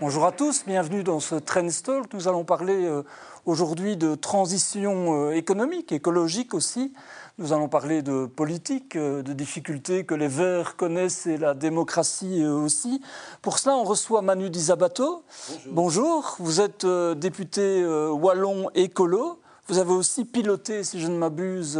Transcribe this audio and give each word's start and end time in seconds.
Bonjour 0.00 0.26
à 0.26 0.30
tous, 0.30 0.62
bienvenue 0.64 1.02
dans 1.02 1.18
ce 1.18 1.34
Talk. 1.34 2.14
Nous 2.14 2.28
allons 2.28 2.44
parler 2.44 2.84
euh, 2.84 3.02
aujourd'hui 3.46 3.96
de 3.96 4.14
transition 4.14 5.26
euh, 5.26 5.32
économique, 5.32 5.90
écologique 5.90 6.54
aussi. 6.54 6.92
Nous 7.38 7.52
allons 7.52 7.68
parler 7.68 8.02
de 8.02 8.26
politique, 8.26 8.94
euh, 8.94 9.24
de 9.24 9.32
difficultés 9.32 10.04
que 10.04 10.14
les 10.14 10.28
Verts 10.28 10.76
connaissent 10.76 11.26
et 11.26 11.36
la 11.36 11.52
démocratie 11.52 12.46
aussi. 12.46 13.02
Pour 13.42 13.58
cela, 13.58 13.74
on 13.74 13.82
reçoit 13.82 14.22
Manu 14.22 14.50
Disabato. 14.50 15.24
Bonjour. 15.66 15.72
Bonjour. 15.72 16.36
Vous 16.38 16.60
êtes 16.60 16.86
député 16.86 17.84
wallon 17.84 18.70
écolo. 18.76 19.40
Vous 19.66 19.78
avez 19.78 19.92
aussi 19.92 20.24
piloté, 20.24 20.84
si 20.84 21.00
je 21.00 21.08
ne 21.08 21.18
m'abuse, 21.18 21.78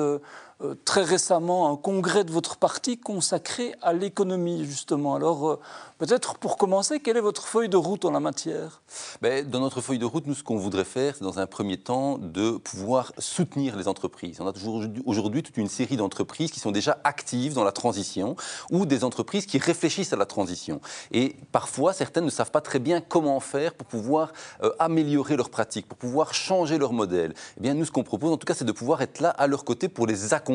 très 0.85 1.03
récemment 1.03 1.71
un 1.73 1.77
congrès 1.77 2.25
de 2.25 2.33
votre 2.33 2.57
parti 2.57 2.99
consacré 2.99 3.75
à 3.83 3.93
l'économie, 3.93 4.65
justement. 4.65 5.15
Alors, 5.15 5.61
Peut-être 5.99 6.39
pour 6.39 6.59
commencer, 6.59 7.01
quelle 7.01 7.17
est 7.17 7.21
votre 7.21 7.49
feuille 7.49 7.69
de 7.69 7.77
route 7.77 8.05
en 8.05 8.13
la 8.13 8.21
matière? 8.21 8.83
Ben, 9.21 9.45
Dans 9.45 9.59
notre 9.59 9.81
feuille 9.81 9.99
de 9.99 10.05
route, 10.05 10.29
nous, 10.29 10.35
ce 10.35 10.45
qu'on 10.45 10.57
voudrait 10.57 10.85
faire, 10.85 11.17
c'est 11.17 11.25
dans 11.25 11.41
un 11.41 11.47
premier 11.49 11.77
temps 11.77 12.19
de 12.19 12.53
pouvoir 12.53 13.13
soutenir 13.19 13.77
les 13.77 13.89
entreprises. 13.89 14.39
On 14.41 14.47
a 14.47 14.53
aujourd'hui 15.05 15.43
toute 15.43 15.57
une 15.57 15.67
série 15.67 15.97
d'entreprises 15.97 16.53
qui 16.53 16.61
sont 16.61 16.71
déjà 16.71 17.01
actives 17.03 17.55
dans 17.55 17.65
la 17.65 17.73
transition 17.73 18.37
ou 18.71 18.87
des 18.87 19.03
entreprises 19.03 19.45
qui 19.45 19.59
réfléchissent 19.59 20.13
à 20.13 20.17
la 20.17 20.25
transition. 20.25 20.81
Et 21.11 21.35
parfois, 21.51 21.93
certaines 21.93 22.27
ne 22.27 22.31
savent 22.31 22.53
pas 22.53 22.61
très 22.61 22.79
bien 22.79 23.01
comment 23.01 23.41
faire 23.41 23.75
pour 23.75 23.89
pouvoir 23.89 24.33
euh, 24.63 24.71
améliorer 24.79 25.37
leurs 25.37 25.51
pratiques, 25.51 25.89
pour 25.89 25.99
pouvoir 25.99 26.33
changer 26.33 26.79
leur 26.79 26.93
modèle. 26.93 27.35
Eh 27.57 27.61
bien, 27.61 27.75
nous, 27.75 27.85
ce 27.85 27.91
qu'on 27.91 28.05
propose, 28.05 28.31
en 28.31 28.37
tout 28.37 28.47
cas, 28.47 28.55
c'est 28.55 28.65
de 28.65 28.71
pouvoir 28.71 29.03
être 29.03 29.19
là 29.19 29.31
à 29.31 29.49
leur 29.49 29.65
côté 29.65 29.89
pour 29.89 30.07
les 30.07 30.33
accompagner, 30.33 30.48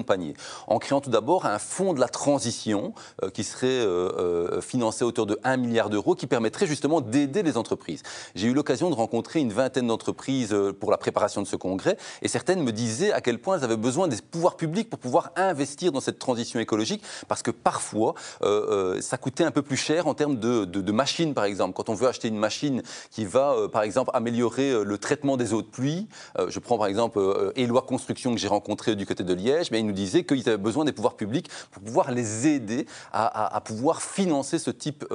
en 0.67 0.79
créant 0.79 1.01
tout 1.01 1.09
d'abord 1.09 1.45
un 1.45 1.59
fonds 1.59 1.93
de 1.93 1.99
la 1.99 2.07
transition 2.07 2.93
euh, 3.23 3.29
qui 3.29 3.43
serait 3.43 3.67
euh, 3.67 4.61
financé 4.61 5.03
à 5.03 5.07
hauteur 5.07 5.25
de 5.25 5.39
1 5.43 5.57
milliard 5.57 5.89
d'euros 5.89 6.15
qui 6.15 6.27
permettrait 6.27 6.67
justement 6.67 7.01
d'aider 7.01 7.43
les 7.43 7.57
entreprises. 7.57 8.03
J'ai 8.35 8.47
eu 8.47 8.53
l'occasion 8.53 8.89
de 8.89 8.95
rencontrer 8.95 9.39
une 9.39 9.53
vingtaine 9.53 9.87
d'entreprises 9.87 10.53
euh, 10.53 10.73
pour 10.73 10.91
la 10.91 10.97
préparation 10.97 11.41
de 11.41 11.47
ce 11.47 11.55
congrès 11.55 11.97
et 12.21 12.27
certaines 12.27 12.63
me 12.63 12.71
disaient 12.71 13.11
à 13.11 13.21
quel 13.21 13.39
point 13.39 13.57
elles 13.57 13.63
avaient 13.63 13.77
besoin 13.77 14.07
des 14.07 14.17
pouvoirs 14.17 14.55
publics 14.55 14.89
pour 14.89 14.99
pouvoir 14.99 15.31
investir 15.35 15.91
dans 15.91 16.01
cette 16.01 16.19
transition 16.19 16.59
écologique 16.59 17.03
parce 17.27 17.41
que 17.41 17.51
parfois 17.51 18.15
euh, 18.41 18.95
euh, 18.95 19.01
ça 19.01 19.17
coûtait 19.17 19.43
un 19.43 19.51
peu 19.51 19.61
plus 19.61 19.77
cher 19.77 20.07
en 20.07 20.13
termes 20.13 20.37
de, 20.37 20.91
machines 20.91 21.33
par 21.33 21.45
exemple. 21.45 21.73
Quand 21.73 21.89
on 21.89 21.95
veut 21.95 22.07
acheter 22.07 22.27
une 22.27 22.37
machine 22.37 22.83
qui 23.09 23.25
va 23.25 23.55
par 23.71 23.81
exemple 23.81 24.11
améliorer 24.13 24.83
le 24.83 24.97
traitement 24.99 25.37
des 25.37 25.53
eaux 25.53 25.63
de 25.63 25.67
pluie, 25.67 26.07
je 26.47 26.59
prends 26.59 26.77
par 26.77 26.85
exemple 26.85 27.19
Eloi 27.55 27.81
Construction 27.81 28.31
que 28.35 28.39
j'ai 28.39 28.47
rencontré 28.47 28.95
du 28.95 29.07
côté 29.07 29.23
de 29.23 29.33
Liège, 29.33 29.71
mais 29.71 29.79
ils 29.83 29.87
nous 29.87 29.93
disaient 29.93 30.23
qu'ils 30.23 30.47
avaient 30.49 30.57
besoin 30.57 30.85
des 30.85 30.93
pouvoirs 30.93 31.15
publics 31.15 31.49
pour 31.71 31.83
pouvoir 31.83 32.11
les 32.11 32.47
aider 32.47 32.85
à, 33.11 33.55
à 33.55 33.61
pouvoir 33.61 34.01
financer 34.01 34.59
ce 34.59 34.71
type 34.71 35.05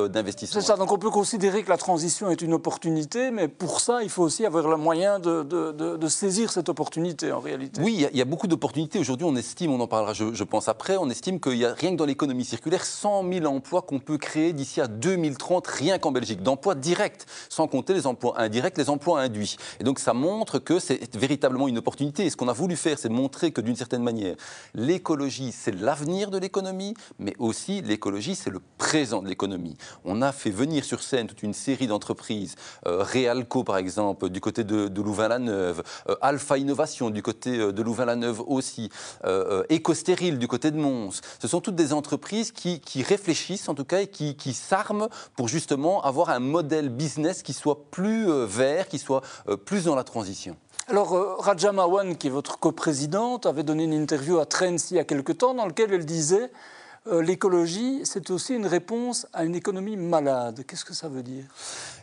c'est 0.47 0.61
ça, 0.61 0.77
donc 0.77 0.93
on 0.93 0.99
peut 0.99 1.11
considérer 1.11 1.63
que 1.63 1.71
la 1.71 1.77
transition 1.77 2.31
est 2.31 2.43
une 2.43 2.55
opportunité, 2.55 3.31
mais 3.31 3.49
pour 3.49 3.81
ça, 3.81 4.03
il 4.03 4.09
faut 4.09 4.23
aussi 4.23 4.45
avoir 4.47 4.69
le 4.69 4.77
moyen 4.77 5.19
de, 5.19 6.09
saisir 6.09 6.51
cette 6.51 6.69
opportunité 6.69 7.33
en 7.33 7.41
réalité. 7.41 7.81
Oui, 7.83 8.07
il 8.11 8.17
y, 8.17 8.23
a 8.23 8.25
beaucoup 8.25 8.47
d'opportunités. 8.47 8.99
Aujourd'hui, 8.99 9.27
on 9.27 9.37
estime, 9.37 9.73
on 9.73 9.81
en 9.81 9.87
parlera 9.87 10.15
je, 10.15 10.45
pense 10.45 10.69
après, 10.69 10.97
on 10.97 11.11
estime 11.11 11.39
qu'il 11.39 11.57
y 11.57 11.65
a 11.65 11.75
rien 11.75 11.93
que 11.93 11.97
dans 11.97 12.07
l'économie 12.07 12.45
circulaire 12.45 12.85
100 12.85 13.31
000 13.31 13.47
emplois 13.47 13.83
qu'on 13.83 13.99
peut 13.99 14.19
créer 14.19 14.53
d'ici 14.53 14.81
à 14.81 14.87
2030, 14.87 15.67
rien 15.67 15.99
qu'en 15.99 16.13
Belgique, 16.13 16.43
d'emplois 16.43 16.75
directs, 16.75 17.27
sans 17.49 17.69
compter 17.69 17.95
les 17.95 18.07
emplois 18.07 18.41
indirects, 18.41 18.79
les 18.79 18.91
emplois 18.91 19.21
induits. 19.21 19.57
Et 19.81 19.85
donc 19.85 19.99
ça 19.99 20.15
montre 20.15 20.59
que 20.59 20.79
c'est 20.79 21.15
véritablement 21.17 21.69
une 21.69 21.79
opportunité. 21.79 22.25
Et 22.27 22.31
ce 22.31 22.37
qu'on 22.37 22.49
a 22.49 22.53
voulu 22.53 22.77
faire, 22.77 22.99
c'est 22.99 23.11
montrer 23.11 23.53
que 23.53 23.61
d'une 23.61 23.77
certaine 23.77 24.03
manière, 24.03 24.37
l'écologie, 24.75 25.53
c'est 25.53 25.75
l'avenir 25.75 26.31
de 26.31 26.39
l'économie, 26.39 26.95
mais 27.19 27.35
aussi 27.39 27.83
l'écologie, 27.83 28.35
c'est 28.35 28.51
le 28.51 28.61
présent 28.79 29.23
de 29.23 29.29
l'économie 29.29 29.39
on 30.05 30.23
a 30.23 30.33
fait 30.33 30.51
venir 30.51 30.85
sur 30.85 31.03
scène 31.03 31.27
toute 31.27 31.43
une 31.43 31.55
série 31.55 31.87
d'entreprises, 31.87 32.55
euh, 32.87 33.03
Realco 33.03 33.65
par 33.65 33.77
exemple, 33.77 34.29
du 34.29 34.41
côté 34.41 34.65
de, 34.65 35.01
Louvain-la-Neuve, 35.01 35.83
euh, 36.09 36.17
Alpha 36.21 36.59
Innovation 36.59 37.11
du 37.11 37.23
côté 37.23 37.59
euh, 37.59 37.73
de 37.73 37.83
Louvain-la-Neuve 37.83 38.43
aussi, 38.47 38.91
Ecostérile 39.71 40.39
du 40.39 40.49
côté 40.49 40.71
de 40.71 40.77
Mons. 40.77 41.21
Ce 41.41 41.49
sont 41.49 41.61
toutes 41.61 41.75
des 41.75 41.93
entreprises 41.93 42.53
qui, 42.53 42.81
réfléchissent 43.03 43.69
en 43.69 43.75
tout 43.75 43.85
cas 43.85 44.01
et 44.01 44.07
qui, 44.09 44.53
s'arment 44.53 45.09
pour 45.37 45.49
justement 45.49 46.03
avoir 46.03 46.31
un 46.31 46.41
modèle 46.41 46.89
business 46.89 47.43
qui 47.43 47.53
soit 47.53 47.91
plus 47.91 48.27
vert, 48.47 48.89
qui 48.89 48.99
soit 48.99 49.23
plus 49.65 49.85
dans 49.85 49.95
la 49.95 50.05
transition. 50.05 50.57
Alors, 50.91 51.37
Raja 51.45 51.71
Mawan, 51.71 52.17
qui 52.17 52.29
est 52.29 52.31
votre 52.31 52.59
coprésidente, 52.59 53.45
avait 53.45 53.63
donné 53.63 53.85
une 53.85 53.93
interview 53.93 54.39
à 54.39 54.47
Trends 54.47 54.77
il 54.91 54.97
y 54.97 54.99
a 54.99 55.05
quelque 55.05 55.33
temps 55.33 55.53
dans 55.53 55.67
laquelle 55.67 55.93
elle 55.93 56.07
disait 56.07 56.45
euh, 56.45 56.49
l'écologie, 57.13 58.01
c'est 58.05 58.31
aussi 58.31 58.55
une 58.55 58.67
réponse 58.67 59.27
à 59.33 59.45
une 59.45 59.55
économie 59.55 59.97
malade. 59.97 60.65
Qu'est-ce 60.67 60.85
que 60.85 60.95
ça 60.95 61.09
veut 61.09 61.23
dire? 61.23 61.45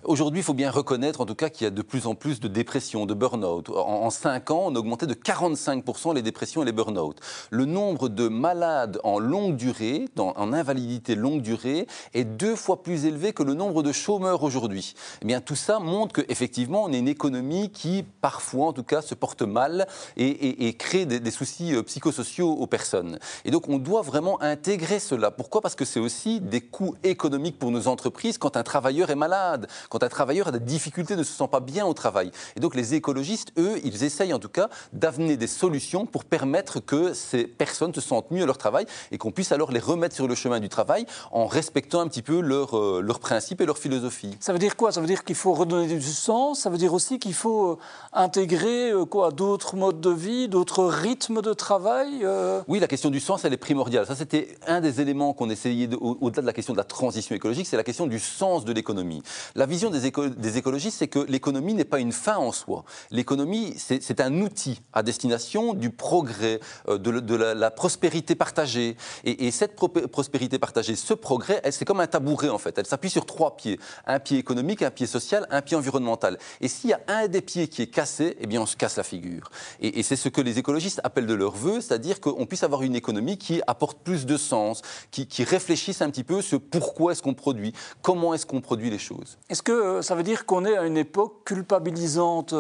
Aujourd'hui, 0.03 0.41
il 0.41 0.43
faut 0.43 0.53
bien 0.53 0.69
reconnaître 0.69 1.21
en 1.21 1.25
tout 1.25 1.35
cas 1.35 1.49
qu'il 1.49 1.66
y 1.66 1.67
a 1.67 1.71
de 1.71 1.81
plus 1.81 2.05
en 2.05 2.16
plus 2.16 2.39
de 2.39 2.47
dépressions, 2.47 3.05
de 3.05 3.13
burn-out. 3.13 3.69
En, 3.69 4.09
5 4.09 4.51
ans, 4.51 4.63
on 4.65 4.75
a 4.75 4.79
augmenté 4.79 5.07
de 5.07 5.13
45% 5.13 6.13
les 6.13 6.21
dépressions 6.21 6.61
et 6.61 6.65
les 6.65 6.71
burn-out. 6.71 7.19
Le 7.49 7.65
nombre 7.65 8.09
de 8.09 8.27
malades 8.27 8.99
en 9.03 9.19
longue 9.19 9.55
durée, 9.55 10.05
en 10.17 10.53
invalidité 10.53 11.15
longue 11.15 11.41
durée, 11.41 11.88
est 12.13 12.23
deux 12.23 12.55
fois 12.55 12.83
plus 12.83 13.05
élevé 13.05 13.33
que 13.33 13.44
le 13.44 13.53
nombre 13.53 13.83
de 13.83 13.91
chômeurs 13.91 14.44
aujourd'hui. 14.44 14.94
Eh 15.21 15.25
bien, 15.25 15.41
tout 15.41 15.55
ça 15.55 15.79
montre 15.79 16.21
qu'effectivement, 16.21 16.83
on 16.83 16.94
est 16.94 16.99
une 16.99 17.07
économie 17.07 17.71
qui, 17.71 18.05
parfois 18.21 18.67
en 18.67 18.73
tout 18.73 18.83
cas, 18.83 19.01
se 19.01 19.15
porte 19.15 19.41
mal 19.41 19.88
et, 20.17 20.73
crée 20.77 21.05
des, 21.05 21.19
des 21.19 21.31
soucis 21.31 21.73
euh, 21.73 21.83
psychosociaux 21.83 22.51
aux 22.51 22.67
personnes. 22.67 23.19
Et 23.44 23.51
donc, 23.51 23.69
on 23.69 23.77
doit 23.77 24.01
vraiment 24.01 24.41
intégrer 24.41 24.94
cela. 25.00 25.31
Pourquoi? 25.31 25.61
Parce 25.61 25.75
que 25.75 25.85
c'est 25.85 26.00
aussi 26.00 26.41
des 26.41 26.61
coûts 26.61 26.95
économiques 27.03 27.59
pour 27.59 27.72
nos 27.72 27.88
entreprises 27.88 28.38
quand 28.38 28.57
un 28.57 28.63
travailleur 28.63 29.09
est 29.09 29.16
malade 29.16 29.67
quand 29.89 30.03
un 30.03 30.09
travailleur 30.09 30.47
a 30.47 30.51
des 30.51 30.59
difficultés, 30.59 31.16
ne 31.16 31.23
se 31.23 31.33
sent 31.33 31.47
pas 31.50 31.59
bien 31.59 31.85
au 31.85 31.94
travail. 31.94 32.31
Et 32.56 32.59
donc 32.59 32.75
les 32.75 32.94
écologistes, 32.94 33.51
eux, 33.57 33.79
ils 33.83 34.03
essayent 34.03 34.33
en 34.33 34.39
tout 34.39 34.50
cas 34.50 34.69
d'amener 34.94 35.38
des 35.38 35.47
solutions 35.47 36.06
pour 36.06 36.25
permettre 36.25 36.79
que 36.79 37.13
ces 37.13 37.45
personnes 37.45 37.94
se 37.94 38.01
sentent 38.01 38.31
mieux 38.31 38.44
à 38.44 38.45
leur 38.45 38.57
travail 38.57 38.85
et 39.11 39.17
qu'on 39.17 39.31
puisse 39.31 39.51
alors 39.51 39.72
les 39.72 39.79
remettre 39.79 40.16
sur 40.16 40.28
le 40.28 40.35
chemin 40.35 40.59
du 40.59 40.69
travail 40.69 41.06
en 41.31 41.47
respectant 41.47 42.01
un 42.01 42.07
petit 42.07 42.22
peu 42.22 42.39
leurs 42.41 42.77
euh, 42.77 43.13
principes 43.19 43.62
et 43.62 43.66
leur 43.66 43.77
philosophie. 43.77 44.35
Ça 44.39 44.51
veut 44.51 44.59
dire 44.59 44.75
quoi? 44.75 44.91
Ça 44.91 45.01
veut 45.01 45.07
dire 45.07 45.23
qu'il 45.23 45.35
faut 45.35 45.53
redonner 45.53 45.88
du 45.88 46.01
sens? 46.01 46.59
Ça 46.59 46.69
veut 46.69 46.77
dire 46.77 46.94
aussi 46.94 47.17
qu'il 47.17 47.33
faut 47.33 47.72
euh, 47.72 47.77
intégrer 48.13 48.91
euh, 48.91 49.06
quoi? 49.06 49.31
D'autres 49.31 49.75
modes 49.75 50.01
de 50.01 50.09
vie, 50.09 50.47
d'autres 50.50 50.83
rythmes 50.83 51.41
de 51.41 51.53
travail 51.53 52.27
Oui, 52.67 52.79
la 52.79 52.88
question 52.88 53.09
du 53.09 53.19
sens, 53.19 53.45
elle 53.45 53.53
est 53.53 53.57
primordiale. 53.57 54.06
Ça, 54.06 54.16
c'était 54.16 54.57
un 54.67 54.75
des 54.81 55.02
éléments 55.02 55.34
qu'on 55.34 55.50
essayait, 55.50 55.90
au-delà 56.00 56.41
de 56.41 56.47
la 56.47 56.53
question 56.53 56.74
de 56.74 56.78
la 56.78 56.84
transition 56.84 57.36
écologique, 57.36 57.68
c'est 57.68 57.78
la 57.78 57.84
question 57.84 58.08
du 58.08 58.19
sens 58.19 58.66
de 58.66 58.74
l'économie. 58.74 59.22
La 59.56 59.66
vision 59.66 59.90
des, 59.90 60.12
des 60.12 60.58
écologistes, 60.58 60.97
c'est 61.00 61.08
que 61.08 61.19
l'économie 61.19 61.74
n'est 61.74 61.86
pas 61.86 62.00
une 62.00 62.12
fin 62.12 62.38
en 62.38 62.52
soi. 62.52 62.84
L'économie, 63.12 63.75
c'est 63.78 64.22
un 64.22 64.41
outil 64.41 64.81
à 64.94 65.03
destination 65.03 65.74
du 65.74 65.90
progrès, 65.90 66.59
euh, 66.90 66.97
de, 66.97 67.36
la, 67.36 67.72
prospérité 67.72 68.36
partagée. 68.36 68.96
Et, 69.24 69.52
cette 69.52 69.75
prospérité 69.75 70.59
partagée, 70.59 70.96
ce 70.96 71.13
progrès, 71.13 71.62
c'est 71.72 71.86
comme 71.86 72.00
un 72.00 72.07
tabouret 72.07 72.50
en 72.50 72.57
fait. 72.57 72.78
Elle 72.78 72.86
s'appuie 72.86 73.09
sur 73.09 73.25
trois 73.25 73.56
pieds. 73.56 73.80
Un 74.06 74.19
pied 74.19 74.38
économique, 74.38 74.81
un 74.81 74.92
pied 74.92 75.07
social, 75.07 75.47
un 75.50 75.62
pied 75.62 75.78
environnemental. 75.78 76.38
Et 76.62 76.68
s'il 76.68 76.90
y 76.90 76.94
a 76.94 77.02
un 77.07 77.28
des 77.28 77.42
pieds 77.42 77.68
qui 77.68 77.81
est 77.81 77.88
cassé, 77.88 78.38
eh 78.40 78.47
bien 78.47 78.62
on 78.62 78.66
se 78.66 78.75
casse 78.75 78.97
la 78.97 79.03
figure. 79.03 79.50
Et, 79.80 80.03
c'est 80.03 80.16
ce 80.16 80.30
que 80.30 80.42
les 80.42 80.59
écologistes 80.59 81.02
appellent 81.03 81.25
de 81.25 81.34
leur 81.34 81.56
vœu, 81.56 81.81
c'est-à-dire 81.81 82.22
qu'on 82.22 82.46
puisse 82.46 82.63
avoir 82.63 82.84
une 82.84 82.96
économie 82.96 83.38
qui 83.38 83.62
apporte 83.68 83.97
plus 84.00 84.25
de 84.25 84.38
sens, 84.38 84.64
qui, 85.11 85.27
qui 85.27 85.43
réfléchisse 85.43 86.01
un 86.01 86.09
petit 86.09 86.23
peu 86.23 86.41
sur 86.41 86.59
pourquoi 86.61 87.11
est-ce 87.11 87.21
qu'on 87.21 87.33
produit, 87.33 87.73
comment 88.01 88.33
est-ce 88.33 88.45
qu'on 88.45 88.61
produit 88.61 88.89
les 88.89 88.99
choses. 88.99 89.37
Est-ce 89.49 89.63
que 89.63 89.71
euh, 89.71 90.01
ça 90.01 90.15
veut 90.15 90.23
dire 90.23 90.45
qu'on 90.45 90.65
est 90.65 90.77
à 90.77 90.85
une 90.85 90.97
époque 90.97 91.43
culpabilisante? 91.45 92.53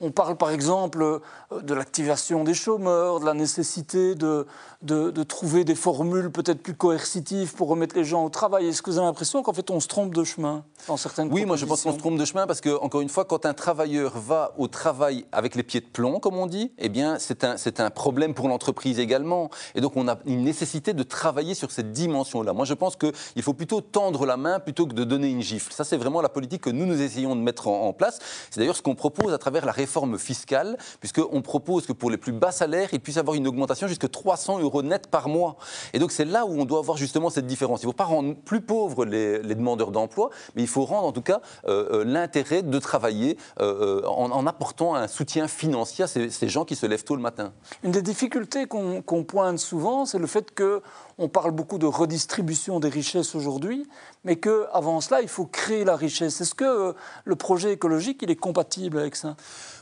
On 0.00 0.10
parle 0.10 0.36
par 0.36 0.50
exemple 0.50 1.02
euh, 1.02 1.60
de 1.62 1.74
l'activation 1.74 2.44
des 2.44 2.54
chômeurs, 2.54 3.20
de 3.20 3.26
la 3.26 3.34
nécessité 3.34 4.14
de, 4.14 4.46
de, 4.82 5.22
trouver 5.22 5.64
des 5.64 5.74
formules 5.74 6.30
peut-être 6.30 6.62
plus 6.62 6.74
coercitives 6.74 7.54
pour 7.54 7.68
remettre 7.68 7.96
les 7.96 8.04
gens 8.04 8.24
au 8.24 8.28
travail. 8.28 8.66
Est-ce 8.68 8.82
que 8.82 8.90
vous 8.90 8.98
avez 8.98 9.06
l'impression 9.06 9.42
qu'en 9.42 9.52
fait 9.52 9.70
on 9.70 9.80
se 9.80 9.88
trompe 9.88 10.14
de 10.14 10.24
chemin 10.24 10.64
dans 10.86 10.96
certaines 10.96 11.32
Oui, 11.32 11.44
moi 11.44 11.56
je 11.56 11.64
pense 11.64 11.82
qu'on 11.82 11.92
se 11.92 11.98
trompe 11.98 12.18
de 12.18 12.24
chemin 12.24 12.46
parce 12.46 12.60
que, 12.60 12.78
encore 12.80 13.00
une 13.00 13.08
fois, 13.08 13.24
quand 13.24 13.46
un 13.46 13.54
travailleur 13.54 14.18
va 14.18 14.52
au 14.58 14.68
travail 14.68 15.24
avec 15.32 15.54
les 15.54 15.62
pieds 15.62 15.80
de 15.80 15.86
plomb, 15.86 16.20
comme 16.20 16.36
on 16.36 16.46
dit, 16.46 16.72
eh 16.78 16.88
bien 16.88 17.18
c'est 17.18 17.44
un, 17.44 17.56
un 17.78 17.90
problème 17.90 18.34
pour 18.34 18.48
l'entreprise 18.48 18.98
également. 18.98 19.50
Et 19.74 19.80
donc 19.80 19.96
on 19.96 20.08
a 20.08 20.18
une 20.26 20.42
nécessité 20.42 20.92
de 20.92 21.02
travailler 21.02 21.45
sur 21.54 21.70
cette 21.70 21.92
dimension-là. 21.92 22.52
Moi 22.52 22.64
je 22.64 22.74
pense 22.74 22.96
qu'il 22.96 23.42
faut 23.42 23.54
plutôt 23.54 23.80
tendre 23.80 24.26
la 24.26 24.36
main 24.36 24.60
plutôt 24.60 24.86
que 24.86 24.94
de 24.94 25.04
donner 25.04 25.28
une 25.28 25.42
gifle. 25.42 25.72
Ça 25.72 25.84
c'est 25.84 25.96
vraiment 25.96 26.20
la 26.20 26.28
politique 26.28 26.62
que 26.62 26.70
nous 26.70 26.86
nous 26.86 27.00
essayons 27.00 27.36
de 27.36 27.40
mettre 27.40 27.68
en, 27.68 27.92
place. 27.92 28.18
C'est 28.50 28.60
d'ailleurs 28.60 28.76
ce 28.76 28.82
qu'on 28.82 28.94
propose 28.94 29.32
à 29.32 29.38
travers 29.38 29.64
la 29.64 29.72
réforme 29.72 30.18
fiscale, 30.18 30.76
puisqu'on 31.00 31.42
propose 31.42 31.86
que 31.86 31.92
pour 31.92 32.10
les 32.10 32.16
plus 32.16 32.32
bas 32.32 32.52
salaires, 32.52 32.88
il 32.92 33.00
puisse 33.00 33.16
avoir 33.16 33.36
une 33.36 33.46
augmentation 33.46 33.86
jusqu'à 33.88 34.08
300 34.08 34.60
euros 34.60 34.82
net 34.82 35.08
par 35.08 35.28
mois. 35.28 35.56
Et 35.92 35.98
donc 35.98 36.12
c'est 36.12 36.24
là 36.24 36.44
où 36.44 36.60
on 36.60 36.64
doit 36.64 36.78
avoir 36.78 36.96
justement 36.96 37.30
cette 37.30 37.46
différence. 37.46 37.82
Il 37.82 37.86
ne 37.86 37.90
faut 37.90 37.96
pas 37.96 38.04
rendre 38.04 38.34
plus 38.34 38.60
pauvres 38.60 39.04
les, 39.04 39.38
demandeurs 39.56 39.90
d'emploi, 39.90 40.30
mais 40.54 40.62
il 40.62 40.68
faut 40.68 40.84
rendre 40.84 41.06
en 41.06 41.12
tout 41.12 41.22
cas 41.22 41.40
euh, 41.66 42.00
euh, 42.00 42.04
l'intérêt 42.04 42.62
de 42.62 42.78
travailler 42.78 43.38
euh, 43.60 44.02
en, 44.04 44.46
apportant 44.46 44.94
un 44.94 45.08
soutien 45.08 45.48
financier 45.48 46.04
à 46.04 46.06
ces, 46.06 46.48
gens 46.48 46.64
qui 46.64 46.76
se 46.76 46.86
lèvent 46.86 47.04
tôt 47.04 47.16
le 47.16 47.22
matin. 47.22 47.52
Une 47.82 47.90
des 47.90 48.02
difficultés 48.02 48.66
qu'on 48.66 49.24
pointe 49.24 49.58
souvent, 49.58 50.04
c'est 50.04 50.18
le 50.18 50.26
fait 50.26 50.52
que 50.52 50.82
on 51.18 51.28
parle 51.36 51.50
beaucoup 51.50 51.76
de 51.76 51.84
redistribution 51.84 52.80
des 52.80 52.88
richesses 52.88 53.34
aujourd'hui, 53.34 53.86
mais 54.24 54.36
qu'avant 54.36 55.02
cela, 55.02 55.20
il 55.20 55.28
faut 55.28 55.44
créer 55.44 55.84
la 55.84 55.94
richesse. 55.94 56.40
Est-ce 56.40 56.54
que 56.54 56.64
euh, 56.64 56.92
le 57.26 57.36
projet 57.36 57.74
écologique, 57.74 58.20
il 58.22 58.30
est 58.30 58.36
compatible 58.36 58.98
avec 58.98 59.16
ça? 59.16 59.36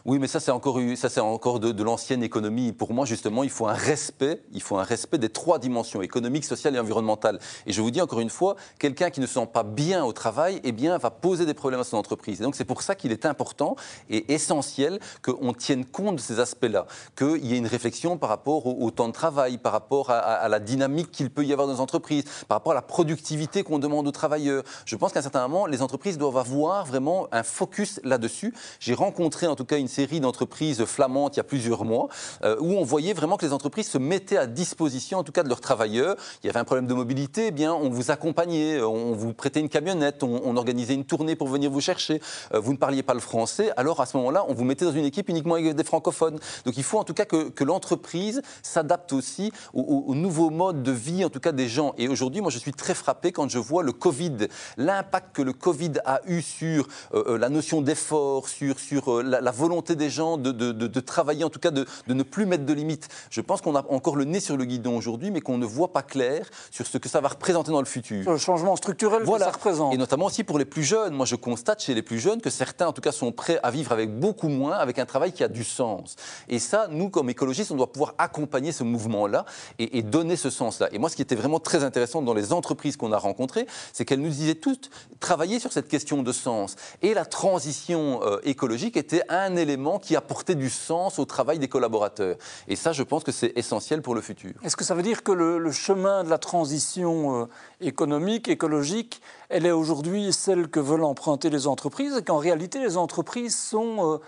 Oui, 0.05 0.19
mais 0.19 0.27
ça 0.27 0.39
c'est 0.39 0.51
encore, 0.51 0.79
ça, 0.97 1.09
c'est 1.09 1.21
encore 1.21 1.61
de, 1.61 1.83
l'ancienne 1.83 2.23
économie. 2.23 2.73
Pour 2.73 2.93
moi, 2.93 3.07
justement, 3.07 3.43
il 3.43 3.49
faut 3.49 3.67
un 3.67 3.73
respect, 3.73 4.43
il 4.53 4.61
faut 4.61 4.77
un 4.77 4.83
respect 4.83 5.17
des 5.17 5.31
trois 5.31 5.59
dimensions 5.59 6.03
économique, 6.03 6.45
sociale 6.45 6.77
et 6.77 6.79
environnementale. 6.79 7.39
Et 7.67 7.73
je 7.73 7.81
vous 7.81 7.91
dis 7.91 8.03
encore 8.03 8.21
une 8.21 8.29
fois, 8.29 8.57
quelqu'un 8.79 9.09
qui 9.09 9.21
ne 9.21 9.27
se 9.27 9.35
sent 9.35 9.49
pas 9.51 9.63
bien 9.63 10.05
au 10.05 10.13
travail, 10.13 10.61
eh 10.63 10.73
bien, 10.73 10.99
va 10.99 11.11
poser 11.11 11.47
des 11.47 11.55
problèmes 11.55 11.81
à 11.81 11.85
son 11.85 11.97
entreprise. 11.97 12.43
Et 12.43 12.45
donc 12.45 12.55
c'est 12.55 12.67
pour 12.67 12.83
ça 12.83 12.95
qu'il 12.95 13.13
est 13.13 13.25
important 13.25 13.77
et 14.11 14.35
essentiel 14.35 14.99
qu'on 15.23 15.55
tienne 15.55 15.87
compte 15.87 16.17
de 16.17 16.21
ces 16.21 16.39
aspects-là, 16.39 16.87
qu'il 17.17 17.47
y 17.47 17.55
ait 17.55 17.59
une 17.59 17.67
réflexion 17.67 18.19
par 18.19 18.29
rapport 18.29 18.67
au, 18.67 18.91
temps 18.91 19.09
de 19.09 19.15
travail, 19.15 19.57
par 19.57 19.73
rapport 19.73 20.11
à, 20.11 20.47
la 20.51 20.61
dynamique 20.61 21.13
qu'il 21.13 21.31
peut 21.31 21.44
y 21.45 21.53
avoir 21.53 21.67
dans 21.67 21.75
les 21.75 21.81
entreprises, 21.81 22.25
par 22.49 22.57
rapport 22.57 22.73
à 22.73 22.77
la 22.77 22.83
productivité 22.83 23.63
qu'on 23.63 23.79
demande 23.79 24.07
aux 24.07 24.13
travailleurs. 24.13 24.65
Je 24.85 24.97
pense 24.97 25.13
qu'à 25.13 25.21
un 25.21 25.23
certain 25.23 25.47
moment, 25.47 25.67
les 25.67 25.83
entreprises 25.83 26.19
doivent 26.19 26.37
avoir 26.37 26.87
vraiment 26.87 27.29
un 27.33 27.43
focus 27.43 28.01
là-dessus. 28.05 28.55
J'ai 28.81 28.95
rencontré 28.95 29.47
en 29.47 29.57
tout 29.57 29.65
cas 29.65 29.79
une 29.79 29.89
série 29.89 30.21
d'entreprises 30.21 30.85
flamandes 30.85 31.35
il 31.35 31.39
y 31.39 31.41
a 31.41 31.45
plusieurs 31.45 31.85
mois, 31.85 32.09
euh, 32.43 32.57
où 32.61 32.73
on 32.73 32.85
voyait 32.85 33.13
vraiment 33.13 33.37
que 33.37 33.47
les 33.47 33.53
entreprises 33.53 33.89
se 33.89 33.99
mettaient 33.99 34.37
à 34.37 34.47
disposition, 34.47 35.19
en 35.19 35.25
tout 35.25 35.33
cas 35.33 35.43
de 35.43 35.49
leurs 35.49 35.61
travailleurs. 35.61 36.17
Il 36.43 36.47
y 36.47 36.51
avait 36.51 36.59
un 36.59 36.65
problème 36.65 36.87
de 36.87 36.95
mobilité, 36.95 37.47
eh 37.49 37.51
bien 37.51 37.75
on 37.75 37.91
vous 37.91 38.11
accompagnait, 38.11 38.81
on 38.83 39.13
vous 39.13 39.33
prêtait 39.33 39.61
une 39.61 39.69
camionnette, 39.69 40.23
on, 40.23 40.55
organisait 40.57 40.95
une 40.95 41.05
tournée 41.05 41.35
pour 41.35 41.49
venir 41.49 41.71
vous 41.71 41.81
chercher. 41.81 42.21
Euh, 42.53 42.61
vous 42.61 42.73
ne 42.73 42.79
parliez 42.79 43.03
pas 43.03 43.15
le 43.15 43.21
français, 43.21 43.71
alors 43.77 44.01
à 44.01 44.07
ce 44.07 44.17
moment-là, 44.17 44.45
on 44.49 44.55
vous 44.55 44.65
mettait 44.65 44.85
dans 44.85 44.93
une 44.93 45.05
équipe 45.05 45.29
uniquement 45.29 45.55
avec 45.55 45.75
des 45.75 45.85
francophones. 45.85 46.39
Donc 46.65 46.77
il 46.77 46.85
faut 46.85 46.99
en 46.99 47.05
tout 47.05 47.15
cas 47.15 47.25
que, 47.25 47.65
l'entreprise 47.65 48.43
s'adapte 48.63 49.15
aussi 49.15 49.51
aux, 49.73 50.15
nouveaux 50.15 50.51
modes 50.51 50.83
de 50.83 50.93
vie, 50.93 51.25
en 51.25 51.31
tout 51.35 51.41
cas 51.41 51.53
des 51.53 51.69
gens. 51.69 51.95
Et 51.99 52.09
aujourd'hui, 52.09 52.41
moi 52.41 52.51
je 52.51 52.59
suis 52.59 52.73
très 52.73 52.95
frappé 52.95 53.33
quand 53.33 53.51
je 53.51 53.59
vois 53.59 53.83
le 53.83 53.93
Covid, 53.93 54.49
l'impact 54.77 55.35
que 55.35 55.43
le 55.43 55.53
Covid 55.53 55.93
a 56.05 56.21
eu 56.27 56.41
sur 56.41 56.87
euh, 57.13 57.37
la 57.37 57.49
notion 57.49 57.83
d'effort, 57.83 58.49
sur, 58.49 58.79
sur 58.79 59.23
la 59.23 59.51
volonté 59.51 59.97
des 59.97 60.11
gens 60.11 60.39
de, 60.39 61.01
travailler, 61.01 61.45
en 61.45 61.51
tout 61.51 61.59
cas 61.59 61.73
de, 61.73 61.87
ne 62.07 62.23
plus 62.23 62.47
mettre 62.47 62.65
de 62.65 62.73
limites. 62.73 63.09
Je 63.31 63.41
pense 63.41 63.61
qu'on 63.61 63.75
a 63.75 63.85
encore 63.89 64.17
le 64.17 64.25
nez 64.25 64.41
sur 64.41 64.57
le 64.57 64.65
guidon 64.65 64.97
aujourd'hui, 64.97 65.31
mais 65.33 65.41
qu'on 65.41 65.59
ne 65.59 65.67
voit 65.67 65.93
pas 65.93 66.03
clair 66.03 66.49
sur 66.71 66.87
ce 66.87 66.99
que 66.99 67.09
ça 67.09 67.21
va 67.21 67.29
représenter 67.29 67.73
dans 67.73 67.81
le 67.81 67.87
futur. 67.87 68.31
Le 68.31 68.39
changement 68.39 68.77
structurel 68.77 69.23
voilà. 69.25 69.47
que 69.47 69.51
ça 69.51 69.57
représente. 69.57 69.93
Et 69.93 69.97
notamment 69.97 70.27
aussi 70.27 70.45
pour 70.45 70.59
les 70.59 70.65
plus 70.65 70.85
jeunes. 70.85 71.15
Moi, 71.15 71.27
je 71.27 71.35
constate 71.35 71.83
chez 71.83 71.95
les 71.95 72.03
plus 72.03 72.21
jeunes 72.21 72.41
que 72.41 72.51
certains, 72.51 72.87
en 72.87 72.93
tout 72.93 73.03
cas, 73.03 73.13
sont 73.13 73.33
prêts 73.33 73.59
à 73.65 73.73
vivre 73.73 73.91
avec 73.91 74.17
beaucoup 74.17 74.49
moins, 74.49 74.77
avec 74.77 75.01
un 75.01 75.07
travail 75.07 75.33
qui 75.33 75.43
a 75.43 75.49
du 75.49 75.65
sens. 75.65 76.15
Et 76.49 76.61
ça, 76.61 76.87
nous, 76.89 77.11
comme 77.11 77.29
écologistes, 77.29 77.73
on 77.73 77.77
doit 77.77 77.91
pouvoir 77.91 78.15
accompagner 78.19 78.71
ce 78.71 78.85
mouvement-là 78.85 79.45
et, 79.79 80.03
donner 80.03 80.37
ce 80.37 80.51
sens-là. 80.51 80.89
Et 80.93 80.99
moi, 80.99 81.09
ce 81.09 81.17
qui 81.17 81.23
était 81.25 81.35
vraiment 81.35 81.59
très 81.59 81.85
intéressant 81.85 82.23
dans 82.23 82.35
les 82.35 82.53
entreprises 82.53 82.97
qu'on 82.97 83.13
a 83.13 83.19
rencontrées, 83.19 83.67
c'est 83.93 84.05
qu'elles 84.05 84.21
nous 84.21 84.29
disaient 84.29 84.55
toutes 84.55 84.91
travailler 85.21 85.59
sur 85.59 85.73
cette 85.73 85.89
question 85.89 86.23
de 86.23 86.33
sens. 86.33 86.77
Et 87.03 87.15
la 87.15 87.25
transition 87.25 88.21
euh, 88.23 88.39
écologique 88.45 88.97
était 88.97 89.23
un 89.29 89.57
élément 89.57 89.99
qui 89.99 90.17
apportait 90.17 90.55
du 90.55 90.71
sens 90.71 91.19
au 91.19 91.25
travail 91.25 91.59
des 91.59 91.69
collaborateurs. 91.69 92.37
Et 92.69 92.77
ça, 92.77 92.93
je 92.93 93.03
pense 93.03 93.25
que 93.25 93.33
c'est 93.33 93.53
essentiel 93.57 94.03
pour 94.03 94.15
le 94.15 94.21
futur. 94.21 94.53
Est-ce 94.63 94.77
que 94.77 94.85
ça 94.85 94.95
veut 94.95 95.03
dire 95.03 95.23
que 95.23 95.33
le, 95.33 95.73
chemin 95.73 96.25
de 96.25 96.31
la 96.31 96.39
transition 96.39 97.43
euh, 97.43 97.47
économique, 97.81 98.49
écologique, 98.49 99.21
elle 99.49 99.67
est 99.67 99.73
aujourd'hui 99.73 100.33
celle 100.33 100.69
que 100.69 100.81
veulent 100.81 101.05
emprunter 101.05 101.51
les 101.51 101.67
entreprises 101.67 102.17
et 102.17 102.23
qu'en 102.23 102.39
réalité, 102.39 102.79
les 102.79 102.97
entreprises 102.97 103.57
sont... 103.57 104.15
Euh, 104.15 104.19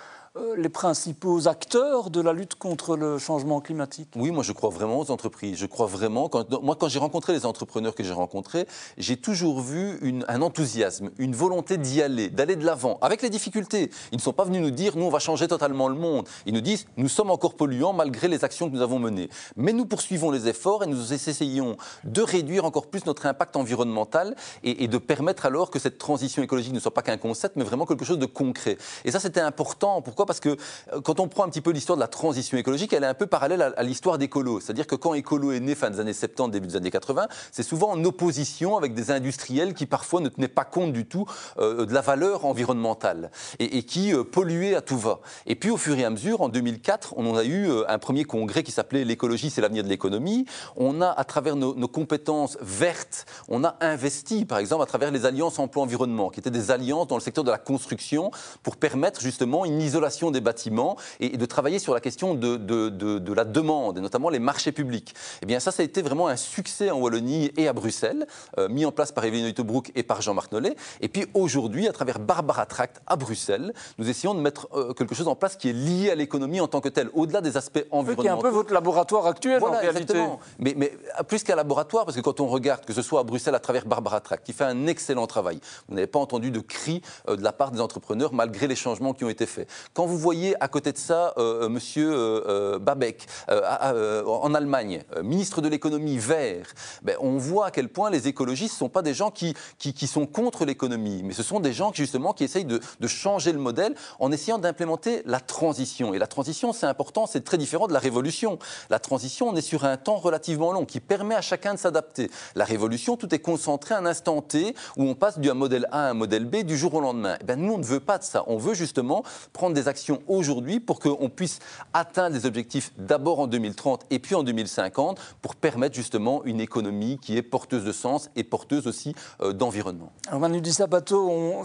les 0.56 0.68
principaux 0.68 1.48
acteurs 1.48 2.10
de 2.10 2.20
la 2.20 2.32
lutte 2.32 2.54
contre 2.54 2.96
le 2.96 3.18
changement 3.18 3.60
climatique 3.60 4.08
Oui, 4.16 4.30
moi 4.30 4.42
je 4.42 4.52
crois 4.52 4.70
vraiment 4.70 4.98
aux 5.00 5.10
entreprises. 5.10 5.58
Je 5.58 5.66
crois 5.66 5.86
vraiment. 5.86 6.30
Moi, 6.62 6.76
quand 6.78 6.88
j'ai 6.88 6.98
rencontré 6.98 7.32
les 7.32 7.46
entrepreneurs 7.46 7.94
que 7.94 8.04
j'ai 8.04 8.12
rencontrés, 8.12 8.66
j'ai 8.98 9.16
toujours 9.16 9.60
vu 9.60 10.22
un 10.28 10.42
enthousiasme, 10.42 11.10
une 11.18 11.34
volonté 11.34 11.78
d'y 11.78 12.02
aller, 12.02 12.28
d'aller 12.28 12.56
de 12.56 12.64
l'avant, 12.64 12.98
avec 13.00 13.22
les 13.22 13.30
difficultés. 13.30 13.90
Ils 14.12 14.16
ne 14.16 14.22
sont 14.22 14.32
pas 14.32 14.44
venus 14.44 14.62
nous 14.62 14.70
dire 14.70 14.96
nous 14.96 15.04
on 15.04 15.10
va 15.10 15.18
changer 15.18 15.48
totalement 15.48 15.88
le 15.88 15.94
monde. 15.94 16.28
Ils 16.46 16.54
nous 16.54 16.60
disent 16.60 16.86
nous 16.96 17.08
sommes 17.08 17.30
encore 17.30 17.54
polluants 17.54 17.92
malgré 17.92 18.28
les 18.28 18.44
actions 18.44 18.68
que 18.68 18.74
nous 18.74 18.82
avons 18.82 18.98
menées. 18.98 19.28
Mais 19.56 19.72
nous 19.72 19.86
poursuivons 19.86 20.30
les 20.30 20.48
efforts 20.48 20.84
et 20.84 20.86
nous 20.86 21.12
essayons 21.12 21.76
de 22.04 22.22
réduire 22.22 22.64
encore 22.64 22.88
plus 22.88 23.06
notre 23.06 23.26
impact 23.26 23.56
environnemental 23.56 24.34
et 24.62 24.88
de 24.88 24.98
permettre 24.98 25.46
alors 25.46 25.70
que 25.70 25.78
cette 25.78 25.98
transition 25.98 26.42
écologique 26.42 26.72
ne 26.72 26.80
soit 26.80 26.94
pas 26.94 27.02
qu'un 27.02 27.16
concept, 27.16 27.56
mais 27.56 27.64
vraiment 27.64 27.86
quelque 27.86 28.04
chose 28.04 28.18
de 28.18 28.26
concret. 28.26 28.76
Et 29.04 29.10
ça 29.10 29.20
c'était 29.20 29.40
important. 29.40 30.02
Pourquoi? 30.02 30.25
Parce 30.26 30.40
que 30.40 30.50
euh, 30.50 31.00
quand 31.00 31.20
on 31.20 31.28
prend 31.28 31.44
un 31.44 31.48
petit 31.48 31.60
peu 31.60 31.70
l'histoire 31.70 31.96
de 31.96 32.00
la 32.00 32.08
transition 32.08 32.58
écologique, 32.58 32.92
elle 32.92 33.04
est 33.04 33.08
un 33.08 33.14
peu 33.14 33.26
parallèle 33.26 33.74
à, 33.76 33.82
l'histoire 33.82 34.18
d'Écolo. 34.18 34.60
C'est-à-dire 34.60 34.86
que 34.86 34.94
quand 34.94 35.14
Écolo 35.14 35.52
est 35.52 35.60
né 35.60 35.74
fin 35.74 35.90
des 35.90 36.00
années 36.00 36.12
70, 36.12 36.50
début 36.50 36.66
des 36.66 36.76
années 36.76 36.90
80, 36.90 37.26
c'est 37.52 37.62
souvent 37.62 37.90
en 37.90 38.04
opposition 38.04 38.76
avec 38.76 38.94
des 38.94 39.10
industriels 39.10 39.74
qui 39.74 39.86
parfois 39.86 40.20
ne 40.20 40.28
tenaient 40.28 40.48
pas 40.48 40.64
compte 40.64 40.92
du 40.92 41.06
tout 41.06 41.26
euh, 41.58 41.86
de 41.86 41.94
la 41.94 42.00
valeur 42.00 42.44
environnementale 42.44 43.30
et, 43.58 43.82
qui 43.84 44.12
euh, 44.12 44.24
polluaient 44.24 44.74
à 44.74 44.80
tout 44.80 44.98
va. 44.98 45.20
Et 45.46 45.54
puis 45.54 45.70
au 45.70 45.76
fur 45.76 45.98
et 45.98 46.04
à 46.04 46.10
mesure, 46.10 46.40
en 46.40 46.48
2004, 46.48 47.14
on 47.16 47.30
en 47.30 47.36
a 47.36 47.44
eu 47.44 47.68
un 47.88 47.98
premier 47.98 48.24
congrès 48.24 48.62
qui 48.62 48.72
s'appelait 48.72 49.04
L'écologie, 49.04 49.50
c'est 49.50 49.60
l'avenir 49.60 49.84
de 49.84 49.88
l'économie. 49.88 50.46
On 50.76 51.00
a, 51.00 51.08
à 51.08 51.24
travers 51.24 51.56
nos, 51.56 51.74
nos, 51.74 51.88
compétences 51.88 52.58
vertes, 52.60 53.26
on 53.48 53.64
a 53.64 53.76
investi, 53.80 54.44
par 54.44 54.58
exemple, 54.58 54.82
à 54.82 54.86
travers 54.86 55.10
les 55.10 55.24
alliances 55.24 55.58
emploi-environnement, 55.58 56.30
qui 56.30 56.40
étaient 56.40 56.50
des 56.50 56.70
alliances 56.70 57.06
dans 57.06 57.16
le 57.16 57.20
secteur 57.20 57.44
de 57.44 57.50
la 57.50 57.58
construction 57.58 58.30
pour 58.62 58.76
permettre 58.76 59.20
justement 59.20 59.64
une 59.64 59.80
isolation 59.80 60.15
des 60.30 60.40
bâtiments 60.40 60.96
et, 61.20 61.36
de 61.36 61.46
travailler 61.46 61.78
sur 61.78 61.94
la 61.94 62.00
question 62.00 62.34
de, 62.34 62.56
de, 62.56 63.32
la 63.32 63.44
demande, 63.44 63.98
et 63.98 64.00
notamment 64.00 64.30
les 64.30 64.38
marchés 64.38 64.72
publics. 64.72 65.14
Eh 65.42 65.46
bien, 65.46 65.60
ça, 65.60 65.70
ça 65.70 65.82
a 65.82 65.84
été 65.84 66.02
vraiment 66.02 66.28
un 66.28 66.36
succès 66.36 66.90
en 66.90 66.98
Wallonie 66.98 67.50
et 67.56 67.68
à 67.68 67.72
Bruxelles, 67.72 68.26
euh, 68.58 68.68
mis 68.68 68.84
en 68.84 68.92
place 68.92 69.12
par 69.12 69.24
Evelyne 69.24 69.52
Broek 69.52 69.92
et 69.94 70.02
par 70.02 70.22
Jean-Marc 70.22 70.52
Nollet. 70.52 70.76
Et 71.00 71.08
puis 71.08 71.26
aujourd'hui, 71.34 71.88
à 71.88 71.92
travers 71.92 72.18
Barbara 72.18 72.66
Tract 72.66 73.00
à 73.06 73.16
Bruxelles, 73.16 73.72
nous 73.98 74.08
essayons 74.08 74.34
de 74.34 74.40
mettre 74.40 74.68
euh, 74.74 74.94
quelque 74.94 75.14
chose 75.14 75.28
en 75.28 75.34
place 75.34 75.56
qui 75.56 75.68
est 75.68 75.72
lié 75.72 76.10
à 76.10 76.14
l'économie 76.14 76.60
en 76.60 76.68
tant 76.68 76.80
que 76.80 76.88
telle, 76.88 77.10
au-delà 77.14 77.40
des 77.40 77.56
aspects 77.56 77.84
environnementaux. 77.90 78.22
Qui 78.22 78.28
est 78.28 78.30
un 78.30 78.36
peu 78.38 78.48
votre 78.48 78.72
laboratoire 78.72 79.26
actuel 79.26 79.62
en 79.62 79.70
réalité. 79.70 80.02
Exactement. 80.02 80.40
Mais, 80.58 80.74
mais 80.76 80.92
plus 81.28 81.42
qu'un 81.42 81.56
laboratoire, 81.56 82.04
parce 82.04 82.16
que 82.16 82.22
quand 82.22 82.40
on 82.40 82.46
regarde, 82.46 82.84
que 82.84 82.92
ce 82.92 83.02
soit 83.02 83.20
à 83.20 83.24
Bruxelles 83.24 83.54
à 83.54 83.60
travers 83.60 83.86
Barbara 83.86 84.20
Tract, 84.20 84.46
qui 84.46 84.52
fait 84.52 84.64
un 84.64 84.86
excellent 84.86 85.26
travail, 85.26 85.60
vous 85.88 85.94
n'avez 85.94 86.06
pas 86.06 86.18
entendu 86.18 86.50
de 86.50 86.60
cris 86.60 87.02
euh, 87.28 87.36
de 87.36 87.42
la 87.42 87.52
part 87.52 87.70
des 87.70 87.80
entrepreneurs 87.80 88.32
malgré 88.32 88.66
les 88.66 88.76
changements 88.76 89.12
qui 89.12 89.24
ont 89.24 89.28
été 89.28 89.46
faits. 89.46 89.68
Quand 89.94 90.05
vous 90.06 90.18
voyez 90.18 90.54
à 90.62 90.68
côté 90.68 90.92
de 90.92 90.98
ça 90.98 91.34
euh, 91.36 91.64
euh 91.64 91.68
Monsieur 91.68 92.10
euh, 92.12 92.42
euh, 92.48 92.78
Babeck 92.78 93.26
en 93.48 94.54
Allemagne, 94.54 95.02
ministre 95.22 95.60
de 95.60 95.68
l'économie 95.68 96.18
vert, 96.18 96.66
ben, 97.02 97.16
on 97.20 97.36
voit 97.36 97.66
à 97.66 97.70
quel 97.70 97.88
point 97.88 98.10
les 98.10 98.28
écologistes 98.28 98.74
ne 98.74 98.78
sont 98.78 98.88
pas 98.88 99.02
des 99.02 99.14
gens 99.14 99.30
qui, 99.30 99.54
qui, 99.78 100.06
sont 100.06 100.26
contre 100.26 100.64
l'économie, 100.64 101.22
mais 101.22 101.34
ce 101.34 101.42
sont 101.42 101.60
des 101.60 101.72
gens 101.72 101.90
qui 101.90 102.02
justement 102.02 102.32
qui 102.32 102.44
essayent 102.44 102.64
de, 102.64 102.80
de 103.00 103.06
changer 103.06 103.52
le 103.52 103.58
modèle 103.58 103.94
en 104.18 104.32
essayant 104.32 104.58
d'implémenter 104.58 105.22
la 105.26 105.40
transition. 105.40 106.14
Et 106.14 106.18
la 106.18 106.26
transition, 106.26 106.72
c'est 106.72 106.86
important, 106.86 107.26
c'est 107.26 107.44
très 107.44 107.58
différent 107.58 107.86
de 107.88 107.92
la 107.92 107.98
révolution. 107.98 108.58
La 108.90 108.98
transition, 108.98 109.48
on 109.48 109.56
est 109.56 109.60
sur 109.60 109.84
un 109.84 109.96
temps 109.96 110.16
relativement 110.16 110.72
long 110.72 110.84
qui 110.84 111.00
permet 111.00 111.34
à 111.34 111.40
chacun 111.40 111.74
de 111.74 111.78
s'adapter. 111.78 112.30
La 112.54 112.64
révolution, 112.64 113.16
tout 113.16 113.34
est 113.34 113.40
concentré 113.40 113.94
à 113.94 113.98
un 113.98 114.06
instant 114.06 114.40
T 114.40 114.74
où 114.96 115.04
on 115.04 115.14
passe 115.14 115.38
d'un 115.38 115.54
modèle 115.54 115.86
A 115.90 116.06
à 116.06 116.10
un 116.10 116.14
modèle 116.14 116.44
B 116.44 116.56
du 116.58 116.76
jour 116.76 116.94
au 116.94 117.00
lendemain. 117.00 117.36
Eh 117.40 117.44
ben, 117.44 117.60
nous, 117.60 117.72
on 117.72 117.78
ne 117.78 117.84
veut 117.84 118.00
pas 118.00 118.18
de 118.18 118.24
ça. 118.24 118.44
On 118.46 118.58
veut 118.58 118.74
justement 118.74 119.22
prendre 119.52 119.74
des 119.74 119.88
actions 119.88 119.95
aujourd'hui 120.28 120.80
pour 120.80 121.00
qu'on 121.00 121.28
puisse 121.28 121.58
atteindre 121.92 122.36
les 122.36 122.46
objectifs 122.46 122.92
d'abord 122.98 123.40
en 123.40 123.46
2030 123.46 124.06
et 124.10 124.18
puis 124.18 124.34
en 124.34 124.42
2050 124.42 125.18
pour 125.42 125.56
permettre 125.56 125.94
justement 125.94 126.44
une 126.44 126.60
économie 126.60 127.18
qui 127.20 127.36
est 127.36 127.42
porteuse 127.42 127.84
de 127.84 127.92
sens 127.92 128.30
et 128.36 128.44
porteuse 128.44 128.86
aussi 128.86 129.14
euh, 129.40 129.52
d'environnement. 129.52 130.12
Alors 130.28 130.40
Manu 130.40 130.60
Di 130.60 130.76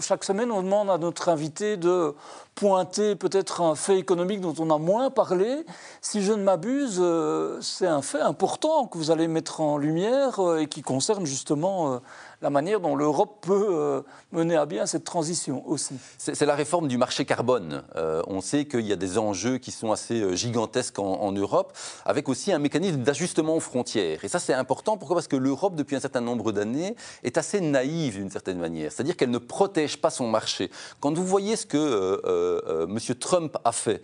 chaque 0.00 0.24
semaine 0.24 0.50
on 0.50 0.62
demande 0.62 0.90
à 0.90 0.98
notre 0.98 1.28
invité 1.28 1.76
de 1.76 2.14
pointer 2.54 3.16
peut-être 3.16 3.60
un 3.60 3.74
fait 3.74 3.98
économique 3.98 4.40
dont 4.40 4.54
on 4.58 4.70
a 4.70 4.78
moins 4.78 5.10
parlé. 5.10 5.64
Si 6.00 6.22
je 6.22 6.32
ne 6.32 6.42
m'abuse, 6.42 6.98
euh, 7.00 7.58
c'est 7.60 7.86
un 7.86 8.02
fait 8.02 8.20
important 8.20 8.86
que 8.86 8.98
vous 8.98 9.10
allez 9.10 9.28
mettre 9.28 9.60
en 9.60 9.78
lumière 9.78 10.40
euh, 10.40 10.58
et 10.58 10.66
qui 10.66 10.82
concerne 10.82 11.26
justement 11.26 12.00
la 12.42 12.50
manière 12.50 12.80
dont 12.80 12.96
l'Europe 12.96 13.38
peut 13.40 13.68
euh, 13.70 14.02
mener 14.32 14.56
à 14.56 14.66
bien 14.66 14.84
cette 14.84 15.04
transition 15.04 15.66
aussi. 15.66 15.94
C'est 16.18 16.44
la 16.44 16.56
réforme 16.56 16.88
du 16.88 16.98
marché 16.98 17.24
carbone. 17.24 17.84
Euh, 17.96 18.22
on 18.26 18.40
sait 18.40 18.64
qu'il 18.64 18.84
y 18.86 18.92
a 18.92 18.96
des 18.96 19.16
enjeux 19.16 19.58
qui 19.58 19.70
sont 19.70 19.92
assez 19.92 20.20
euh, 20.20 20.34
gigantesques 20.34 20.98
en, 20.98 21.32
Europe, 21.32 21.72
avec 22.04 22.28
aussi 22.28 22.52
un 22.52 22.58
mécanisme 22.58 22.98
d'ajustement 22.98 23.56
aux 23.56 23.60
frontières. 23.60 24.24
Et 24.24 24.28
ça, 24.28 24.40
c'est 24.40 24.52
important. 24.52 24.98
Pourquoi? 24.98 25.16
Parce 25.16 25.28
que 25.28 25.36
l'Europe, 25.36 25.76
depuis 25.76 25.96
un 25.96 26.00
certain 26.00 26.20
nombre 26.20 26.50
d'années, 26.50 26.96
est 27.22 27.38
assez 27.38 27.60
naïve 27.60 28.16
d'une 28.16 28.30
certaine 28.30 28.58
manière. 28.58 28.90
C'est-à-dire 28.90 29.16
qu'elle 29.16 29.30
ne 29.30 29.38
protège 29.38 29.98
pas 29.98 30.10
son 30.10 30.28
marché. 30.28 30.70
Quand 31.00 31.14
vous 31.14 31.24
voyez 31.24 31.54
ce 31.54 31.64
que 31.64 32.20
euh, 32.42 32.86
M. 32.86 32.98
Trump 33.18 33.56
a 33.64 33.72
fait, 33.72 34.02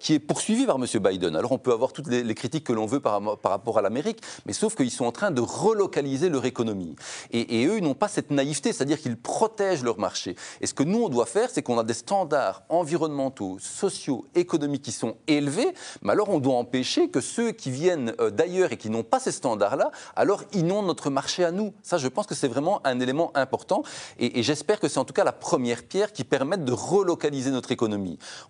qui 0.00 0.14
est 0.14 0.18
poursuivi 0.18 0.66
par 0.66 0.76
M. 0.76 0.86
Biden. 1.02 1.36
Alors 1.36 1.52
on 1.52 1.58
peut 1.58 1.72
avoir 1.72 1.92
toutes 1.92 2.08
les, 2.08 2.34
critiques 2.34 2.64
que 2.64 2.72
l'on 2.72 2.86
veut 2.86 3.00
par, 3.00 3.22
rapport 3.44 3.78
à 3.78 3.82
l'Amérique, 3.82 4.20
mais 4.44 4.52
sauf 4.52 4.74
qu'ils 4.74 4.90
sont 4.90 5.06
en 5.06 5.12
train 5.12 5.30
de 5.30 5.40
relocaliser 5.40 6.28
leur 6.28 6.44
économie. 6.44 6.96
Et, 7.32 7.66
eux, 7.66 7.78
ils 7.78 7.84
n'ont 7.84 7.94
pas 7.94 8.08
cette 8.08 8.30
naïveté, 8.30 8.72
c'est-à-dire 8.72 9.00
qu'ils 9.00 9.16
protègent 9.16 9.84
leur 9.84 9.98
marché. 9.98 10.36
Et 10.60 10.66
ce 10.66 10.74
que 10.74 10.82
nous, 10.82 11.02
on 11.02 11.08
doit 11.08 11.26
faire, 11.26 11.50
c'est 11.50 11.62
qu'on 11.62 11.78
a 11.78 11.84
des 11.84 11.94
standards 11.94 12.62
environnementaux, 12.68 13.58
sociaux, 13.60 14.26
économiques 14.34 14.82
qui 14.82 14.92
sont 14.92 15.16
élevés, 15.26 15.72
mais 16.02 16.12
alors 16.12 16.28
on 16.28 16.38
doit 16.38 16.54
empêcher 16.54 17.08
que 17.08 17.20
ceux 17.20 17.52
qui 17.52 17.70
viennent 17.70 18.14
d'ailleurs 18.32 18.72
et 18.72 18.76
qui 18.76 18.90
n'ont 18.90 19.02
pas 19.02 19.20
ces 19.20 19.32
standards-là, 19.32 19.90
alors 20.14 20.42
inondent 20.52 20.86
notre 20.86 21.10
marché 21.10 21.44
à 21.44 21.50
nous. 21.50 21.72
Ça, 21.82 21.98
je 21.98 22.08
pense 22.08 22.26
que 22.26 22.34
c'est 22.34 22.48
vraiment 22.48 22.80
un 22.84 23.00
élément 23.00 23.30
important. 23.34 23.82
Et, 24.18 24.42
j'espère 24.42 24.80
que 24.80 24.88
c'est 24.88 24.98
en 24.98 25.04
tout 25.04 25.12
cas 25.12 25.24
la 25.24 25.32
première 25.32 25.82
pierre 25.82 26.12
qui 26.12 26.24
permette 26.24 26.64
de 26.64 26.72
relocaliser 26.72 27.50
notre 27.50 27.72
économie. 27.72 27.75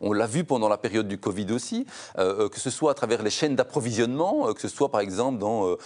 On 0.00 0.12
l'a 0.12 0.26
vu 0.26 0.44
pendant 0.44 0.68
la 0.68 0.78
période 0.78 1.08
du 1.08 1.18
Covid 1.18 1.52
aussi, 1.52 1.86
euh, 2.18 2.44
euh, 2.44 2.48
que 2.48 2.60
ce 2.60 2.70
soit 2.70 2.90
à 2.90 2.94
travers 2.94 3.22
les 3.22 3.30
chaînes 3.30 3.56
d'approvisionnement, 3.56 4.48
euh, 4.48 4.52
que 4.52 4.60
ce 4.60 4.68
soit 4.68 4.90
par 4.90 5.00
exemple 5.00 5.38
dans 5.38 5.76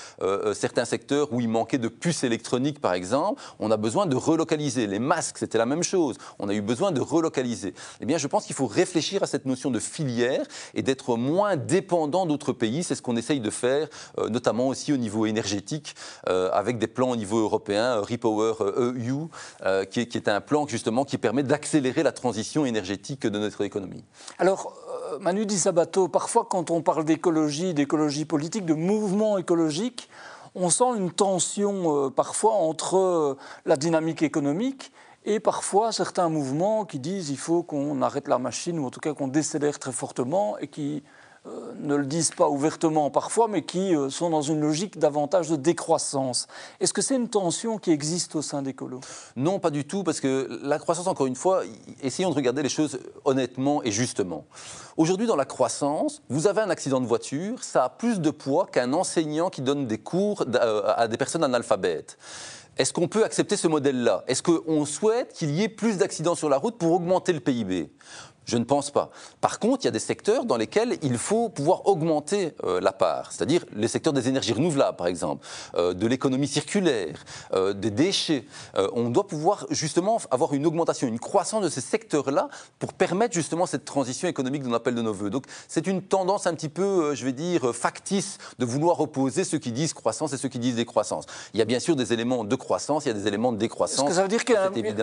certains 0.55 0.85
secteurs 0.85 1.33
où 1.33 1.41
il 1.41 1.49
manquait 1.49 1.79
de 1.79 1.89
puces 1.89 2.25
électroniques, 2.25 2.81
par 2.81 2.95
exemple, 2.95 3.41
on 3.59 3.71
a 3.71 3.77
besoin 3.77 4.07
de 4.07 4.17
relocaliser. 4.17 4.87
Les 4.87 4.99
masques, 4.99 5.39
c'était 5.39 5.59
la 5.59 5.67
même 5.67 5.83
chose. 5.83 6.17
On 6.39 6.49
a 6.49 6.55
eu 6.55 6.61
besoin 6.61 6.93
de 6.93 7.01
relocaliser. 7.01 7.75
Eh 8.01 8.07
bien, 8.07 8.19
je 8.19 8.27
pense 8.27 8.47
qu'il 8.47 8.55
faut 8.55 8.67
réfléchir 8.67 9.23
à 9.23 9.27
cette 9.27 9.47
notion 9.47 9.71
de 9.71 9.79
filière 9.79 10.45
et 10.75 10.83
d'être 10.83 11.17
moins 11.17 11.57
dépendant 11.57 12.27
d'autres 12.27 12.53
pays. 12.53 12.83
C'est 12.83 12.95
ce 12.95 13.03
qu'on 13.03 13.17
essaye 13.17 13.41
de 13.41 13.51
faire, 13.51 13.89
notamment 14.29 14.69
aussi 14.69 14.93
au 14.93 14.97
niveau 14.97 15.27
énergétique, 15.27 15.95
avec 16.27 16.79
des 16.79 16.87
plans 16.87 17.11
au 17.11 17.17
niveau 17.17 17.39
européen, 17.39 18.01
Repower 18.01 18.55
EU, 18.77 19.11
e 19.11 19.29
euh, 19.65 19.85
qui, 19.85 20.01
est, 20.01 20.29
un 20.29 20.41
plan 20.41 20.67
justement 20.67 21.05
qui 21.05 21.19
permet 21.19 21.43
d'accélérer 21.43 22.03
la 22.03 22.13
transition 22.13 22.65
énergétique 22.65 23.27
de 23.31 23.39
notre 23.39 23.63
économie. 23.63 24.05
Alors, 24.39 24.75
euh, 25.13 25.19
Manu 25.19 25.47
Di 25.47 25.59
Sabato, 25.59 26.09
parfois 26.09 26.47
quand 26.49 26.71
on 26.71 26.83
parle 26.83 27.05
d'écologie, 27.05 27.75
d'écologie 27.75 28.25
politique, 28.25 28.67
de 28.67 28.75
mouvement 28.75 29.39
écologique, 29.39 30.09
on 30.55 30.69
sent 30.71 30.97
une 30.97 31.11
tension 31.11 32.07
euh, 32.07 32.11
parfois 32.11 32.53
entre 32.53 33.37
la 33.65 33.77
dynamique 33.77 34.23
économique 34.23 34.93
et 35.25 35.39
parfois 35.39 35.93
certains 35.93 36.29
mouvements 36.29 36.85
qui 36.85 36.99
disent 36.99 37.31
il 37.31 37.37
faut 37.37 37.63
qu'on 37.63 38.03
arrête 38.03 38.29
la 38.29 38.39
machine 38.39 38.79
ou 38.79 38.87
en 38.87 38.91
tout 38.91 39.01
cas 39.01 39.15
qu'on 39.15 39.29
décélère 39.29 39.79
très 39.79 39.93
fortement 39.93 40.59
et 40.59 40.67
qui 40.67 41.03
euh, 41.47 41.73
ne 41.81 41.95
le 41.95 42.05
disent 42.05 42.33
pas 42.33 42.51
ouvertement 42.51 43.09
parfois, 43.11 43.49
mais 43.49 43.63
qui 43.63 43.97
euh, 43.97 44.11
sont 44.11 44.29
dans 44.29 44.43
une 44.43 44.61
logique 44.61 44.99
davantage 44.99 45.49
de 45.49 45.57
décroissance. 45.57 46.47
Est-ce 46.81 46.93
que 46.93 47.01
c'est 47.01 47.17
une 47.17 47.31
tension 47.31 47.79
qui 47.79 47.93
existe 47.93 48.37
au 48.37 48.43
sein 48.43 48.61
des 48.61 48.75
colos? 48.75 49.01
Non, 49.37 49.59
pas 49.59 49.71
du 49.71 49.87
tout, 49.87 50.03
parce 50.03 50.21
que 50.21 50.61
la 50.63 50.79
croissance, 50.79 51.07
encore 51.07 51.27
une 51.27 51.37
fois, 51.37 51.63
essayons 52.03 52.29
de 52.29 52.35
regarder 52.35 52.63
les 52.63 52.69
choses 52.69 52.99
honnêtement 53.25 53.83
et 53.83 53.91
justement. 53.91 54.45
Aujourd'hui, 54.99 55.27
dans 55.27 55.37
la 55.37 55.47
croissance, 55.47 56.21
vous 56.29 56.47
avez 56.47 56.61
un 56.61 56.69
accident 56.69 57.01
de 57.01 57.07
voiture, 57.07 57.65
ça 57.65 57.85
a 57.85 57.89
plus 57.89 58.21
de 58.21 58.31
poids 58.31 58.67
qu'un 58.71 58.93
enseignant 58.93 59.49
qui 59.49 59.63
donne 59.63 59.87
des 59.87 59.97
cours 59.99 60.45
euh, 60.55 60.93
à 60.95 61.09
des 61.09 61.17
personnes 61.17 61.45
analphabètes. 61.45 62.19
Est-ce 62.77 62.93
qu'on 62.93 63.09
peut 63.09 63.25
accepter 63.25 63.57
ce 63.57 63.69
modèle-là? 63.69 64.25
Est-ce 64.27 64.43
qu'on 64.43 64.87
souhaite 64.87 65.33
qu'il 65.35 65.51
y 65.51 65.63
ait 65.63 65.69
plus 65.69 65.99
d'accidents 65.99 66.35
sur 66.35 66.49
la 66.49 66.57
route 66.57 66.79
pour 66.79 66.93
augmenter 66.93 67.33
le 67.33 67.41
PIB 67.41 67.91
je 68.51 68.57
ne 68.57 68.65
pense 68.65 68.91
pas. 68.91 69.11
Par 69.41 69.61
contre, 69.61 69.85
il 69.85 69.87
y 69.87 69.89
a 69.89 69.93
des 69.93 70.01
secteurs 70.01 70.45
dans 70.45 70.57
lesquels 70.57 70.99
il 71.03 71.17
faut 71.19 71.49
pouvoir 71.49 71.87
augmenter 71.87 72.55
euh, 72.65 72.81
la 72.81 72.93
part, 72.93 73.31
c'est-à-dire 73.31 73.65
les 73.75 73.87
secteurs 73.87 74.13
des 74.13 74.29
énergies 74.29 74.53
renouvelables, 74.53 74.97
par 74.97 75.07
exemple, 75.07 75.47
euh, 75.77 75.95
de 75.95 76.07
l'économie 76.07 76.49
circulaire, 76.49 77.25
euh, 77.55 77.73
des 77.73 77.91
déchets. 77.91 78.45
on 78.95 79.11
doit 79.11 79.27
pouvoir 79.27 79.67
justement 79.71 80.19
avoir 80.31 80.53
une 80.55 80.67
augmentation, 80.67 81.07
une 81.07 81.21
croissance 81.21 81.63
de 81.63 81.69
ces 81.69 81.81
secteurs-là 81.81 82.49
pour 82.79 82.93
permettre 82.93 83.35
justement 83.35 83.67
cette 83.67 83.85
transition 83.85 84.27
économique 84.27 84.65
dont 84.65 84.71
on 84.71 84.75
appelle 84.75 84.97
de 84.97 85.03
nos 85.03 85.13
voeux. 85.13 85.31
Donc 85.31 85.45
c'est 85.69 85.87
une 85.87 86.03
tendance 86.03 86.47
un 86.47 86.55
petit 86.55 86.69
peu, 86.69 87.15
je 87.15 87.25
vais 87.25 87.33
dire, 87.33 87.75
factice 87.75 88.39
de 88.59 88.65
vouloir 88.65 89.01
opposer 89.01 89.45
ceux 89.45 89.59
qui 89.59 89.71
disent 89.71 89.95
croissance 89.95 90.33
et 90.33 90.37
ceux 90.37 90.49
qui 90.49 90.59
disent 90.59 90.75
décroissance. 90.75 91.27
Il 91.55 91.59
y 91.59 91.63
a 91.63 91.67
bien 91.67 91.79
sûr 91.79 91.95
des 91.95 92.13
éléments 92.13 92.43
de 92.43 92.57
croissance, 92.57 93.05
il 93.05 93.09
y 93.09 93.11
a 93.13 93.15
des 93.15 93.29
éléments 93.29 93.53
de 93.53 93.59
décroissance. 93.59 94.01
Est-ce 94.01 94.09
que 94.09 94.15
ça 94.15 94.23
veut 94.23 94.29
dire 94.29 94.45
que 94.45 94.55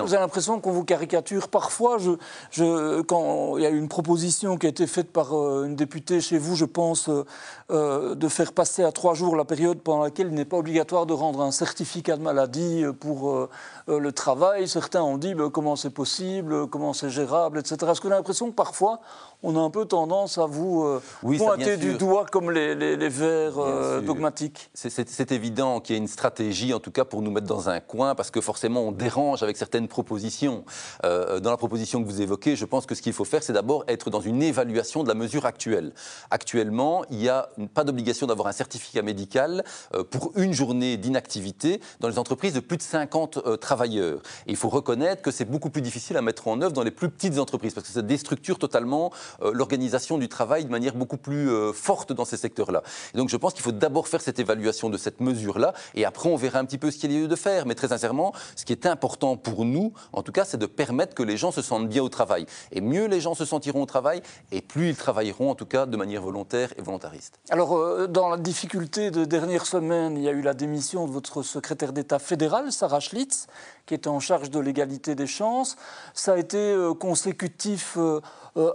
vous 0.01 0.13
avez 0.13 0.21
l'impression 0.21 0.59
qu'on 0.59 0.71
vous 0.71 0.83
caricature 0.83 1.47
parfois? 1.47 1.97
Je, 1.97 2.11
je, 2.51 3.01
quand 3.01 3.36
il 3.57 3.63
y 3.63 3.65
a 3.65 3.69
eu 3.69 3.77
une 3.77 3.87
proposition 3.87 4.57
qui 4.57 4.65
a 4.65 4.69
été 4.69 4.87
faite 4.87 5.11
par 5.11 5.37
euh, 5.37 5.65
une 5.65 5.75
députée 5.75 6.21
chez 6.21 6.37
vous, 6.37 6.55
je 6.55 6.65
pense, 6.65 7.09
euh, 7.09 7.25
euh, 7.71 8.15
de 8.15 8.27
faire 8.27 8.53
passer 8.53 8.83
à 8.83 8.91
trois 8.91 9.13
jours 9.13 9.35
la 9.35 9.45
période 9.45 9.79
pendant 9.79 10.03
laquelle 10.03 10.27
il 10.27 10.33
n'est 10.33 10.45
pas 10.45 10.57
obligatoire 10.57 11.05
de 11.05 11.13
rendre 11.13 11.41
un 11.41 11.51
certificat 11.51 12.17
de 12.17 12.21
maladie 12.21 12.83
pour 12.99 13.49
le 13.87 14.11
travail. 14.11 14.67
Certains 14.67 15.01
ont 15.01 15.17
dit 15.17 15.33
ben, 15.33 15.49
comment 15.49 15.75
c'est 15.75 15.89
possible, 15.89 16.67
comment 16.67 16.93
c'est 16.93 17.09
gérable, 17.09 17.59
etc. 17.59 17.75
Est-ce 17.91 18.01
vous 18.01 18.07
avez 18.07 18.15
l'impression 18.15 18.49
que 18.49 18.55
parfois 18.55 18.99
on 19.43 19.55
a 19.55 19.59
un 19.59 19.69
peu 19.69 19.85
tendance 19.85 20.37
à 20.37 20.45
vous 20.45 20.99
pointer 21.21 21.77
du 21.77 21.93
doigt 21.93 22.25
comme 22.25 22.51
les, 22.51 22.75
les, 22.75 23.09
verts 23.09 24.01
dogmatiques 24.01 24.69
C'est 24.73 25.31
évident 25.31 25.79
qu'il 25.79 25.95
y 25.95 25.99
a 25.99 26.01
une 26.01 26.07
stratégie, 26.07 26.73
en 26.73 26.79
tout 26.79 26.91
cas, 26.91 27.05
pour 27.05 27.21
nous 27.21 27.31
mettre 27.31 27.47
dans 27.47 27.69
un 27.69 27.79
coin, 27.79 28.15
parce 28.15 28.31
que 28.31 28.41
forcément 28.41 28.81
on 28.81 28.91
dérange 28.91 29.43
avec 29.43 29.57
certaines 29.57 29.87
propositions. 29.87 30.65
dans 31.03 31.51
la 31.51 31.57
proposition 31.57 32.01
que 32.03 32.07
vous 32.07 32.21
évoquez, 32.21 32.55
je 32.55 32.65
pense 32.65 32.85
que 32.85 32.95
ce 32.95 33.01
qu'il 33.01 33.13
faut 33.13 33.25
faire, 33.25 33.43
c'est 33.43 33.53
d'abord 33.53 33.83
être 33.87 34.09
dans 34.09 34.21
une 34.21 34.41
évaluation 34.41 35.03
de 35.03 35.07
la 35.07 35.15
mesure 35.15 35.45
actuelle. 35.45 35.93
Actuellement, 36.31 37.03
il 37.09 37.17
n'y 37.17 37.29
a 37.29 37.49
pas 37.73 37.83
d'obligation 37.83 38.27
d'avoir 38.27 38.47
un 38.47 38.51
certificat 38.51 39.01
médical 39.01 39.63
euh, 39.93 40.03
pour 40.03 40.31
une 40.35 40.53
journée 40.53 40.97
d'inactivité 40.97 41.81
dans 41.99 42.07
les 42.07 42.19
entreprises 42.19 42.53
de 42.53 42.59
plus 42.59 42.77
de 42.77 42.81
50 42.81 43.37
euh, 43.37 43.57
travailleurs. 43.57 44.21
Et 44.45 44.51
il 44.51 44.55
faut 44.55 44.69
reconnaître 44.69 45.21
que 45.21 45.31
c'est 45.31 45.45
beaucoup 45.45 45.69
plus 45.69 45.81
difficile 45.81 46.17
à 46.17 46.21
mettre 46.21 46.47
en 46.47 46.61
œuvre 46.61 46.73
dans 46.73 46.83
les 46.83 46.91
plus 46.91 47.09
petites 47.09 47.39
entreprises 47.39 47.73
parce 47.73 47.87
que 47.87 47.93
ça 47.93 48.01
déstructure 48.01 48.59
totalement 48.59 49.11
euh, 49.11 49.26
l'organisation 49.41 50.17
du 50.17 50.29
travail 50.29 50.65
de 50.65 50.71
manière 50.71 50.95
beaucoup 50.95 51.17
plus 51.17 51.49
forte 51.73 52.13
dans 52.13 52.25
ces 52.25 52.37
secteurs-là. 52.37 52.83
Donc 53.13 53.29
je 53.29 53.37
pense 53.37 53.53
qu'il 53.53 53.63
faut 53.63 53.71
d'abord 53.71 54.07
faire 54.07 54.21
cette 54.21 54.39
évaluation 54.39 54.89
de 54.89 54.97
cette 54.97 55.21
mesure-là 55.21 55.73
et 55.95 56.05
après 56.05 56.29
on 56.29 56.35
verra 56.35 56.59
un 56.59 56.65
petit 56.65 56.77
peu 56.77 56.91
ce 56.91 56.97
qu'il 56.97 57.11
y 57.11 57.17
a 57.17 57.19
lieu 57.21 57.27
de 57.27 57.35
faire. 57.35 57.65
Mais 57.65 57.75
très 57.75 57.89
sincèrement, 57.89 58.33
ce 58.55 58.65
qui 58.65 58.73
est 58.73 58.85
important 58.85 59.37
pour 59.37 59.65
nous, 59.65 59.93
en 60.13 60.23
tout 60.23 60.31
cas, 60.31 60.45
c'est 60.45 60.57
de 60.57 60.65
permettre 60.65 61.15
que 61.15 61.23
les 61.23 61.37
gens 61.37 61.51
se 61.51 61.61
sentent 61.61 61.89
bien 61.89 62.03
au 62.03 62.09
travail. 62.09 62.45
Et 62.71 62.81
mieux 62.81 63.07
les 63.07 63.21
gens 63.21 63.33
se 63.33 63.45
sentiront 63.45 63.81
au 63.83 63.85
travail 63.85 64.21
et 64.51 64.61
plus 64.61 64.89
ils 64.89 64.95
travailleront, 64.95 65.51
en 65.51 65.55
tout 65.55 65.65
cas 65.65 65.85
de 65.85 65.97
manière 65.97 66.21
volontaire 66.21 66.73
et 66.77 66.81
volontariste. 66.81 67.39
Alors, 67.49 67.77
euh, 67.77 68.07
dans 68.07 68.29
la 68.29 68.37
difficulté 68.37 69.11
de 69.11 69.25
dernière 69.25 69.65
semaine, 69.65 70.17
il 70.17 70.23
y 70.23 70.29
a 70.29 70.31
eu 70.31 70.41
la 70.41 70.53
démission 70.53 71.07
de 71.07 71.11
votre 71.11 71.41
secrétaire 71.41 71.93
d'État 71.93 72.19
fédéral, 72.19 72.71
Sarah 72.71 72.99
Schlitz, 72.99 73.47
qui 73.87 73.95
était 73.95 74.09
en 74.09 74.19
charge 74.19 74.51
de 74.51 74.59
l'égalité 74.59 75.15
des 75.15 75.25
chances. 75.25 75.77
Ça 76.13 76.33
a 76.33 76.37
été 76.37 76.57
euh, 76.57 76.93
consécutif 76.93 77.97
euh, 77.97 78.21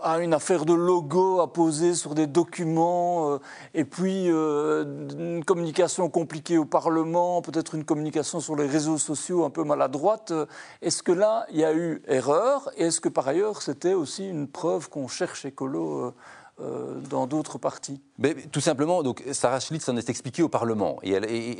à 0.02 0.18
une 0.18 0.34
affaire 0.34 0.64
de 0.64 0.72
logo 0.72 1.40
à 1.40 1.52
poser 1.52 1.94
sur 1.94 2.16
des 2.16 2.26
documents, 2.26 3.38
et 3.74 3.84
puis 3.84 4.26
une 4.28 5.42
communication 5.44 6.08
compliquée 6.08 6.56
au 6.56 6.64
Parlement, 6.64 7.42
peut-être 7.42 7.74
une 7.74 7.84
communication 7.84 8.38
sur 8.38 8.54
les 8.54 8.66
réseaux 8.66 8.98
sociaux 8.98 9.44
un 9.44 9.50
peu 9.50 9.64
maladroite. 9.64 10.32
Est-ce 10.82 11.02
que 11.02 11.10
là, 11.10 11.46
il 11.50 11.58
y 11.58 11.64
a 11.64 11.74
eu 11.74 12.00
erreur? 12.06 12.70
Et 12.76 12.84
est-ce 12.84 13.00
que 13.00 13.08
par 13.08 13.26
ailleurs, 13.26 13.60
c'était 13.60 13.94
aussi 13.94 14.28
une 14.28 14.46
preuve 14.46 14.88
qu'on 14.88 15.08
cherche 15.08 15.44
écolo 15.44 16.14
euh, 16.60 17.00
dans 17.08 17.26
d'autres 17.26 17.56
partis 17.56 17.98
mais, 18.18 18.34
Tout 18.52 18.60
simplement, 18.60 19.02
donc, 19.02 19.24
Sarah 19.32 19.58
Schlitz 19.58 19.88
en 19.88 19.96
est 19.96 20.10
expliqué 20.10 20.42
au 20.42 20.50
Parlement. 20.50 20.98
Et, 21.02 21.12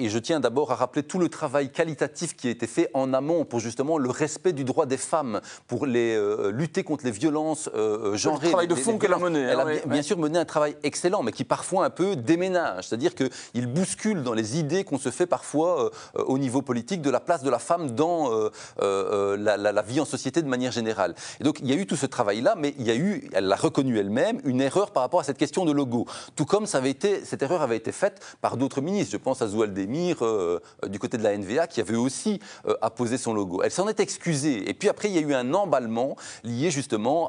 et, 0.04 0.08
je 0.10 0.18
tiens 0.18 0.38
d'abord 0.38 0.70
à 0.70 0.74
rappeler 0.74 1.02
tout 1.02 1.18
le 1.18 1.30
travail 1.30 1.72
qualitatif 1.72 2.36
qui 2.36 2.48
a 2.48 2.50
été 2.50 2.66
fait 2.66 2.90
en 2.92 3.14
amont 3.14 3.46
pour 3.46 3.58
justement 3.58 3.96
le 3.96 4.10
respect 4.10 4.52
du 4.52 4.64
droit 4.64 4.84
des 4.84 4.98
femmes, 4.98 5.40
pour 5.66 5.86
les, 5.86 6.14
euh, 6.14 6.52
lutter 6.52 6.84
contre 6.84 7.06
les 7.06 7.10
violences 7.10 7.70
euh, 7.74 8.16
genrées. 8.16 8.44
Le 8.44 8.50
travail 8.50 8.68
de 8.68 8.74
fond 8.74 8.98
qu'elle 8.98 9.14
a 9.14 9.18
mené. 9.18 9.40
Elle 9.40 9.60
a 9.60 9.66
hein, 9.66 9.78
bien, 9.86 10.02
sûr 10.02 10.18
mené 10.18 10.38
un 10.38 10.44
travail 10.44 10.76
excellent, 10.82 11.22
mais 11.22 11.32
qui 11.32 11.44
parfois 11.44 11.86
un 11.86 11.90
peu 11.90 12.14
déménage. 12.14 12.88
C'est-à-dire 12.88 13.14
qu'il 13.14 13.66
bouscule 13.68 14.22
dans 14.22 14.34
les 14.34 14.58
idées 14.58 14.84
qu'on 14.84 14.98
se 14.98 15.10
fait 15.10 15.26
parfois 15.26 15.90
au 16.14 16.36
niveau 16.36 16.60
politique 16.60 17.00
de 17.00 17.10
la 17.10 17.20
place 17.20 17.42
de 17.42 17.50
la 17.50 17.58
femme 17.58 17.92
dans 17.92 18.30
la, 18.78 19.56
la, 19.56 19.82
vie 19.82 20.00
en 20.00 20.04
société 20.04 20.42
de 20.42 20.48
manière 20.48 20.70
générale. 20.70 21.14
Et 21.40 21.44
donc 21.44 21.60
il 21.60 21.68
y 21.68 21.72
a 21.72 21.76
eu 21.76 21.86
tout 21.86 21.96
ce 21.96 22.06
travail-là, 22.06 22.56
mais 22.58 22.74
il 22.78 22.86
y 22.86 22.90
a 22.90 22.94
eu, 22.96 23.30
elle 23.32 23.46
l'a 23.46 23.56
reconnu 23.56 23.98
elle-même, 23.98 24.40
une 24.44 24.60
erreur 24.60 24.81
par 24.90 25.02
rapport 25.02 25.20
à 25.20 25.24
cette 25.24 25.38
question 25.38 25.64
de 25.64 25.72
logo. 25.72 26.06
Tout 26.36 26.44
comme 26.44 26.66
cette 26.66 27.42
erreur 27.42 27.62
avait 27.62 27.76
été 27.76 27.92
faite 27.92 28.20
par 28.40 28.56
d'autres 28.56 28.80
ministres. 28.80 29.12
Je 29.12 29.16
pense 29.16 29.42
à 29.42 29.46
Zoual 29.46 29.72
Demir 29.72 30.18
euh, 30.22 30.60
du 30.86 30.98
côté 30.98 31.18
de 31.18 31.22
la 31.22 31.36
NVA 31.36 31.66
qui 31.66 31.80
avait 31.80 31.96
aussi 31.96 32.40
euh, 32.66 32.74
apposé 32.82 33.18
son 33.18 33.34
logo. 33.34 33.62
Elle 33.62 33.70
s'en 33.70 33.88
est 33.88 34.00
excusée. 34.00 34.68
Et 34.68 34.74
puis 34.74 34.88
après, 34.88 35.08
il 35.08 35.14
y 35.14 35.18
a 35.18 35.20
eu 35.20 35.34
un 35.34 35.54
emballement 35.54 36.16
lié 36.44 36.70
justement 36.70 37.28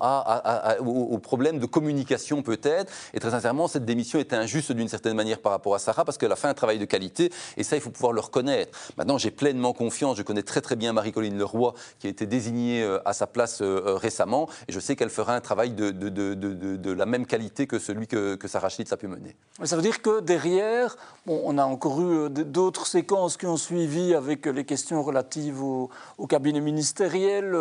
au, 0.80 1.18
problème 1.20 1.60
de 1.60 1.66
communication 1.66 2.42
peut-être. 2.42 2.92
Et 3.14 3.20
très 3.20 3.32
sincèrement, 3.32 3.68
cette 3.68 3.86
démission 3.86 4.20
était 4.20 4.36
injuste 4.36 4.72
d'une 4.72 4.88
certaine 4.88 5.16
manière 5.16 5.40
par 5.40 5.52
rapport 5.52 5.76
à 5.76 5.80
Sarah 5.80 6.06
parce 6.06 6.18
qu'elle 6.18 6.32
a 6.32 6.36
fait 6.36 6.48
un 6.48 6.54
travail 6.54 6.80
de 6.80 6.86
qualité. 6.86 7.32
Et 7.58 7.64
ça, 7.64 7.76
il 7.76 7.82
faut 7.82 7.92
pouvoir 7.92 8.14
le 8.14 8.22
reconnaître. 8.22 8.78
Maintenant, 8.98 9.18
j'ai 9.18 9.32
pleinement 9.32 9.74
confiance. 9.74 10.18
Je 10.18 10.24
connais 10.24 10.44
très 10.44 10.62
très 10.62 10.76
bien 10.76 10.94
Marie-Colline 10.94 11.38
Leroy 11.38 11.74
qui 12.00 12.08
a 12.08 12.10
été 12.10 12.26
désignée 12.26 12.84
euh, 12.84 13.00
à 13.06 13.14
sa 13.14 13.28
place 13.28 13.62
récemment. 13.62 14.50
Et 14.68 14.72
je 14.72 14.80
sais 14.80 14.96
qu'elle 14.96 15.10
fera 15.10 15.36
un 15.36 15.42
travail 15.42 15.72
de 15.74 16.92
la 16.92 17.06
même 17.06 17.26
qualité 17.26 17.43
qualité 17.44 17.68
que 17.68 17.80
celui 17.80 18.08
que, 18.08 18.36
que 18.36 18.48
a 18.94 18.98
pu 18.98 19.08
mener. 19.08 19.36
Ça 19.64 19.76
veut 19.76 19.82
dire 19.82 20.02
que 20.02 20.22
derrière, 20.22 20.96
on 21.28 21.58
a 21.58 21.66
encore 21.66 22.02
eu 22.02 22.30
d'autres 22.30 22.88
séquences 22.88 23.38
qui 23.38 23.46
ont 23.46 23.58
suivi 23.58 24.16
avec 24.16 24.46
les 24.46 24.64
questions 24.64 25.04
relatives 25.04 25.62
au, 25.62 25.90
cabinet 26.30 26.62
ministériel, 26.62 27.56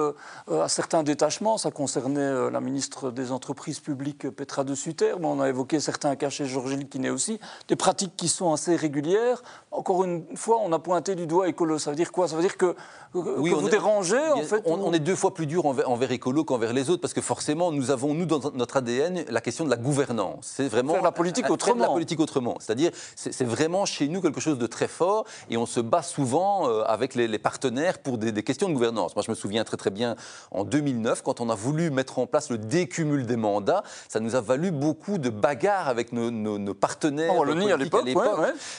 à 0.50 0.68
certains 0.68 1.02
détachements. 1.02 1.58
Ça 1.58 1.70
concernait 1.70 2.50
la 2.50 2.60
ministre 2.60 3.10
des 3.10 3.32
Entreprises 3.32 3.80
publiques, 3.80 4.30
Petra 4.30 4.64
de 4.64 4.74
Sutter. 4.74 5.14
on 5.20 5.40
a 5.40 5.48
évoqué 5.48 5.80
certains 5.80 6.14
cas 6.16 6.30
chez 6.30 6.46
Georges 6.46 6.76
Liquinet 6.76 7.10
aussi. 7.10 7.40
Des 7.68 7.76
pratiques 7.76 8.16
qui 8.16 8.28
sont 8.28 8.52
assez 8.52 8.76
régulières. 8.76 9.42
Encore 9.70 10.04
une 10.04 10.24
fois, 10.36 10.58
on 10.62 10.72
a 10.72 10.78
pointé 10.78 11.14
du 11.14 11.26
doigt 11.26 11.48
écolo. 11.48 11.78
Ça 11.78 11.90
veut 11.90 11.96
dire 11.96 12.12
quoi? 12.12 12.28
Ça 12.28 12.36
veut 12.36 12.42
dire 12.42 12.56
que, 12.56 12.74
oui, 13.14 13.50
vous 13.50 13.68
dérangez, 13.68 14.28
en 14.30 14.42
fait 14.42 14.62
on, 14.64 14.92
est 14.92 14.98
deux 14.98 15.16
fois 15.16 15.34
plus 15.34 15.46
dur 15.46 15.66
envers, 15.66 15.90
envers 15.90 16.12
écolo 16.12 16.44
qu'envers 16.44 16.72
les 16.72 16.88
autres, 16.90 17.00
parce 17.00 17.14
que 17.14 17.20
forcément, 17.20 17.72
nous 17.72 17.90
avons, 17.90 18.14
nous, 18.14 18.26
dans 18.26 18.50
notre 18.52 18.78
ADN, 18.78 19.24
la 19.28 19.40
question 19.40 19.64
de 19.64 19.70
la 19.72 19.76
gouvernance. 19.76 20.52
C'est 20.56 20.68
vraiment... 20.68 20.92
Faire 20.94 21.02
la 21.02 21.12
politique 21.12 21.50
autrement. 21.50 21.82
la 21.82 21.88
politique 21.88 22.20
autrement. 22.20 22.56
C'est-à-dire, 22.60 22.90
c'est 23.16 23.44
vraiment 23.44 23.86
chez 23.86 24.08
nous 24.08 24.20
quelque 24.20 24.40
chose 24.40 24.58
de 24.58 24.66
très 24.66 24.88
fort, 24.88 25.24
et 25.50 25.56
on 25.56 25.66
se 25.66 25.80
bat 25.80 26.02
souvent 26.02 26.68
euh, 26.68 26.82
avec 26.84 27.14
les, 27.14 27.38
partenaires 27.38 27.98
pour 27.98 28.18
des, 28.18 28.42
questions 28.42 28.68
de 28.68 28.74
gouvernance. 28.74 29.16
Moi, 29.16 29.22
je 29.26 29.30
me 29.30 29.34
souviens 29.34 29.64
très 29.64 29.76
très 29.76 29.90
bien, 29.90 30.16
en 30.50 30.64
2009, 30.64 31.22
quand 31.22 31.40
on 31.40 31.48
a 31.48 31.54
voulu 31.54 31.90
mettre 31.90 32.18
en 32.18 32.26
place 32.26 32.50
le 32.50 32.58
décumul 32.58 33.24
des 33.26 33.36
mandats, 33.36 33.82
ça 34.08 34.20
nous 34.20 34.34
a 34.34 34.40
valu 34.40 34.70
beaucoup 34.70 35.18
de 35.18 35.30
bagarres 35.30 35.88
avec 35.88 36.12
nos, 36.12 36.30
nos, 36.30 36.74
partenaires. 36.74 37.32
En 37.32 37.42
à 37.42 37.76
l'époque, 37.76 38.08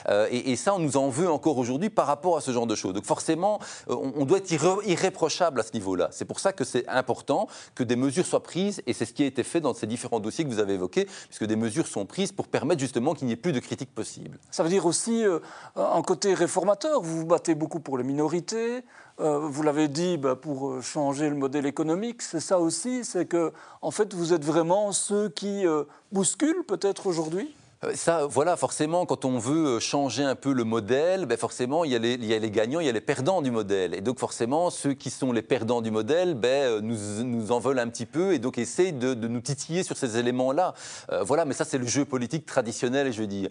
euh, 0.10 0.28
et, 0.30 0.52
et, 0.52 0.56
ça, 0.56 0.76
on 0.76 0.80
nous 0.80 0.98
en 0.98 1.10
veut 1.10 1.30
encore 1.30 1.58
aujourd'hui 1.58 1.90
par 1.90 2.06
rapport 2.06 2.38
à 2.38 2.42
ce 2.42 2.52
genre 2.52 2.68
de 2.68 2.76
choses. 2.76 2.94
Donc 2.94 3.06
forcément, 3.06 3.60
euh, 3.90 3.96
on, 4.16 4.26
doit 4.26 4.38
être 4.38 4.52
irréprochable 4.86 5.60
à 5.60 5.64
ce 5.64 5.74
niveau-là. 5.74 6.10
C'est 6.12 6.26
pour 6.26 6.40
ça 6.40 6.54
que 6.54 6.64
c'est 6.64 6.88
important 6.88 7.48
que 7.76 7.84
des 7.84 7.96
mesures 7.96 8.26
soient 8.26 8.44
prises, 8.44 8.82
et 8.86 8.94
c'est 8.94 9.06
ce 9.06 9.14
qui 9.14 9.24
a 9.24 9.26
été 9.26 9.44
fait 9.44 9.62
dans 9.62 9.74
ces 9.74 9.88
différents 9.88 10.20
dossiers 10.20 10.44
que 10.44 10.50
vous 10.50 10.60
avez 10.60 10.74
évoqués, 10.74 10.83
puisque 10.88 11.46
des 11.46 11.56
mesures 11.56 11.88
sont 11.88 12.06
prises 12.06 12.32
pour 12.32 12.48
permettre 12.48 12.80
justement 12.80 13.14
qu'il 13.14 13.28
n'y 13.28 13.34
ait 13.34 13.38
plus 13.38 13.54
de 13.54 13.60
critiques 13.60 13.94
possibles. 13.94 14.38
Ça 14.52 14.64
veut 14.64 14.70
dire 14.70 14.86
aussi 14.86 15.24
euh, 15.26 15.40
un 15.76 16.02
côté 16.02 16.34
réformateur. 16.34 17.02
Vous 17.02 17.20
vous 17.20 17.26
battez 17.26 17.56
beaucoup 17.56 17.80
pour 17.80 17.98
les 17.98 18.04
minorités. 18.04 18.84
Euh, 19.20 19.40
vous 19.40 19.64
l'avez 19.64 19.88
dit, 19.88 20.18
bah, 20.18 20.36
pour 20.36 20.82
changer 20.82 21.30
le 21.30 21.36
modèle 21.36 21.66
économique, 21.66 22.22
c'est 22.22 22.40
ça 22.40 22.60
aussi, 22.60 23.06
c'est 23.06 23.26
que 23.26 23.54
en 23.82 23.92
fait 23.92 24.14
vous 24.14 24.34
êtes 24.34 24.44
vraiment 24.44 24.92
ceux 24.92 25.30
qui 25.30 25.66
bousculent 26.12 26.64
peut-être 26.66 27.08
aujourd'hui? 27.08 27.54
euh, 27.54 27.63
ça, 27.96 28.26
voilà, 28.28 28.56
forcément, 28.58 29.06
quand 29.06 29.26
on 29.26 29.38
veut 29.38 29.76
euh, 29.76 29.80
changer 29.80 30.24
un 30.24 30.36
peu 30.36 30.54
le 30.54 30.64
modèle, 30.64 31.26
ben 31.26 31.38
forcément, 31.38 31.84
il 31.84 31.92
y, 31.92 31.96
a 31.96 32.00
les, 32.00 32.14
il 32.14 32.26
y, 32.26 32.34
a 32.34 32.40
les, 32.40 32.52
gagnants, 32.52 32.80
il 32.80 32.86
y 32.86 32.90
a 32.90 32.94
les 32.94 33.02
perdants 33.02 33.42
du 33.42 33.52
modèle. 33.52 33.94
Et 33.94 34.02
donc, 34.02 34.20
forcément, 34.20 34.70
ceux 34.70 34.94
qui 34.94 35.10
sont 35.10 35.32
les 35.32 35.42
perdants 35.42 35.82
du 35.82 35.92
modèle 35.92 36.36
ben, 36.36 36.48
euh, 36.48 36.82
nous, 36.82 37.24
nous 37.24 37.52
en 37.52 37.60
veulent 37.60 37.80
un 37.80 37.90
petit 37.90 38.06
peu 38.06 38.34
et 38.34 38.40
donc 38.40 38.58
essayent 38.58 38.94
de, 38.94 39.14
de 39.14 39.28
nous 39.28 39.42
titiller 39.42 39.84
sur 39.84 39.98
ces 39.98 40.18
éléments-là. 40.18 40.74
voilà, 41.22 41.46
mais 41.46 41.54
ça, 41.54 41.66
c'est 41.66 41.78
le 41.78 41.88
jeu 41.88 42.06
politique 42.06 42.46
traditionnel, 42.46 43.12
je 43.12 43.22
veux 43.22 43.28
dire 43.28 43.50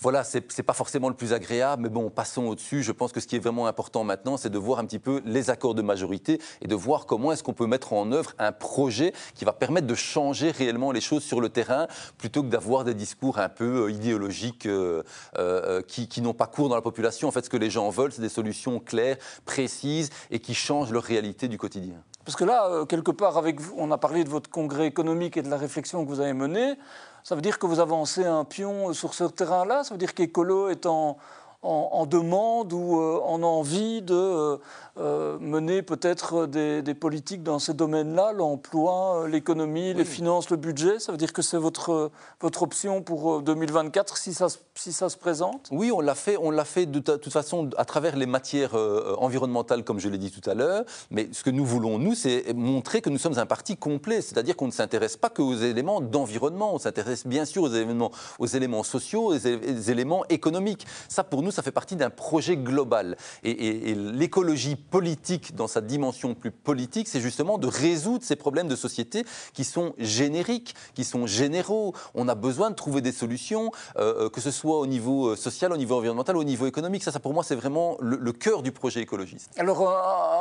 voilà, 0.00 0.24
c'est 0.24 0.56
n'est 0.58 0.64
pas 0.64 0.72
forcément 0.72 1.08
le 1.08 1.14
plus 1.14 1.32
agréable, 1.32 1.82
mais 1.82 1.88
bon, 1.88 2.10
passons 2.10 2.44
au-dessus. 2.44 2.82
Je 2.82 2.92
pense 2.92 3.12
que 3.12 3.20
ce 3.20 3.26
qui 3.26 3.36
est 3.36 3.40
vraiment 3.40 3.66
important 3.66 4.04
maintenant, 4.04 4.36
c'est 4.36 4.50
de 4.50 4.58
voir 4.58 4.78
un 4.78 4.84
petit 4.84 4.98
peu 4.98 5.22
les 5.24 5.50
accords 5.50 5.74
de 5.74 5.82
majorité 5.82 6.40
et 6.62 6.68
de 6.68 6.74
voir 6.74 7.06
comment 7.06 7.32
est-ce 7.32 7.42
qu'on 7.42 7.52
peut 7.52 7.66
mettre 7.66 7.92
en 7.92 8.12
œuvre 8.12 8.32
un 8.38 8.52
projet 8.52 9.12
qui 9.34 9.44
va 9.44 9.52
permettre 9.52 9.86
de 9.86 9.94
changer 9.94 10.50
réellement 10.50 10.92
les 10.92 11.00
choses 11.00 11.22
sur 11.22 11.40
le 11.40 11.48
terrain, 11.48 11.86
plutôt 12.18 12.42
que 12.42 12.48
d'avoir 12.48 12.84
des 12.84 12.94
discours 12.94 13.38
un 13.38 13.48
peu 13.48 13.84
euh, 13.84 13.90
idéologiques 13.90 14.66
euh, 14.66 15.02
euh, 15.38 15.82
qui, 15.82 16.08
qui 16.08 16.20
n'ont 16.20 16.34
pas 16.34 16.46
cours 16.46 16.68
dans 16.68 16.74
la 16.74 16.82
population. 16.82 17.28
En 17.28 17.32
fait, 17.32 17.44
ce 17.44 17.50
que 17.50 17.56
les 17.56 17.70
gens 17.70 17.88
veulent, 17.90 18.12
c'est 18.12 18.22
des 18.22 18.28
solutions 18.28 18.80
claires, 18.80 19.16
précises 19.44 20.10
et 20.30 20.38
qui 20.38 20.54
changent 20.54 20.92
leur 20.92 21.02
réalité 21.02 21.48
du 21.48 21.58
quotidien. 21.58 21.96
Parce 22.24 22.36
que 22.36 22.44
là, 22.44 22.86
quelque 22.88 23.10
part, 23.10 23.36
avec 23.36 23.60
vous, 23.60 23.74
on 23.76 23.90
a 23.90 23.98
parlé 23.98 24.24
de 24.24 24.30
votre 24.30 24.48
congrès 24.48 24.86
économique 24.86 25.36
et 25.36 25.42
de 25.42 25.50
la 25.50 25.58
réflexion 25.58 26.02
que 26.04 26.08
vous 26.08 26.20
avez 26.20 26.32
menée. 26.32 26.76
Ça 27.24 27.34
veut 27.34 27.40
dire 27.40 27.58
que 27.58 27.64
vous 27.64 27.80
avancez 27.80 28.22
un 28.22 28.44
pion 28.44 28.92
sur 28.92 29.14
ce 29.14 29.24
terrain-là? 29.24 29.82
Ça 29.82 29.94
veut 29.94 29.98
dire 29.98 30.12
qu'Écolo 30.12 30.68
est 30.68 30.84
en, 30.84 31.16
en, 31.64 32.06
demande 32.06 32.72
ou 32.72 33.00
euh, 33.00 33.20
en 33.24 33.42
envie 33.42 34.02
de 34.02 34.14
euh, 34.14 34.56
euh, 34.98 35.38
mener 35.40 35.82
peut-être 35.82 36.46
des, 36.46 36.82
politiques 36.94 37.42
dans 37.42 37.58
ces 37.58 37.74
domaines-là, 37.74 38.32
l'emploi, 38.32 39.26
l'économie, 39.28 39.94
les 39.94 40.04
finances, 40.04 40.50
le 40.50 40.56
budget. 40.56 40.98
Ça 40.98 41.10
veut 41.10 41.18
dire 41.18 41.32
que 41.32 41.42
c'est 41.42 41.56
votre, 41.56 42.10
votre 42.40 42.62
option 42.62 43.02
pour 43.02 43.42
2024 43.42 44.16
si 44.16 44.34
ça, 44.34 44.46
si 44.74 44.92
ça 44.92 45.08
se 45.08 45.16
présente? 45.16 45.68
Oui, 45.72 45.90
on 45.90 46.00
l'a 46.00 46.14
fait, 46.14 46.36
on 46.36 46.50
l'a 46.50 46.64
fait 46.64 46.86
de, 46.86 47.00
toute 47.00 47.32
façon 47.32 47.70
à 47.76 47.84
travers 47.84 48.16
les 48.16 48.26
matières 48.26 48.74
environnementales, 49.18 49.82
comme 49.82 49.98
je 49.98 50.08
l'ai 50.08 50.18
dit 50.18 50.30
tout 50.30 50.48
à 50.48 50.54
l'heure. 50.54 50.84
Mais 51.10 51.28
ce 51.32 51.42
que 51.42 51.50
nous 51.50 51.64
voulons, 51.64 51.98
nous, 51.98 52.14
c'est 52.14 52.52
montrer 52.54 53.00
que 53.00 53.10
nous 53.10 53.18
sommes 53.18 53.38
un 53.38 53.46
parti 53.46 53.76
complet, 53.76 54.20
c'est-à-dire 54.20 54.56
qu'on 54.56 54.66
ne 54.66 54.72
s'intéresse 54.72 55.16
pas 55.16 55.30
qu'aux 55.30 55.54
éléments 55.54 56.00
d'environnement, 56.00 56.74
on 56.74 56.78
s'intéresse 56.78 57.26
bien 57.26 57.44
sûr 57.44 57.62
aux 57.62 57.72
éléments, 57.72 58.12
aux 58.38 58.46
éléments 58.46 58.84
sociaux, 58.84 59.32
aux 59.32 59.36
éléments 59.36 60.24
économiques. 60.28 60.86
Ça, 61.08 61.24
pour 61.24 61.42
nous, 61.42 61.50
ça 61.54 61.62
fait 61.62 61.72
partie 61.72 61.96
d'un 61.96 62.10
projet 62.10 62.56
global. 62.56 63.16
Et, 63.42 63.94
l'écologie 63.94 64.76
politique, 64.76 65.54
dans 65.54 65.68
sa 65.68 65.80
dimension 65.80 66.34
plus 66.34 66.50
politique, 66.50 67.08
c'est 67.08 67.20
justement 67.20 67.58
de 67.58 67.66
résoudre 67.66 68.24
ces 68.24 68.36
problèmes 68.36 68.68
de 68.68 68.76
société 68.76 69.24
qui 69.52 69.64
sont 69.64 69.94
génériques, 69.98 70.74
qui 70.94 71.04
sont 71.04 71.26
généraux. 71.26 71.94
On 72.14 72.28
a 72.28 72.34
besoin 72.34 72.70
de 72.70 72.74
trouver 72.74 73.00
des 73.00 73.12
solutions, 73.12 73.70
euh, 73.96 74.26
euh, 74.26 74.30
que 74.30 74.40
ce 74.40 74.50
soit 74.50 74.78
au 74.78 74.86
niveau 74.86 75.28
euh, 75.28 75.36
social, 75.36 75.72
au 75.72 75.76
niveau 75.76 75.96
environnemental, 75.96 76.36
au 76.36 76.44
niveau 76.44 76.66
économique. 76.66 77.02
Ça, 77.02 77.18
pour 77.20 77.34
moi, 77.34 77.44
c'est 77.44 77.54
vraiment 77.54 77.96
le, 78.00 78.32
cœur 78.32 78.62
du 78.62 78.72
projet 78.72 79.00
écologiste. 79.00 79.50
Alors, 79.56 79.88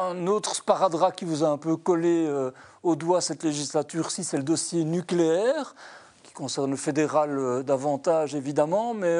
un 0.02 0.28
autre 0.28 0.56
sparadrap 0.56 1.16
qui 1.16 1.26
vous 1.26 1.44
a 1.44 1.48
un 1.48 1.58
peu 1.58 1.78
collé 1.78 2.28
au 2.82 2.96
doigt 2.96 3.22
cette 3.22 3.44
législature-ci, 3.44 4.24
c'est 4.24 4.38
le 4.38 4.44
dossier 4.44 4.84
nucléaire 4.84 5.76
qui 6.24 6.34
concerne 6.34 6.72
le 6.72 6.78
fédéral 6.78 7.64
davantage 7.64 8.34
évidemment, 8.34 8.96
mais 8.96 9.20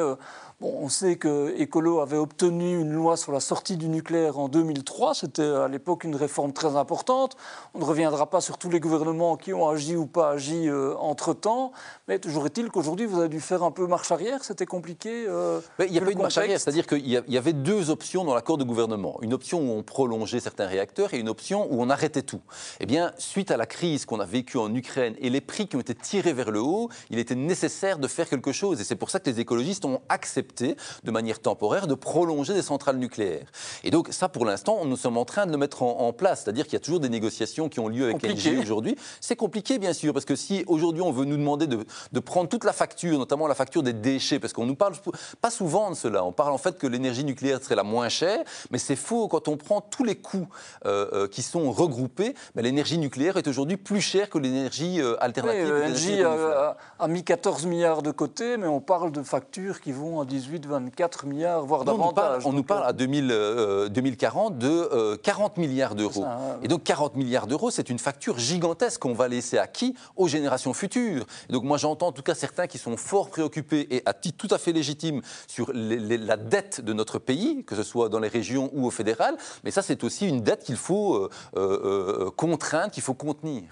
on 0.64 0.88
sait 0.88 1.16
que 1.16 1.54
Écolo 1.58 2.00
avait 2.00 2.16
obtenu 2.16 2.80
une 2.80 2.92
loi 2.92 3.16
sur 3.16 3.32
la 3.32 3.40
sortie 3.40 3.76
du 3.76 3.88
nucléaire 3.88 4.38
en 4.38 4.48
2003. 4.48 5.14
C'était 5.14 5.42
à 5.42 5.68
l'époque 5.68 6.04
une 6.04 6.16
réforme 6.16 6.52
très 6.52 6.76
importante. 6.76 7.36
On 7.74 7.80
ne 7.80 7.84
reviendra 7.84 8.30
pas 8.30 8.40
sur 8.40 8.56
tous 8.56 8.70
les 8.70 8.80
gouvernements 8.80 9.36
qui 9.36 9.52
ont 9.52 9.68
agi 9.68 9.96
ou 9.96 10.06
pas 10.06 10.30
agi 10.30 10.68
euh, 10.68 10.94
entre-temps. 10.96 11.72
Mais 12.08 12.18
toujours 12.18 12.46
est-il 12.46 12.70
qu'aujourd'hui, 12.70 13.06
vous 13.06 13.18
avez 13.18 13.28
dû 13.28 13.40
faire 13.40 13.62
un 13.62 13.70
peu 13.70 13.86
marche 13.86 14.10
arrière. 14.10 14.42
C'était 14.44 14.66
compliqué. 14.66 15.26
Euh, 15.28 15.60
il 15.80 15.92
n'y 15.92 15.98
a 15.98 16.00
pas 16.00 16.10
eu 16.10 16.14
de 16.14 16.22
marche 16.22 16.38
arrière. 16.38 16.58
C'est-à-dire 16.58 16.86
qu'il 16.86 17.06
y 17.06 17.38
avait 17.38 17.52
deux 17.52 17.90
options 17.90 18.24
dans 18.24 18.34
l'accord 18.34 18.56
de 18.56 18.64
gouvernement. 18.64 19.18
Une 19.22 19.34
option 19.34 19.60
où 19.60 19.78
on 19.78 19.82
prolongeait 19.82 20.40
certains 20.40 20.66
réacteurs 20.66 21.12
et 21.14 21.18
une 21.18 21.28
option 21.28 21.68
où 21.70 21.82
on 21.82 21.90
arrêtait 21.90 22.22
tout. 22.22 22.40
Eh 22.80 22.86
bien, 22.86 23.12
suite 23.18 23.50
à 23.50 23.56
la 23.56 23.66
crise 23.66 24.06
qu'on 24.06 24.20
a 24.20 24.26
vécue 24.26 24.58
en 24.58 24.74
Ukraine 24.74 25.14
et 25.18 25.30
les 25.30 25.40
prix 25.40 25.68
qui 25.68 25.76
ont 25.76 25.80
été 25.80 25.94
tirés 25.94 26.32
vers 26.32 26.50
le 26.50 26.60
haut, 26.60 26.88
il 27.10 27.18
était 27.18 27.34
nécessaire 27.34 27.98
de 27.98 28.08
faire 28.08 28.28
quelque 28.28 28.52
chose. 28.52 28.80
Et 28.80 28.84
c'est 28.84 28.96
pour 28.96 29.10
ça 29.10 29.20
que 29.20 29.28
les 29.28 29.40
écologistes 29.40 29.84
ont 29.84 30.00
accepté 30.08 30.53
de 30.62 31.10
manière 31.10 31.40
temporaire, 31.40 31.86
de 31.86 31.94
prolonger 31.94 32.54
des 32.54 32.62
centrales 32.62 32.96
nucléaires. 32.96 33.46
Et 33.82 33.90
donc 33.90 34.08
ça, 34.10 34.28
pour 34.28 34.44
l'instant, 34.44 34.84
nous 34.84 34.96
sommes 34.96 35.16
en 35.16 35.24
train 35.24 35.46
de 35.46 35.52
le 35.52 35.58
mettre 35.58 35.82
en, 35.82 36.12
place. 36.12 36.42
C'est-à-dire 36.44 36.64
qu'il 36.64 36.74
y 36.74 36.76
a 36.76 36.80
toujours 36.80 37.00
des 37.00 37.08
négociations 37.08 37.68
qui 37.68 37.80
ont 37.80 37.88
lieu 37.88 38.04
avec 38.04 38.24
Engie 38.24 38.56
aujourd'hui. 38.58 38.96
C'est 39.20 39.36
compliqué, 39.36 39.78
bien 39.78 39.92
sûr, 39.92 40.12
parce 40.12 40.24
que 40.24 40.36
si 40.36 40.64
aujourd'hui 40.66 41.02
on 41.02 41.10
veut 41.10 41.24
nous 41.24 41.36
demander 41.36 41.66
de, 41.66 41.84
de, 42.12 42.20
prendre 42.20 42.48
toute 42.48 42.64
la 42.64 42.72
facture, 42.72 43.18
notamment 43.18 43.46
la 43.46 43.54
facture 43.54 43.82
des 43.82 43.92
déchets, 43.92 44.38
parce 44.38 44.52
qu'on 44.52 44.66
nous 44.66 44.76
parle 44.76 44.94
pas 45.40 45.50
souvent 45.50 45.90
de 45.90 45.96
cela. 45.96 46.24
On 46.24 46.32
parle 46.32 46.52
en 46.52 46.58
fait 46.58 46.78
que 46.78 46.86
l'énergie 46.86 47.24
nucléaire 47.24 47.62
serait 47.62 47.74
la 47.74 47.82
moins 47.82 48.08
chère, 48.08 48.44
mais 48.70 48.78
c'est 48.78 48.96
faux. 48.96 49.28
Quand 49.28 49.48
on 49.48 49.56
prend 49.56 49.80
tous 49.80 50.04
les 50.04 50.16
coûts 50.16 50.48
euh, 50.86 51.08
euh, 51.12 51.28
qui 51.28 51.42
sont 51.42 51.70
regroupés, 51.72 52.34
ben, 52.54 52.62
l'énergie 52.62 52.98
nucléaire 52.98 53.36
est 53.36 53.48
aujourd'hui 53.48 53.76
plus 53.76 54.00
chère 54.00 54.30
que 54.30 54.38
l'énergie 54.38 55.00
euh, 55.00 55.16
alternative. 55.22 55.54
Oui, 56.06 56.22
a, 56.22 56.76
a, 56.98 57.08
mis 57.08 57.24
14 57.24 57.66
milliards 57.66 58.02
de 58.02 58.10
côté, 58.10 58.56
mais 58.56 58.66
on 58.66 58.80
parle 58.80 59.12
de 59.12 59.22
factures 59.22 59.80
qui 59.80 59.92
vont 59.92 60.20
à 60.20 60.24
18, 60.34 60.66
24 60.66 61.26
milliards, 61.26 61.64
voire 61.64 61.84
davantage. 61.84 62.44
On 62.44 62.52
nous 62.52 62.64
parle, 62.64 62.84
à 62.86 62.92
2000, 62.92 63.88
2040 63.90 64.62
euh, 64.64 65.12
de 65.12 65.16
40 65.16 65.52
euh, 65.56 65.60
milliards 65.60 65.94
d'euros. 65.94 66.24
Et 66.62 66.68
donc 66.68 66.82
40 66.82 67.14
milliards 67.14 67.46
d'euros, 67.46 67.70
c'est 67.70 67.88
une 67.88 68.00
facture 68.00 68.38
gigantesque 68.38 69.00
qu'on 69.00 69.14
va 69.14 69.28
laisser 69.28 69.58
à 69.58 69.68
qui? 69.68 69.94
Aux 70.16 70.26
générations 70.26 70.74
futures. 70.74 71.24
Et 71.48 71.52
donc 71.52 71.62
moi 71.62 71.78
j'entends 71.78 72.08
en 72.08 72.12
tout 72.12 72.22
cas 72.22 72.34
certains 72.34 72.66
qui 72.66 72.78
sont 72.78 72.96
fort 72.96 73.30
préoccupés 73.30 73.86
et 73.94 74.02
à 74.06 74.12
titre 74.12 74.36
tout 74.36 74.52
à 74.52 74.58
fait 74.58 74.72
légitime 74.72 75.22
sur 75.46 75.70
la 75.72 76.36
dette 76.36 76.80
de 76.80 76.92
notre 76.92 77.20
pays, 77.20 77.64
que 77.64 77.76
ce 77.76 77.84
soit 77.84 78.08
dans 78.08 78.18
les 78.18 78.28
régions 78.28 78.70
ou 78.74 78.86
au 78.86 78.90
fédéral. 78.90 79.36
Mais 79.62 79.70
ça 79.70 79.82
c'est 79.82 80.02
aussi 80.02 80.28
une 80.28 80.40
dette 80.40 80.64
qu'il 80.64 80.76
faut 80.76 81.28
euh, 81.56 82.30
contraindre, 82.36 82.90
qu'il 82.90 83.04
faut 83.04 83.14
contenir. 83.14 83.62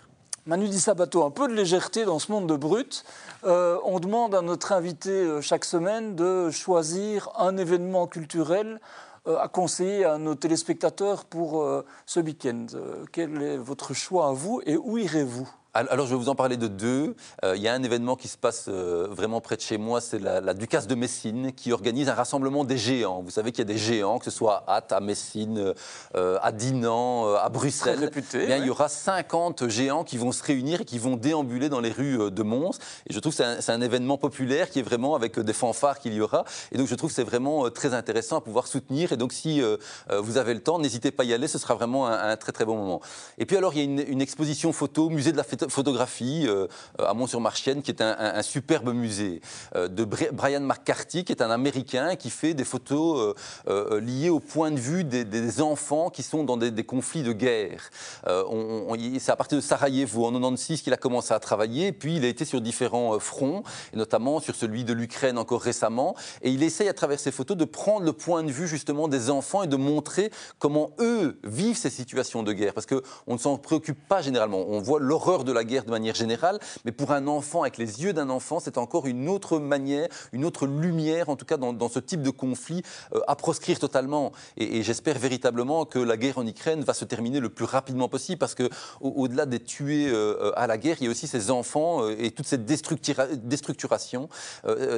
Manu 0.45 0.67
Di 0.67 0.81
Sabato, 0.81 1.23
un 1.23 1.31
peu 1.31 1.47
de 1.47 1.55
légèreté 1.55 2.05
dans 2.05 2.19
ce 2.19 2.33
monde 2.33 2.49
de 2.49 2.57
brut. 2.57 3.05
Euh, 3.45 3.79
on 3.85 4.01
demande 4.01 4.35
à 4.35 4.43
notre 4.43 4.73
invité 4.73 5.11
euh, 5.11 5.41
chaque 5.41 5.65
semaine 5.65 6.17
de 6.17 6.51
choisir 6.51 7.31
un 7.39 7.57
événement 7.57 8.09
culturel 8.09 8.81
euh, 9.29 9.39
à 9.39 9.47
conseiller 9.47 10.05
à 10.05 10.19
nos 10.19 10.35
téléspectateurs 10.35 11.27
pour 11.27 11.65
ce 12.07 12.19
week-end. 12.19 12.67
quel 13.13 13.41
est 13.41 13.57
votre 13.57 13.95
choix 13.95 14.31
à 14.31 14.33
vous 14.33 14.61
et 14.67 14.77
où 14.77 14.99
irez-vous? 14.99 15.49
Alors, 15.75 16.07
je 16.07 16.15
vais 16.15 16.21
vous 16.21 16.29
en 16.29 16.35
parler 16.35 16.59
de 16.59 16.69
deux. 16.69 17.17
Euh, 17.45 17.57
il 17.57 17.63
y 17.63 17.69
a 17.69 17.73
un 17.73 17.83
événement 17.83 18.15
qui 18.15 18.29
se 18.29 18.37
passe 18.37 18.67
euh, 18.69 19.09
vraiment 19.11 19.41
près 19.41 19.57
de 19.57 19.63
chez 19.63 19.79
moi, 19.79 20.03
c'est 20.03 20.19
la, 20.19 20.53
Ducasse 20.53 20.87
de 20.87 20.95
Messine 20.95 21.51
qui 21.53 21.73
organise 21.73 22.11
un 22.11 22.15
rassemblement 22.15 22.65
des 22.65 22.77
géants. 22.77 23.23
Vous 23.23 23.31
savez 23.31 23.53
qu'il 23.53 23.61
y 23.61 23.71
a 23.71 23.73
des 23.73 23.79
géants, 23.79 24.19
que 24.19 24.27
ce 24.27 24.31
soit 24.31 24.65
à 24.67 24.77
Ath, 24.77 24.93
à 24.93 25.01
Messine, 25.01 25.73
euh, 26.15 26.39
à 26.43 26.53
Dinan, 26.53 27.35
à 27.37 27.49
Bruxelles. 27.49 28.01
Réputé, 28.01 28.49
eh 28.51 28.59
Il 28.59 28.67
y 28.67 28.71
aura 28.71 28.91
50 28.91 29.69
géants 29.69 30.05
qui 30.05 30.19
vont 30.19 30.31
se 30.31 30.43
réunir 30.43 30.83
et 30.83 30.85
qui 30.85 30.99
vont 30.99 31.17
déambuler 31.17 31.71
dans 31.71 31.81
les 31.81 31.91
rues 31.91 32.31
de 32.31 32.43
Mons. 32.43 32.79
Et 33.09 33.15
je 33.15 33.19
trouve 33.19 33.35
que 33.35 33.43
c'est 33.61 33.73
un, 33.73 33.81
événement 33.81 34.19
populaire 34.19 34.69
qui 34.69 34.79
est 34.79 34.83
vraiment 34.83 35.15
avec 35.15 35.41
des 35.41 35.53
fanfares 35.55 36.01
qu'il 36.01 36.13
y 36.13 36.21
aura. 36.21 36.45
Et 36.73 36.77
donc 36.77 36.87
je 36.87 36.95
trouve 36.95 37.09
que 37.09 37.17
c'est 37.17 37.25
vraiment 37.25 37.71
très 37.71 37.95
intéressant 37.95 38.37
à 38.37 38.41
pouvoir 38.43 38.67
soutenir. 38.67 39.13
Et 39.13 39.17
donc 39.17 39.33
si 39.33 39.63
vous 40.11 40.37
avez 40.37 40.53
le 40.53 40.61
temps, 40.61 40.79
n'hésitez 40.79 41.11
pas 41.11 41.23
à 41.23 41.27
y 41.27 41.33
aller, 41.33 41.49
ce 41.49 41.59
sera 41.59 41.75
vraiment 41.75 42.07
un, 42.07 42.37
très 42.37 42.53
très 42.53 42.67
bon 42.67 42.77
moment. 42.77 43.01
Et 43.39 43.47
puis 43.47 43.57
alors 43.57 43.73
il 43.73 43.79
y 43.79 43.81
a 43.81 43.85
une, 43.85 44.05
une 44.07 44.21
exposition 44.21 44.73
photo, 44.73 45.09
musée 45.09 45.33
de 45.33 45.37
la 45.39 45.45
fête 45.45 45.62
photographie 45.71 46.47
euh, 46.47 46.67
à 46.99 47.15
Mont-sur-Marchienne, 47.15 47.83
qui 47.83 47.91
est 47.91 48.03
un, 48.03 48.43
superbe 48.43 48.93
musée, 48.93 49.41
euh, 49.77 49.89
de 49.89 50.05
Brian 50.05 50.61
McCarthy, 50.61 51.25
qui 51.25 51.33
est 51.33 51.43
un 51.43 51.51
Américain 51.51 52.17
qui 52.17 52.31
fait 52.31 52.55
des 52.55 52.65
photos 52.65 53.35
euh, 53.69 54.01
liées 54.01 54.31
au 54.31 54.41
point 54.41 54.71
de 54.71 54.79
vue 54.79 55.05
des, 55.05 55.61
enfants 55.61 56.11
qui 56.11 56.23
sont 56.23 56.45
dans 56.45 56.57
des, 56.57 56.85
conflits 56.85 57.23
de 57.23 57.33
guerre. 57.33 57.91
C'est 58.25 59.31
à 59.31 59.37
partir 59.37 59.57
de 59.59 59.63
Sarajevo, 59.63 60.27
en 60.27 60.33
96, 60.33 60.83
qu'il 60.83 60.93
a 60.93 60.97
commencé 60.97 61.35
à 61.35 61.41
travailler, 61.41 61.93
puis 61.93 62.17
il 62.17 62.25
a 62.25 62.29
été 62.29 62.45
sur 62.45 62.61
différents 62.61 63.19
fronts, 63.19 63.63
et 63.93 63.97
notamment 63.97 64.41
sur 64.41 64.55
celui 64.55 64.85
de 64.85 64.93
l'Ukraine 64.93 65.39
encore 65.39 65.63
récemment, 65.63 66.15
et 66.43 66.51
il 66.51 66.63
essaye 66.63 66.89
à 66.89 66.95
travers 66.95 67.21
ses 67.21 67.31
photos 67.31 67.57
de 67.57 67.65
prendre 67.65 68.05
le 68.05 68.13
point 68.13 68.43
de 68.43 68.51
vue 68.51 68.67
justement 68.67 69.09
des 69.09 69.31
enfants 69.31 69.63
et 69.63 69.67
de 69.67 69.77
montrer 69.77 70.31
comment 70.59 70.91
eux 70.99 71.39
vivent 71.45 71.77
ces 71.77 71.91
situations 71.91 72.43
de 72.43 72.53
guerre, 72.53 72.75
parce 72.75 72.87
qu'on 72.87 73.03
ne 73.35 73.39
s'en 73.39 73.59
préoccupe 73.59 73.99
pas 74.09 74.23
généralement. 74.23 74.65
On 74.69 74.81
voit 74.81 75.01
l'horreur 75.01 75.45
de 75.45 75.52
la 75.53 75.65
guerre 75.65 75.85
de 75.85 75.91
manière 75.91 76.15
générale, 76.15 76.59
mais 76.85 76.93
pour 76.93 77.13
un 77.13 77.27
enfant, 77.27 77.63
avec 77.63 77.79
les 77.79 78.03
yeux 78.03 78.13
d'un 78.13 78.31
enfant, 78.31 78.61
c'est 78.61 78.79
encore 78.79 79.07
une 79.07 79.29
autre 79.29 79.59
manière, 79.59 80.09
une 80.33 80.45
autre 80.45 80.67
lumière, 80.67 81.29
en 81.29 81.37
tout 81.37 81.45
cas 81.45 81.57
dans, 81.57 81.89
ce 81.89 81.99
type 81.99 82.23
de 82.23 82.31
conflit, 82.31 82.83
euh, 83.15 83.21
à 83.29 83.37
proscrire 83.37 83.79
totalement. 83.79 84.33
Et, 84.57 84.83
j'espère 84.83 85.19
véritablement 85.19 85.85
que 85.85 85.99
la 85.99 86.17
guerre 86.17 86.39
en 86.39 86.47
Ukraine 86.47 86.83
va 86.83 86.95
se 86.95 87.05
terminer 87.05 87.41
le 87.41 87.49
plus 87.49 87.65
rapidement 87.65 88.09
possible, 88.09 88.39
parce 88.39 88.55
que 88.55 88.69
au-delà 89.01 89.47
des 89.47 89.61
tués 89.61 90.09
euh, 90.09 90.53
à 90.57 90.67
la 90.67 90.79
guerre, 90.79 90.97
il 91.01 91.05
y 91.05 91.09
a 91.09 91.11
aussi 91.11 91.27
ces 91.27 91.51
enfants 91.51 92.03
euh, 92.03 92.17
et 92.19 92.31
toute 92.31 92.47
cette 92.47 92.65
déstructuration, 92.65 94.29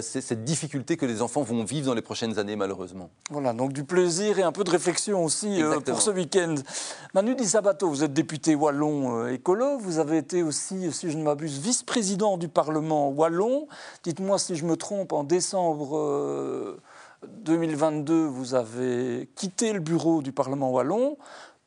cette 0.00 0.44
difficulté 0.44 0.96
que 0.96 1.06
les 1.06 1.22
enfants 1.22 1.42
vont 1.42 1.64
vivre 1.64 1.86
dans 1.86 1.94
les 1.94 2.02
prochaines 2.02 2.38
années, 2.38 2.56
malheureusement. 2.56 3.10
Voilà, 3.30 3.52
donc 3.52 3.72
du 3.72 3.84
plaisir 3.84 4.38
et 4.38 4.42
un 4.42 4.52
peu 4.52 4.64
de 4.64 4.70
réflexion 4.70 5.24
aussi 5.24 5.60
pour 5.84 6.00
ce 6.00 6.10
week-end. 6.10 6.54
Manu 7.14 7.34
Di 7.34 7.46
Sabato, 7.46 7.88
vous 7.88 8.04
êtes 8.04 8.12
député 8.12 8.54
wallon 8.54 9.26
écolo, 9.28 9.78
vous 9.78 9.98
avez 9.98 10.18
été 10.18 10.42
aussi 10.44 10.92
si 10.92 11.10
je 11.10 11.16
ne 11.16 11.22
m'abuse, 11.22 11.58
vice-président 11.58 12.36
du 12.36 12.48
Parlement 12.48 13.08
wallon. 13.08 13.66
Dites-moi 14.02 14.38
si 14.38 14.54
je 14.54 14.64
me 14.64 14.76
trompe, 14.76 15.12
en 15.12 15.24
décembre 15.24 16.78
2022, 17.26 18.12
euh, 18.12 18.26
vous 18.26 18.54
avez 18.54 19.28
quitté 19.34 19.72
le 19.72 19.80
bureau 19.80 20.22
du 20.22 20.32
Parlement 20.32 20.70
wallon 20.70 21.16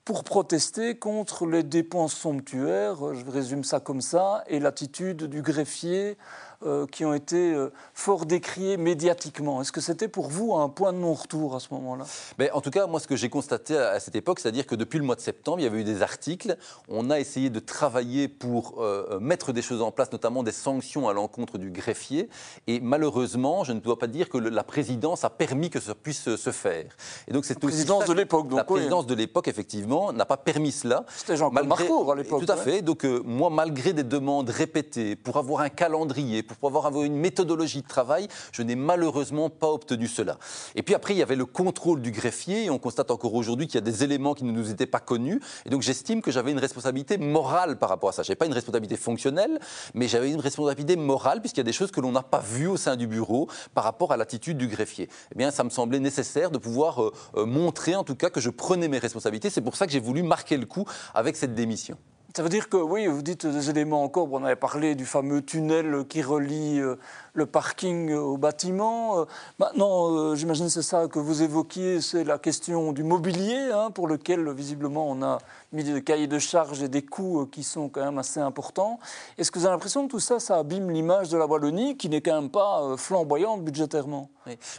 pour 0.08 0.24
protester 0.24 0.96
contre 0.96 1.46
les 1.46 1.63
dépenses 1.63 2.13
somptuaires, 2.13 3.13
je 3.13 3.30
résume 3.30 3.66
ça 3.66 3.82
comme 3.82 4.00
ça, 4.00 4.42
et 4.48 4.62
l'attitude 4.62 5.26
du 5.26 5.42
greffier 5.42 6.18
euh, 6.65 6.88
qui 6.88 7.06
ont 7.06 7.13
été 7.13 7.54
euh, 7.54 7.72
fort 7.93 8.26
décriés 8.26 8.78
médiatiquement. 8.78 9.62
Est-ce 9.62 9.72
que 9.72 9.80
c'était 9.80 10.08
pour 10.08 10.28
vous 10.28 10.56
un 10.56 10.70
point 10.70 10.91
de 10.91 10.98
non-retour 10.98 11.56
à 11.56 11.60
ce 11.60 11.67
moment-là? 11.76 12.04
Mais 12.39 12.50
En 12.50 12.62
tout 12.62 12.72
cas, 12.72 12.88
moi, 12.88 13.00
ce 13.00 13.08
que 13.08 13.15
j'ai 13.15 13.30
constaté 13.30 13.78
à, 13.78 14.00
cette 14.00 14.15
époque, 14.15 14.39
c'est-à-dire 14.39 14.65
que 14.65 14.74
depuis 14.74 14.98
le 14.98 15.06
mois 15.06 15.15
de 15.15 15.22
septembre, 15.22 15.60
il 15.60 15.65
y 15.65 15.67
avait 15.67 15.82
eu 15.82 15.84
des 15.84 16.02
articles. 16.02 16.58
On 16.89 17.12
a 17.12 17.20
essayé 17.20 17.52
de 17.52 17.60
travailler 17.60 18.28
pour 18.28 18.82
euh, 18.82 19.20
mettre 19.20 19.54
des 19.54 19.62
choses 19.62 19.84
en 19.84 19.91
place, 19.91 20.12
notamment 20.12 20.41
des 20.41 20.52
sanctions 20.52 21.08
à 21.08 21.13
l'encontre 21.13 21.60
du 21.60 21.70
greffier. 21.70 22.28
Et 22.65 22.80
malheureusement, 22.80 23.63
je 23.63 23.74
ne 23.74 23.80
dois 23.80 24.00
pas 24.00 24.08
dire 24.08 24.28
que 24.28 24.39
la 24.39 24.63
présidence 24.63 25.26
a 25.26 25.30
permis 25.30 25.70
que 25.70 25.80
ça 25.80 25.93
puisse 25.93 26.36
se 26.36 26.52
faire. 26.52 26.86
Et 27.28 27.34
donc, 27.34 27.46
c'est 27.46 27.54
la 27.54 27.60
présidence 27.60 28.06
de 28.06 28.13
l'époque. 28.13 28.48
La 28.52 28.63
présidence 28.63 29.06
de 29.06 29.13
l'époque, 29.13 29.48
effectivement, 29.48 30.12
n'a 30.12 30.26
pas 30.26 30.38
permis 30.38 30.72
cela. 30.72 31.06
C'était 31.15 31.38
Jean-Claude 31.38 31.67
Marcourt 31.67 32.12
à 32.12 32.15
l'époque. 32.15 32.43
Tout 32.43 32.52
à 32.52 32.58
fait. 32.58 32.82
Donc, 32.82 33.04
moi, 33.04 33.52
malgré 33.52 33.93
des 33.93 34.04
demandes 34.04 34.50
répétées 34.50 35.15
pour 35.15 35.38
avoir 35.38 35.62
un 35.62 35.70
calendrier, 35.70 36.47
pour 36.48 36.58
pouvoir 36.58 36.86
avoir 36.86 37.04
une 37.04 37.16
méthodologie 37.16 37.82
de 37.82 37.88
travail, 37.88 38.28
je 38.52 38.62
n'ai 38.64 38.76
malheureusement 38.76 39.50
pas 39.50 39.72
obtenu 39.72 40.08
cela. 40.08 40.38
Et 40.76 40.84
puis 40.84 40.96
après, 40.96 41.14
il 41.14 41.18
y 41.18 41.24
avait 41.24 41.36
le 41.36 41.46
contrôle 41.46 42.02
du 42.02 42.12
greffier, 42.12 42.66
et 42.66 42.70
on 42.70 42.80
constate 42.80 43.12
encore 43.12 43.34
aujourd'hui 43.34 43.68
qu'il 43.68 43.76
y 43.76 43.78
a 43.78 43.82
des 43.82 44.04
éléments 44.04 44.34
qui 44.34 44.44
ne 44.44 44.52
nous 44.52 44.72
étaient 44.72 44.86
pas 44.86 45.00
connus, 45.00 45.42
et 45.66 45.70
donc 45.70 45.82
j'estime 45.82 46.22
que 46.22 46.32
j'avais 46.32 46.52
une 46.52 46.60
responsabilité 46.60 47.18
morale 47.18 47.78
par 47.78 47.90
rapport 47.90 48.10
à 48.10 48.12
ça. 48.14 48.24
Je 48.24 48.30
n'avais 48.30 48.38
pas 48.38 48.46
une 48.46 48.54
responsabilité 48.54 48.98
fonctionnelle, 48.98 49.60
mais 49.94 50.08
j'avais 50.08 50.32
une 50.32 50.40
responsabilité 50.40 50.96
morale, 50.96 51.42
puisqu'il 51.42 51.60
y 51.60 51.62
a 51.62 51.66
des 51.66 51.74
choses 51.74 51.92
que 51.92 52.02
l'on 52.02 52.12
n'a 52.12 52.24
pas 52.24 52.40
vues 52.40 52.68
au 52.68 52.78
sein 52.78 52.96
du 52.96 53.08
bureau 53.08 53.48
par 53.74 53.84
rapport 53.84 54.12
à 54.12 54.18
l'attitude 54.18 54.58
du 54.58 54.68
greffier. 54.68 55.10
Eh 55.32 55.36
bien, 55.38 55.52
ça 55.52 55.64
me 55.64 55.70
semblait 55.70 56.00
nécessaire 56.00 56.52
de 56.52 56.58
pouvoir 56.58 57.04
euh, 57.04 57.14
euh, 57.36 57.46
montrer, 57.46 57.96
en 57.96 58.04
tout 58.04 58.16
cas, 58.16 58.30
que 58.30 58.40
je 58.40 58.50
prenais 58.50 58.88
mes 58.88 59.00
responsabilités. 59.00 59.50
C'est 59.50 59.62
pour 59.62 59.76
ça 59.76 59.86
que 59.86 59.92
j'ai 59.92 60.00
voulu 60.00 60.24
marquer 60.24 60.58
le 60.58 60.66
coup 60.66 60.86
avec 61.14 61.36
cette 61.36 61.54
démission. 61.54 61.98
Ça 62.38 62.43
veut 62.43 62.50
dire 62.50 62.69
que, 62.69 62.78
oui, 62.78 63.08
vous 63.08 63.23
dites 63.23 63.47
des 63.47 63.71
éléments 63.71 64.04
encore, 64.04 64.32
on 64.32 64.43
avait 64.43 64.56
parlé 64.56 64.93
du 64.93 65.08
fameux 65.08 65.41
tunnel 65.41 66.06
qui 66.08 66.21
relie 66.21 66.80
euh, 66.80 67.00
le 67.38 67.45
parking 67.45 68.12
au 68.13 68.36
bâtiment. 68.36 69.19
Euh, 69.19 69.26
maintenant, 69.60 70.12
euh, 70.12 70.36
j'imagine 70.36 70.69
c'est 70.69 70.82
ça 70.82 71.08
que 71.08 71.19
vous 71.19 71.43
évoquiez, 71.43 72.02
c'est 72.02 72.23
la 72.23 72.39
question 72.39 72.91
du 72.91 73.04
mobilier, 73.04 73.69
hein, 73.71 73.91
pour 73.91 74.08
lequel 74.08 74.52
visiblement 74.52 75.08
on 75.08 75.21
a 75.21 75.38
mis 75.71 75.84
des 75.84 76.02
cahiers 76.02 76.28
de 76.28 76.39
charges 76.39 76.82
et 76.82 76.88
des 76.88 77.04
coûts 77.04 77.47
qui 77.52 77.63
sont 77.63 77.89
quand 77.89 78.04
même 78.04 78.17
assez 78.17 78.39
importants. 78.39 79.00
Est-ce 79.38 79.52
que 79.52 79.60
vous 79.60 79.65
avez 79.65 79.73
l'impression 79.73 80.08
que 80.08 80.12
tout 80.12 80.19
ça, 80.19 80.39
ça 80.39 80.58
abîme 80.58 80.89
l'image 80.89 81.30
de 81.30 81.38
la 81.38 81.45
Wallonie, 81.45 81.95
qui 81.95 82.10
n'est 82.10 82.21
quand 82.21 82.41
même 82.41 82.50
pas 82.50 82.97
flamboyante 82.97 83.63
budgétairement? 83.63 84.30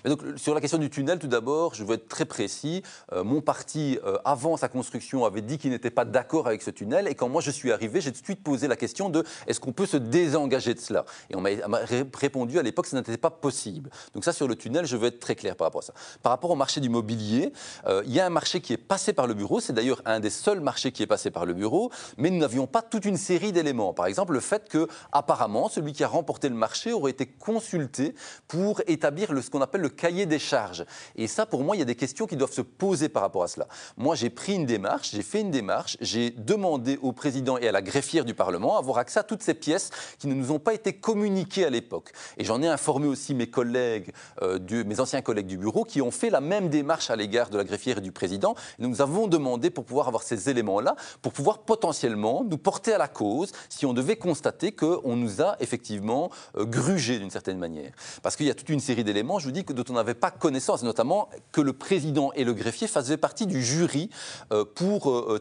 Donc, 0.07 0.23
Sur 0.37 0.55
la 0.55 0.63
question 0.63 0.79
du 0.79 0.89
tunnel, 0.89 1.19
tout 1.19 1.27
d'abord, 1.27 1.75
je 1.75 1.85
veux 1.85 1.95
être 1.95 2.09
très 2.09 2.25
précis. 2.25 2.83
mon 3.13 3.43
parti, 3.43 3.99
avant 4.25 4.57
sa 4.57 4.69
construction, 4.69 5.27
avait 5.27 5.43
dit 5.43 5.59
qu'il 5.59 5.71
n'était 5.71 5.91
pas 5.91 6.07
d'accord 6.07 6.47
avec 6.47 6.63
ce 6.63 6.71
tunnel, 6.71 7.07
et 7.07 7.15
quand 7.15 7.29
moi 7.29 7.43
je 7.43 7.51
suis 7.51 7.71
arrivé, 7.71 8.01
j'ai 8.01 8.11
tout 8.11 8.21
de 8.21 8.25
suite 8.25 8.43
posé 8.43 8.67
la 8.67 8.77
question 8.77 9.11
de 9.11 9.25
est-ce 9.47 9.61
qu'on 9.61 9.73
peut 9.73 9.85
se 9.85 9.99
désengager 9.99 10.73
de 10.73 10.81
cela? 10.81 11.05
Et 11.29 11.37
on 11.37 11.43
m'a 11.43 11.79
répondu 12.15 12.48
à 12.57 12.63
l'époque 12.63 12.85
que 12.85 12.91
ce 12.91 12.97
n'était 12.97 13.17
pas 13.17 13.31
possible. 13.31 13.91
Donc 14.15 14.25
ça, 14.25 14.33
sur 14.33 14.49
le 14.49 14.55
tunnel, 14.55 14.87
je 14.87 14.97
veux 14.97 15.09
être 15.09 15.19
très 15.21 15.35
clair 15.35 15.57
par 15.57 15.67
rapport 15.67 15.83
à 15.83 15.87
ça. 15.87 15.93
Par 16.23 16.31
rapport 16.31 16.51
au 16.51 16.55
marché 16.55 16.81
du 16.81 16.89
mobilier, 16.89 17.53
euh, 17.87 18.03
il 18.07 18.13
y 18.13 18.21
a 18.21 18.27
un 18.27 18.31
marché 18.31 18.61
qui 18.61 18.73
est 18.73 18.79
passé 18.79 19.13
par 19.13 19.27
le 19.27 19.35
bureau, 19.35 19.61
c'est 19.61 19.73
d'ailleurs 19.73 20.01
un 20.05 20.21
des 20.21 20.31
seuls 20.31 20.61
marchés 20.61 20.93
qui 20.93 21.03
est 21.03 21.07
passé 21.07 21.31
par 21.31 21.45
le 21.45 21.55
bureau, 21.55 21.91
mais 22.17 22.31
nous 22.31 22.39
n'avions 22.39 22.67
pas 22.67 22.83
toute 22.83 23.05
une 23.05 23.17
série 23.17 23.53
d'éléments. 23.53 23.93
Par 23.93 24.07
exemple, 24.07 24.33
le 24.33 24.41
fait 24.41 24.69
que, 24.69 24.89
apparemment, 25.13 25.69
celui 25.69 25.93
qui 25.93 26.05
a 26.05 26.09
remporté 26.09 26.49
le 26.49 26.55
marché 26.55 26.93
aurait 26.93 27.11
été 27.11 27.27
consulté 27.27 28.15
pour 28.47 28.81
établir 28.87 29.29
ce 29.43 29.51
qu'on 29.51 29.61
appelle 29.61 29.81
le 29.81 29.89
cahier 29.89 30.27
des 30.27 30.39
charges. 30.39 30.85
Et 31.17 31.27
ça, 31.27 31.47
pour 31.47 31.65
moi, 31.65 31.77
il 31.77 31.81
y 31.81 31.83
a 31.83 31.87
des 31.87 31.97
questions 31.97 32.27
qui 32.27 32.37
doivent 32.37 32.53
se 32.53 32.63
poser 32.63 33.09
par 33.09 33.23
rapport 33.23 33.43
à 33.43 33.49
cela. 33.49 33.67
Moi, 33.97 34.15
j'ai 34.15 34.31
pris 34.31 34.55
une 34.55 34.67
démarche, 34.67 35.11
j'ai 35.13 35.23
fait 35.23 35.41
une 35.41 35.51
démarche, 35.51 35.97
j'ai 36.01 36.31
demandé 36.31 36.99
au 37.03 37.13
président 37.13 37.59
et 37.59 37.69
à 37.69 37.73
la 37.73 37.83
greffière 37.83 38.25
du 38.25 38.35
Parlement 38.35 38.79
avoir 38.79 38.99
accès 38.99 39.21
à 39.21 39.23
toutes 39.23 39.43
ces 39.43 39.55
pièces 39.55 39.91
qui 40.19 40.27
ne 40.27 40.35
nous 40.35 40.53
ont 40.53 40.59
pas 40.59 40.75
été 40.75 40.93
communiquées 40.93 41.65
à 41.65 41.71
l'époque. 41.71 42.13
Et 42.37 42.45
j'en 42.45 42.63
ai 42.63 42.69
informé 42.69 43.07
aussi 43.07 43.35
mes 43.35 43.49
collègues, 43.49 44.13
euh, 44.43 44.59
mes 44.85 45.01
anciens 45.01 45.23
collègues 45.23 45.47
du 45.47 45.59
bureau, 45.59 45.85
qui 45.85 46.03
ont 46.03 46.11
fait 46.11 46.31
la 46.31 46.41
même 46.41 46.69
démarche 46.69 47.11
à 47.11 47.17
l'égard 47.17 47.51
de 47.51 47.57
la 47.57 47.65
greffière 47.65 47.99
et 47.99 48.01
du 48.01 48.13
président. 48.13 48.55
Et 48.79 48.87
nous 48.87 49.01
avons 49.01 49.27
demandé 49.27 49.71
pour 49.71 49.85
pouvoir 49.85 50.09
avoir 50.09 50.23
ces 50.23 50.51
éléments-là, 50.51 50.97
pour 51.23 51.33
pouvoir 51.33 51.59
potentiellement 51.61 52.45
nous 52.45 52.59
porter 52.59 52.93
à 52.93 52.99
la 52.99 53.09
cause 53.09 53.53
si 53.69 53.87
on 53.87 53.93
devait 53.93 54.17
constater 54.17 54.73
qu'on 54.73 55.17
nous 55.17 55.43
a 55.43 55.57
effectivement 55.61 56.31
euh, 56.57 56.65
grugé 56.65 57.19
d'une 57.19 57.31
certaine 57.31 57.59
manière. 57.59 57.93
Parce 58.23 58.37
qu'il 58.37 58.47
y 58.47 58.51
a 58.51 58.55
toute 58.55 58.69
une 58.69 58.81
série 58.81 59.05
d'éléments, 59.05 59.39
je 59.39 59.47
vous 59.47 59.53
dis, 59.53 59.65
dont 59.65 59.85
on 59.89 59.95
n'avait 59.95 60.15
pas 60.15 60.31
connaissance, 60.31 60.83
notamment 60.83 61.29
que 61.53 61.61
le 61.61 61.73
président 61.73 62.33
et 62.35 62.45
le 62.45 62.53
greffier 62.53 62.89
faisaient 62.89 63.17
partie 63.17 63.47
du 63.47 63.63
jury 63.63 64.11
euh, 64.53 64.65
pour 64.65 64.99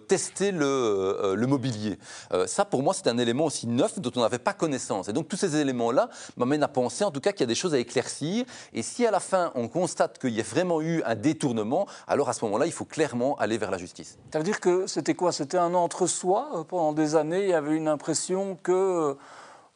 tester 0.07 0.51
le, 0.51 1.35
le 1.35 1.47
mobilier. 1.47 1.97
Ça, 2.45 2.65
pour 2.65 2.83
moi, 2.83 2.93
c'est 2.93 3.07
un 3.07 3.17
élément 3.17 3.45
aussi 3.45 3.67
neuf 3.67 3.99
dont 3.99 4.11
on 4.15 4.21
n'avait 4.21 4.39
pas 4.39 4.53
connaissance. 4.53 5.07
Et 5.07 5.13
donc, 5.13 5.27
tous 5.27 5.37
ces 5.37 5.55
éléments-là 5.55 6.09
m'amènent 6.37 6.63
à 6.63 6.67
penser, 6.77 7.03
en 7.03 7.09
tout 7.09 7.21
cas, 7.21 7.31
qu'il 7.31 7.41
y 7.41 7.49
a 7.49 7.53
des 7.55 7.55
choses 7.55 7.73
à 7.73 7.79
éclaircir. 7.79 8.45
Et 8.71 8.83
si 8.83 9.03
à 9.07 9.09
la 9.09 9.19
fin, 9.19 9.51
on 9.55 9.67
constate 9.67 10.19
qu'il 10.19 10.35
y 10.35 10.39
a 10.39 10.43
vraiment 10.43 10.79
eu 10.79 11.01
un 11.05 11.15
détournement, 11.15 11.87
alors 12.07 12.29
à 12.29 12.33
ce 12.33 12.45
moment-là, 12.45 12.67
il 12.67 12.71
faut 12.71 12.85
clairement 12.85 13.35
aller 13.39 13.57
vers 13.57 13.71
la 13.71 13.79
justice. 13.79 14.19
Ça 14.31 14.37
veut 14.37 14.45
dire 14.45 14.59
que 14.59 14.85
c'était 14.85 15.15
quoi? 15.15 15.31
C'était 15.31 15.57
un 15.57 15.73
entre-soi? 15.73 16.49
Euh, 16.53 16.63
pendant 16.63 16.93
des 16.93 17.15
années 17.15 17.45
Il 17.45 17.49
y 17.49 17.53
avait 17.53 17.75
une 17.75 17.87
impression 17.87 18.57
que 18.61 19.17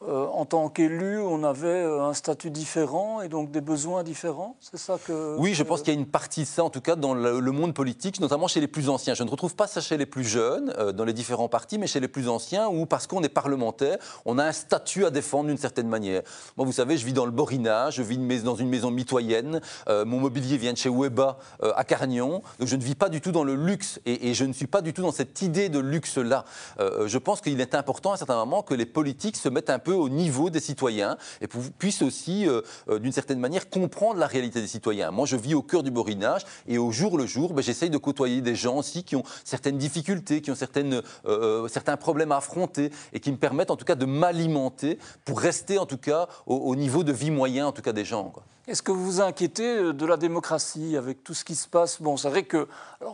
euh, 0.08 0.26
en 0.26 0.44
tant 0.44 0.68
qu'élu, 0.68 1.20
on 1.20 1.44
avait 1.44 1.68
euh, 1.68 2.02
un 2.02 2.14
statut 2.14 2.50
différent 2.50 3.20
et 3.20 3.28
donc 3.28 3.50
des 3.50 3.60
besoins 3.60 4.02
différents 4.02 4.56
C'est 4.60 4.78
ça 4.78 4.98
que. 5.04 5.36
Oui, 5.38 5.54
je 5.54 5.62
pense 5.62 5.82
qu'il 5.82 5.94
y 5.94 5.96
a 5.96 6.00
une 6.00 6.06
partie 6.06 6.40
de 6.40 6.46
ça, 6.46 6.64
en 6.64 6.70
tout 6.70 6.80
cas, 6.80 6.96
dans 6.96 7.14
le, 7.14 7.40
monde 7.52 7.74
politique, 7.74 8.18
notamment 8.20 8.48
chez 8.48 8.60
les 8.60 8.66
plus 8.66 8.88
anciens. 8.88 9.14
Je 9.14 9.22
ne 9.22 9.30
retrouve 9.30 9.54
pas 9.54 9.66
ça 9.66 9.80
chez 9.80 9.96
les 9.96 10.06
plus 10.06 10.24
jeunes, 10.24 10.74
euh, 10.78 10.92
dans 10.92 11.04
les 11.04 11.12
différents 11.12 11.48
partis, 11.48 11.78
mais 11.78 11.86
chez 11.86 12.00
les 12.00 12.08
plus 12.08 12.28
anciens, 12.28 12.68
où 12.68 12.86
parce 12.86 13.06
qu'on 13.06 13.22
est 13.22 13.28
parlementaire, 13.28 13.98
on 14.24 14.38
a 14.38 14.44
un 14.44 14.52
statut 14.52 15.04
à 15.04 15.10
défendre 15.10 15.48
d'une 15.48 15.58
certaine 15.58 15.88
manière. 15.88 16.22
Moi, 16.56 16.66
vous 16.66 16.72
savez, 16.72 16.96
je 16.96 17.06
vis 17.06 17.12
dans 17.12 17.26
le 17.26 17.30
Borina, 17.30 17.90
je 17.90 18.02
vis 18.02 18.18
dans 18.42 18.56
une 18.56 18.68
maison 18.68 18.90
mitoyenne, 18.90 19.60
mon 19.88 20.18
mobilier 20.18 20.56
vient 20.56 20.72
de 20.72 20.78
chez 20.78 20.88
Weba 20.88 21.38
à 21.60 21.84
Carignon, 21.84 22.42
donc 22.58 22.68
je 22.68 22.76
ne 22.76 22.82
vis 22.82 22.94
pas 22.94 23.08
du 23.08 23.20
tout 23.20 23.32
dans 23.32 23.44
le 23.44 23.54
luxe 23.54 24.00
et, 24.06 24.30
et 24.30 24.34
je 24.34 24.44
ne 24.44 24.52
suis 24.52 24.66
pas 24.66 24.80
du 24.80 24.92
tout 24.92 25.02
dans 25.02 25.12
cette 25.12 25.42
idée 25.42 25.68
de 25.68 25.78
luxe-là. 25.78 26.44
je 26.78 27.18
pense 27.18 27.40
qu'il 27.40 27.60
est 27.60 27.74
important 27.74 28.10
à 28.10 28.14
un 28.14 28.16
certain 28.16 28.36
moment 28.36 28.62
que 28.62 28.74
les 28.74 28.86
politiques 28.86 29.36
se 29.36 29.48
mettent 29.48 29.70
un 29.70 29.78
peu 29.78 29.91
au 29.94 30.08
niveau 30.08 30.50
des 30.50 30.60
citoyens 30.60 31.16
et 31.40 31.46
puissent 31.46 32.02
aussi, 32.02 32.48
euh, 32.48 32.60
euh, 32.88 32.98
d'une 32.98 33.12
certaine 33.12 33.38
manière, 33.38 33.68
comprendre 33.68 34.18
la 34.18 34.26
réalité 34.26 34.60
des 34.60 34.66
citoyens. 34.66 35.10
Moi, 35.10 35.26
je 35.26 35.36
vis 35.36 35.54
au 35.54 35.62
cœur 35.62 35.82
du 35.82 35.90
borinage 35.90 36.42
et 36.66 36.78
au 36.78 36.90
jour 36.90 37.18
le 37.18 37.26
jour, 37.26 37.52
ben, 37.52 37.62
j'essaye 37.62 37.90
de 37.90 37.98
côtoyer 37.98 38.40
des 38.40 38.54
gens 38.54 38.76
aussi 38.76 39.04
qui 39.04 39.16
ont 39.16 39.24
certaines 39.44 39.78
difficultés, 39.78 40.40
qui 40.40 40.50
ont 40.50 40.54
certaines, 40.54 41.02
euh, 41.26 41.68
certains 41.68 41.96
problèmes 41.96 42.32
à 42.32 42.36
affronter 42.36 42.90
et 43.12 43.20
qui 43.20 43.30
me 43.30 43.36
permettent 43.36 43.70
en 43.70 43.76
tout 43.76 43.84
cas 43.84 43.94
de 43.94 44.06
m'alimenter 44.06 44.98
pour 45.24 45.40
rester 45.40 45.78
en 45.78 45.86
tout 45.86 45.98
cas 45.98 46.28
au, 46.46 46.74
niveau 46.76 47.04
de 47.04 47.12
vie 47.12 47.30
moyen 47.30 47.66
en 47.66 47.72
tout 47.72 47.82
cas 47.82 47.92
des 47.92 48.04
gens. 48.04 48.32
Est-ce 48.68 48.80
que 48.80 48.92
vous 48.92 49.04
vous 49.04 49.20
inquiétez 49.20 49.92
de 49.92 50.06
la 50.06 50.16
démocratie 50.16 50.96
avec 50.96 51.24
tout 51.24 51.34
ce 51.34 51.44
qui 51.44 51.56
se 51.56 51.66
passe? 51.66 52.00
Bon, 52.00 52.16
c'est 52.16 52.28
vrai 52.28 52.44
qu'il 52.44 52.64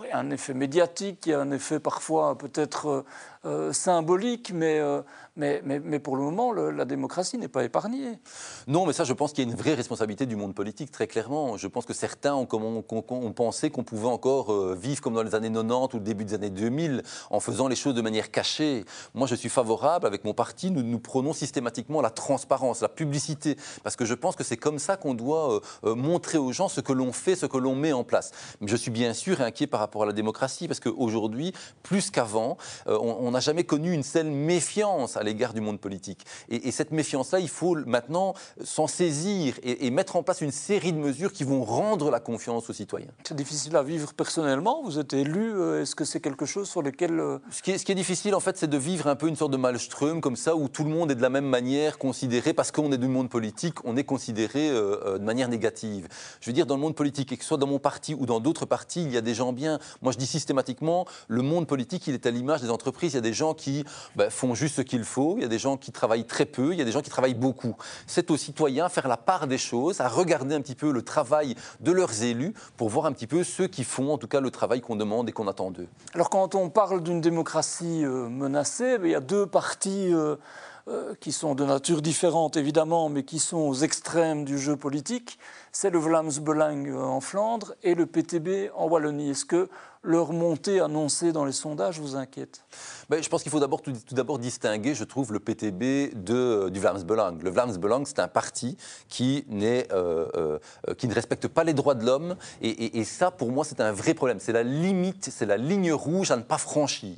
y 0.06 0.12
a 0.12 0.18
un 0.18 0.30
effet 0.30 0.52
médiatique, 0.52 1.24
il 1.24 1.30
y 1.30 1.32
a 1.32 1.40
un 1.40 1.50
effet 1.52 1.80
parfois 1.80 2.37
peut-être 2.37 3.06
euh, 3.46 3.72
symbolique, 3.72 4.50
mais, 4.52 4.80
euh, 4.80 5.00
mais, 5.37 5.62
mais, 5.64 5.78
mais, 5.78 6.00
pour 6.00 6.16
le 6.16 6.22
moment, 6.22 6.52
la 6.52 6.84
démocratie 6.84 7.38
n'est 7.38 7.48
pas 7.48 7.62
épargnée. 7.62 8.18
Non, 8.66 8.84
mais 8.84 8.92
ça, 8.92 9.04
je 9.04 9.12
pense 9.12 9.32
qu'il 9.32 9.44
y 9.44 9.48
a 9.48 9.50
une 9.50 9.56
vraie 9.56 9.74
responsabilité 9.74 10.26
du 10.26 10.34
monde 10.34 10.54
politique, 10.54 10.90
très 10.90 11.06
clairement. 11.06 11.56
Je 11.56 11.68
pense 11.68 11.87
que 11.87 11.94
certains 11.94 12.34
ont, 12.34 12.44
pensé 13.32 13.70
qu'on 13.70 13.84
pouvait 13.84 14.08
encore 14.08 14.52
euh, 14.52 14.76
vivre 14.78 15.00
comme 15.00 15.14
dans 15.14 15.22
les 15.22 15.37
années 15.37 15.52
90 15.52 15.94
ou 15.94 15.98
le 15.98 16.04
début 16.04 16.24
des 16.24 16.34
années 16.34 16.50
2000, 16.50 17.04
en 17.30 17.38
faisant 17.38 17.68
les 17.68 17.76
choses 17.76 17.94
de 17.94 18.02
manière 18.02 18.32
cachée. 18.32 18.84
Moi, 19.14 19.28
je 19.28 19.37
suis 19.37 19.48
favorable, 19.48 20.06
avec 20.06 20.24
mon 20.24 20.34
parti, 20.34 20.72
nous, 20.72 20.82
nous 20.82 20.98
prenons 20.98 21.32
systématiquement 21.32 22.02
la 22.02 22.11
transparence, 22.11 22.82
la 22.82 22.88
publicité, 22.88 23.56
parce 23.84 23.94
que 23.94 24.04
je 24.04 24.14
pense 24.14 24.34
que 24.34 24.42
c'est 24.42 24.56
comme 24.56 24.80
ça 24.80 24.96
qu'on 24.96 25.14
doit 25.14 25.38
montrer 25.85 26.38
aux 26.38 26.53
gens 26.53 26.68
ce 26.68 26.81
que 26.81 26.92
l'on 26.92 27.12
fait, 27.12 27.37
ce 27.37 27.46
que 27.46 27.59
l'on 27.59 27.74
met 27.74 27.92
en 27.92 28.05
place. 28.05 28.33
Mais 28.61 28.68
je 28.68 28.77
suis 28.77 28.90
bien 28.90 29.12
sûr 29.14 29.40
inquiet 29.40 29.66
par 29.66 29.81
rapport 29.81 30.03
à 30.03 30.07
la 30.07 30.12
démocratie, 30.12 30.68
parce 30.68 30.81
qu'aujourd'hui, 30.81 31.53
plus 31.83 32.11
qu'avant, 32.11 32.57
on 32.87 33.29
on 33.29 33.33
n'a 33.33 33.40
jamais 33.40 33.64
connu 33.64 33.92
une 33.92 34.03
telle 34.03 34.31
méfiance 34.31 35.16
à 35.16 35.22
l'égard 35.22 35.53
du 35.53 35.61
monde 35.61 35.79
politique. 35.79 36.24
Et, 36.48 36.70
cette 36.70 36.92
méfiance-là, 36.92 37.40
il 37.40 37.48
faut 37.48 37.77
maintenant 37.87 38.35
s'en 38.64 38.87
saisir 38.87 39.55
et, 39.62 39.90
mettre 39.90 40.16
en 40.16 40.22
place 40.22 40.40
une 40.40 40.53
série 40.53 40.92
de 40.92 40.98
mesures 40.98 41.33
qui 41.33 41.44
vont 41.44 41.64
rendre 41.64 42.11
la 42.11 42.20
confiance 42.20 42.70
aux 42.70 42.72
citoyens. 42.72 43.11
C'est 43.24 43.37
difficile 43.37 43.77
à 43.77 43.83
vivre 43.83 44.14
personnellement. 44.14 44.83
Vous 44.85 44.98
êtes 44.98 45.12
élu. 45.12 45.53
Euh, 45.53 45.83
est-ce 45.83 45.94
que 45.94 46.05
c'est 46.05 46.20
quelque 46.20 46.46
chose 46.46 46.68
sur 46.68 46.83
lequel... 46.83 47.18
Euh, 47.18 47.38
ce 47.51 47.62
qui, 47.62 47.72
est, 47.72 47.79
ce 47.79 47.85
qui 47.85 47.92
est 47.92 47.96
difficile, 47.96 48.35
en 48.35 48.40
fait, 48.40 48.57
c'est 48.57 48.68
de 48.68 48.79
vivre 48.79 49.09
un 49.09 49.16
peu 49.16 49.29
une 49.29 49.37
sorte 49.37 49.53
de 49.53 49.57
maelstrom 49.57 50.20
comme 50.20 50.37
ça, 50.37 50.55
où 50.57 50.68
tout 50.68 50.85
le 50.85 50.90
monde 50.90 51.11
est 51.11 51.16
de 51.16 51.22
la 51.22 51.31
même 51.31 51.46
manière 51.46 51.98
considéré, 51.98 52.53
parce 52.55 52.70
qu'on 52.70 52.92
est 52.92 52.98
du 52.98 53.09
monde 53.09 53.29
politique, 53.29 53.85
on 53.85 53.96
est 53.96 54.05
considéré 54.05 54.70
euh, 54.70 55.18
manière 55.28 55.48
négative. 55.48 56.08
Je 56.40 56.50
veux 56.50 56.54
dire, 56.54 56.66
dans 56.66 56.74
le 56.74 56.80
monde 56.80 56.96
politique, 56.96 57.32
et 57.32 57.36
que 57.36 57.42
ce 57.42 57.48
soit 57.48 57.58
dans 57.58 57.66
mon 57.66 57.78
parti 57.78 58.14
ou 58.14 58.26
dans 58.26 58.40
d'autres 58.40 58.66
partis, 58.66 59.02
il 59.04 59.12
y 59.12 59.16
a 59.16 59.20
des 59.20 59.34
gens 59.34 59.52
bien. 59.52 59.78
Moi, 60.02 60.12
je 60.12 60.18
dis 60.18 60.26
systématiquement, 60.26 61.06
le 61.28 61.42
monde 61.42 61.66
politique, 61.66 62.06
il 62.06 62.14
est 62.14 62.26
à 62.26 62.30
l'image 62.30 62.60
des 62.60 62.70
entreprises 62.70 63.12
il 63.12 63.16
y 63.16 63.18
a 63.18 63.22
des 63.22 63.32
gens 63.32 63.54
qui 63.54 63.84
ben, 64.16 64.30
font 64.30 64.54
juste 64.54 64.76
ce 64.76 64.82
qu'il 64.82 65.04
faut, 65.04 65.34
il 65.36 65.42
y 65.42 65.44
a 65.44 65.48
des 65.48 65.58
gens 65.58 65.76
qui 65.76 65.92
travaillent 65.92 66.26
très 66.26 66.46
peu, 66.46 66.72
il 66.72 66.78
y 66.78 66.82
a 66.82 66.84
des 66.84 66.92
gens 66.92 67.02
qui 67.02 67.10
travaillent 67.10 67.34
beaucoup. 67.34 67.76
C'est 68.06 68.30
aux 68.30 68.36
citoyens 68.36 68.88
faire 68.88 69.08
la 69.08 69.16
part 69.16 69.46
des 69.46 69.58
choses, 69.58 70.00
à 70.00 70.08
regarder 70.08 70.54
un 70.54 70.60
petit 70.60 70.74
peu 70.74 70.90
le 70.90 71.02
travail 71.02 71.54
de 71.80 71.92
leurs 71.92 72.22
élus 72.22 72.54
pour 72.76 72.88
voir 72.88 73.06
un 73.06 73.12
petit 73.12 73.26
peu 73.26 73.44
ceux 73.44 73.66
qui 73.66 73.84
font 73.84 74.12
en 74.12 74.18
tout 74.18 74.28
cas 74.28 74.40
le 74.40 74.50
travail 74.50 74.80
qu'on 74.80 74.96
demande 74.96 75.28
et 75.28 75.32
qu'on 75.32 75.48
attend 75.48 75.70
d'eux. 75.70 75.88
Alors 76.14 76.30
quand 76.30 76.54
on 76.54 76.70
parle 76.70 77.02
d'une 77.02 77.20
démocratie 77.20 78.04
euh, 78.04 78.28
menacée, 78.28 78.98
ben, 78.98 79.06
il 79.06 79.12
y 79.12 79.14
a 79.14 79.20
deux 79.20 79.46
partis 79.46 80.12
euh, 80.88 80.98
euh, 80.98 81.14
qui 81.20 81.33
sont 81.33 81.55
de 81.55 81.64
nature 81.64 82.03
différente 82.03 82.57
évidemment, 82.57 83.09
mais 83.09 83.22
qui 83.22 83.38
sont 83.38 83.59
aux 83.59 83.74
extrêmes 83.74 84.44
du 84.44 84.59
jeu 84.59 84.77
politique. 84.77 85.38
C'est 85.72 85.90
le 85.90 85.98
Vlaams-Belang 85.98 86.94
en 86.94 87.20
Flandre 87.20 87.74
et 87.83 87.94
le 87.94 88.07
PTB 88.07 88.70
en 88.74 88.88
Wallonie. 88.88 89.31
Est-ce 89.31 89.44
que 89.44 89.68
leur 90.03 90.33
montée 90.33 90.81
annoncée 90.81 91.33
dans 91.33 91.44
les 91.44 91.53
sondages 91.53 92.01
vous 92.01 92.16
inquiète? 92.16 92.64
Ben, 93.09 93.22
Je 93.22 93.29
pense 93.29 93.42
qu'il 93.42 93.51
faut 93.51 93.61
d'abord, 93.61 93.83
tout, 93.83 93.92
d'abord 94.12 94.38
distinguer, 94.38 94.94
je 94.94 95.05
trouve, 95.05 95.33
le 95.33 95.40
PTB 95.40 96.14
de, 96.14 96.68
du 96.68 96.81
Vlaams-Belang. 96.81 97.42
Le 97.42 97.51
Vlaams-Belang, 97.51 98.05
c'est 98.07 98.20
un 98.20 98.29
parti 98.29 98.77
qui, 99.09 99.44
euh, 99.51 99.85
euh, 99.92 100.59
qui 100.96 101.09
ne 101.09 101.14
respecte 101.14 101.48
pas 101.48 101.64
les 101.64 101.74
droits 101.74 101.94
de 101.94 102.05
l'homme. 102.05 102.37
Et, 102.62 103.05
ça, 103.05 103.31
pour 103.31 103.51
moi, 103.51 103.64
c'est 103.64 103.81
un 103.81 103.92
vrai 103.92 104.14
problème. 104.14 104.38
C'est 104.40 104.53
la 104.53 104.62
limite, 104.62 105.31
c'est 105.31 105.46
la 105.46 105.57
ligne 105.57 105.92
rouge 105.92 106.31
à 106.31 106.37
ne 106.37 106.42
pas 106.42 106.59
franchir. 106.59 107.16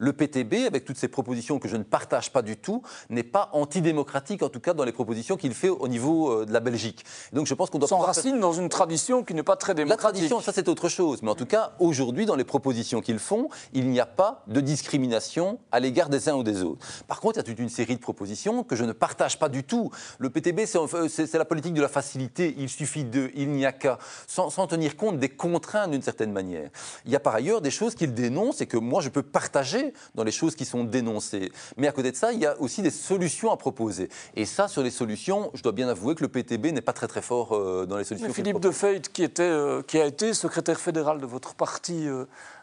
Le 0.00 0.14
PTB, 0.14 0.66
avec 0.66 0.86
toutes 0.86 0.96
ces 0.96 1.08
propositions 1.08 1.58
que 1.58 1.68
je 1.68 1.76
ne 1.76 1.82
partage 1.82 2.32
pas 2.32 2.40
du 2.40 2.56
tout, 2.56 2.82
n'est 3.10 3.22
pas 3.22 3.50
antidémocratique, 3.52 4.42
en 4.42 4.48
tout 4.48 4.58
cas 4.58 4.72
dans 4.72 4.84
les 4.84 4.92
propositions 4.92 5.36
qu'il 5.36 5.52
fait 5.52 5.68
au 5.68 5.88
niveau 5.88 6.30
euh, 6.30 6.46
de 6.46 6.52
la 6.52 6.60
Belgique. 6.60 7.04
donc 7.34 7.46
je 7.46 7.52
pense 7.52 7.68
qu'on 7.68 7.78
doit... 7.78 7.86
S'enracine 7.88 8.40
dans 8.40 8.54
une 8.54 8.70
tradition 8.70 9.22
qui 9.22 9.34
n'est 9.34 9.42
pas 9.42 9.56
très 9.56 9.74
démocratique. 9.74 10.02
La 10.02 10.10
tradition, 10.10 10.40
ça 10.40 10.52
c'est 10.54 10.68
autre 10.68 10.88
chose. 10.88 11.22
Mais 11.22 11.30
en 11.30 11.34
tout 11.34 11.44
cas, 11.44 11.72
aujourd'hui, 11.80 12.24
dans 12.24 12.34
les 12.34 12.44
propositions 12.44 13.02
qu'ils 13.02 13.18
font, 13.18 13.50
il 13.74 13.90
n'y 13.90 14.00
a 14.00 14.06
pas 14.06 14.42
de 14.46 14.60
discrimination 14.60 15.58
à 15.70 15.80
l'égard 15.80 16.08
des 16.08 16.30
uns 16.30 16.34
ou 16.34 16.42
des 16.42 16.62
autres. 16.62 16.86
Par 17.06 17.20
contre, 17.20 17.36
il 17.36 17.40
y 17.40 17.40
a 17.40 17.44
toute 17.44 17.58
une 17.58 17.68
série 17.68 17.96
de 17.96 18.00
propositions 18.00 18.64
que 18.64 18.76
je 18.76 18.84
ne 18.84 18.92
partage 18.92 19.38
pas 19.38 19.50
du 19.50 19.64
tout. 19.64 19.90
Le 20.18 20.30
PTB, 20.30 20.60
c'est 20.64 21.34
la 21.38 21.44
politique 21.44 21.74
de 21.74 21.82
la 21.82 21.88
facilité. 21.88 22.54
Il 22.56 22.70
suffit 22.70 23.04
de, 23.04 23.30
il 23.34 23.50
n'y 23.50 23.66
a 23.66 23.72
qu'à, 23.72 23.98
sans, 24.26 24.50
tenir 24.66 24.96
compte 24.96 25.18
des 25.18 25.28
contraintes 25.28 25.90
d'une 25.90 26.02
certaine 26.02 26.32
manière. 26.32 26.70
Il 27.04 27.12
y 27.12 27.16
a 27.16 27.20
par 27.20 27.34
ailleurs 27.34 27.60
des 27.60 27.70
choses 27.70 27.94
qu'il 27.94 28.14
dénonce 28.14 28.60
et 28.60 28.66
que 28.66 28.76
moi 28.78 29.02
je 29.02 29.08
peux 29.08 29.22
partager 29.22 29.89
dans 30.14 30.24
les 30.24 30.32
choses 30.32 30.54
qui 30.54 30.64
sont 30.64 30.84
dénoncées. 30.84 31.52
Mais 31.76 31.88
à 31.88 31.92
côté 31.92 32.10
de 32.10 32.16
ça, 32.16 32.32
il 32.32 32.40
y 32.40 32.46
a 32.46 32.60
aussi 32.60 32.82
des 32.82 32.90
solutions 32.90 33.50
à 33.50 33.56
proposer. 33.56 34.08
Et 34.36 34.44
ça, 34.44 34.68
sur 34.68 34.82
les 34.82 34.90
solutions, 34.90 35.50
je 35.54 35.62
dois 35.62 35.72
bien 35.72 35.88
avouer 35.88 36.14
que 36.14 36.22
le 36.22 36.28
PTB 36.28 36.66
n'est 36.66 36.80
pas 36.80 36.92
très 36.92 37.08
très 37.08 37.22
fort 37.22 37.52
euh, 37.52 37.86
dans 37.86 37.96
les 37.96 38.04
solutions. 38.04 38.28
Mais 38.28 38.34
Philippe 38.34 38.60
Defeit, 38.60 39.02
qui, 39.12 39.22
était, 39.22 39.42
euh, 39.42 39.82
qui 39.82 39.98
a 39.98 40.06
été 40.06 40.34
secrétaire 40.34 40.80
fédéral 40.80 41.20
de 41.20 41.26
votre 41.26 41.54
parti 41.54 42.06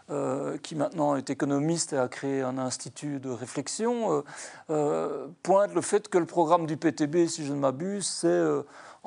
euh, 0.09 0.57
qui 0.59 0.75
maintenant 0.75 1.15
est 1.15 1.29
économiste 1.29 1.93
et 1.93 1.97
a 1.97 2.07
créé 2.07 2.41
un 2.41 2.57
institut 2.57 3.19
de 3.19 3.29
réflexion, 3.29 4.23
pointe 5.43 5.73
le 5.73 5.81
fait 5.81 6.07
que 6.07 6.17
le 6.17 6.25
programme 6.25 6.65
du 6.65 6.77
PTB, 6.77 7.27
si 7.27 7.45
je 7.45 7.51
ne 7.51 7.59
m'abuse, 7.59 8.07
c'est 8.07 8.41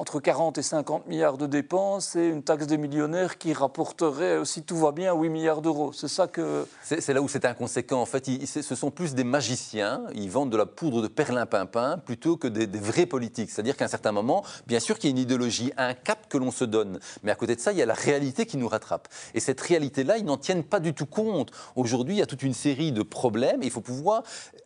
entre 0.01 0.19
40 0.19 0.57
et 0.57 0.63
50 0.63 1.09
milliards 1.09 1.37
de 1.37 1.45
dépenses 1.45 2.17
et 2.17 2.27
une 2.27 2.43
taxe 2.43 2.67
des 2.67 2.79
millionnaires 2.79 3.37
qui 3.37 3.53
rapporterait, 3.53 4.47
si 4.47 4.63
tout 4.63 4.79
va 4.79 4.93
bien, 4.93 5.15
8 5.15 5.29
milliards 5.29 5.61
d'euros. 5.61 5.93
C'est 5.93 6.09
ça 6.09 6.27
que... 6.27 6.67
C'est 6.83 7.13
là 7.13 7.21
où 7.21 7.29
c'est 7.29 7.45
inconséquent. 7.45 8.01
En 8.01 8.07
fait, 8.07 8.25
ce 8.47 8.75
sont 8.75 8.91
plus 8.91 9.15
des 9.15 9.25
magiciens. 9.25 10.01
Ils 10.15 10.31
vendent 10.31 10.49
de 10.49 10.57
la 10.57 10.65
poudre 10.65 11.03
de 11.03 11.07
perlimpinpin 11.07 11.99
plutôt 11.99 12.39
que 12.39 12.49
des, 12.49 12.67
vrais 12.79 13.05
politiques. 13.05 13.51
C'est-à-dire 13.51 13.77
qu'à 13.77 13.85
un 13.85 13.89
certain 13.89 14.13
moment, 14.13 14.43
bien 14.67 14.81
sûr 14.81 14.99
qu'il 14.99 15.11
y 15.11 15.13
a 15.13 15.15
une 15.17 15.23
idéologie, 15.23 15.71
un 15.77 15.93
cap 15.93 16.31
que 16.31 16.39
l'on 16.39 16.51
se 16.51 16.65
donne. 16.65 16.99
Mais 17.23 17.31
à 17.31 17.35
côté 17.35 17.55
de 17.55 17.61
ça, 17.61 17.73
il 17.73 17.77
y 17.77 17.83
a 17.83 17.87
la 17.87 17.93
réalité 17.93 18.47
qui 18.47 18.57
nous 18.57 18.69
rattrape. 18.69 19.07
Et 19.35 19.41
cette 19.41 19.61
réalité-là, 19.61 20.17
ils 20.17 20.25
n'en 20.25 20.39
tiennent 20.39 20.65
pas 20.65 20.81
du 20.81 20.95
tout 20.95 21.05
compte. 21.05 21.51
Aujourd'hui, 21.77 22.15
il 22.15 22.19
y 22.21 22.23
a 22.23 22.27
toute 22.27 22.43
une 22.43 22.55
série 22.55 22.93
de 22.93 23.03
problèmes. 23.03 23.63
Il 23.63 23.71
faut 23.71 23.83
pouvoir 23.83 24.23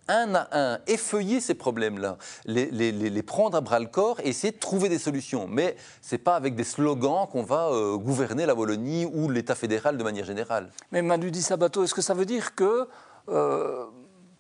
un 0.06 0.34
à 0.34 0.48
un, 0.52 0.78
effeuiller 0.86 1.40
ces 1.40 1.54
problèmes-là, 1.54 2.18
les, 2.44 3.22
prendre 3.22 3.56
à 3.56 3.60
bras-le-corps 3.60 4.20
et 4.20 4.28
essayer 4.28 4.52
de 4.52 4.58
trouver 4.58 4.88
des 4.88 4.98
solutions. 4.98 5.23
Mais 5.48 5.76
ce 6.00 6.14
n'est 6.14 6.18
pas 6.18 6.36
avec 6.36 6.54
des 6.54 6.64
slogans 6.64 7.26
qu'on 7.30 7.42
va 7.42 7.68
euh, 7.68 7.96
gouverner 7.96 8.46
la 8.46 8.54
Wallonie 8.54 9.06
ou 9.06 9.30
l'État 9.30 9.54
fédéral 9.54 9.96
de 9.96 10.04
manière 10.04 10.24
générale. 10.24 10.70
Mais 10.92 11.02
Manu 11.02 11.30
Di 11.30 11.42
Sabato, 11.42 11.84
est-ce 11.84 11.94
que 11.94 12.02
ça 12.02 12.14
veut 12.14 12.26
dire 12.26 12.54
que 12.54 12.88
euh, 13.28 13.84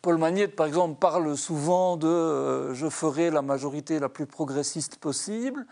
Paul 0.02 0.18
Magnette, 0.18 0.54
par 0.54 0.66
exemple, 0.66 0.98
parle 1.00 1.36
souvent 1.36 1.96
de 1.96 2.06
euh, 2.06 2.74
je 2.74 2.88
ferai 2.90 3.30
la 3.30 3.42
majorité 3.42 3.98
la 3.98 4.08
plus 4.08 4.26
progressiste 4.26 4.96
possible 4.96 5.66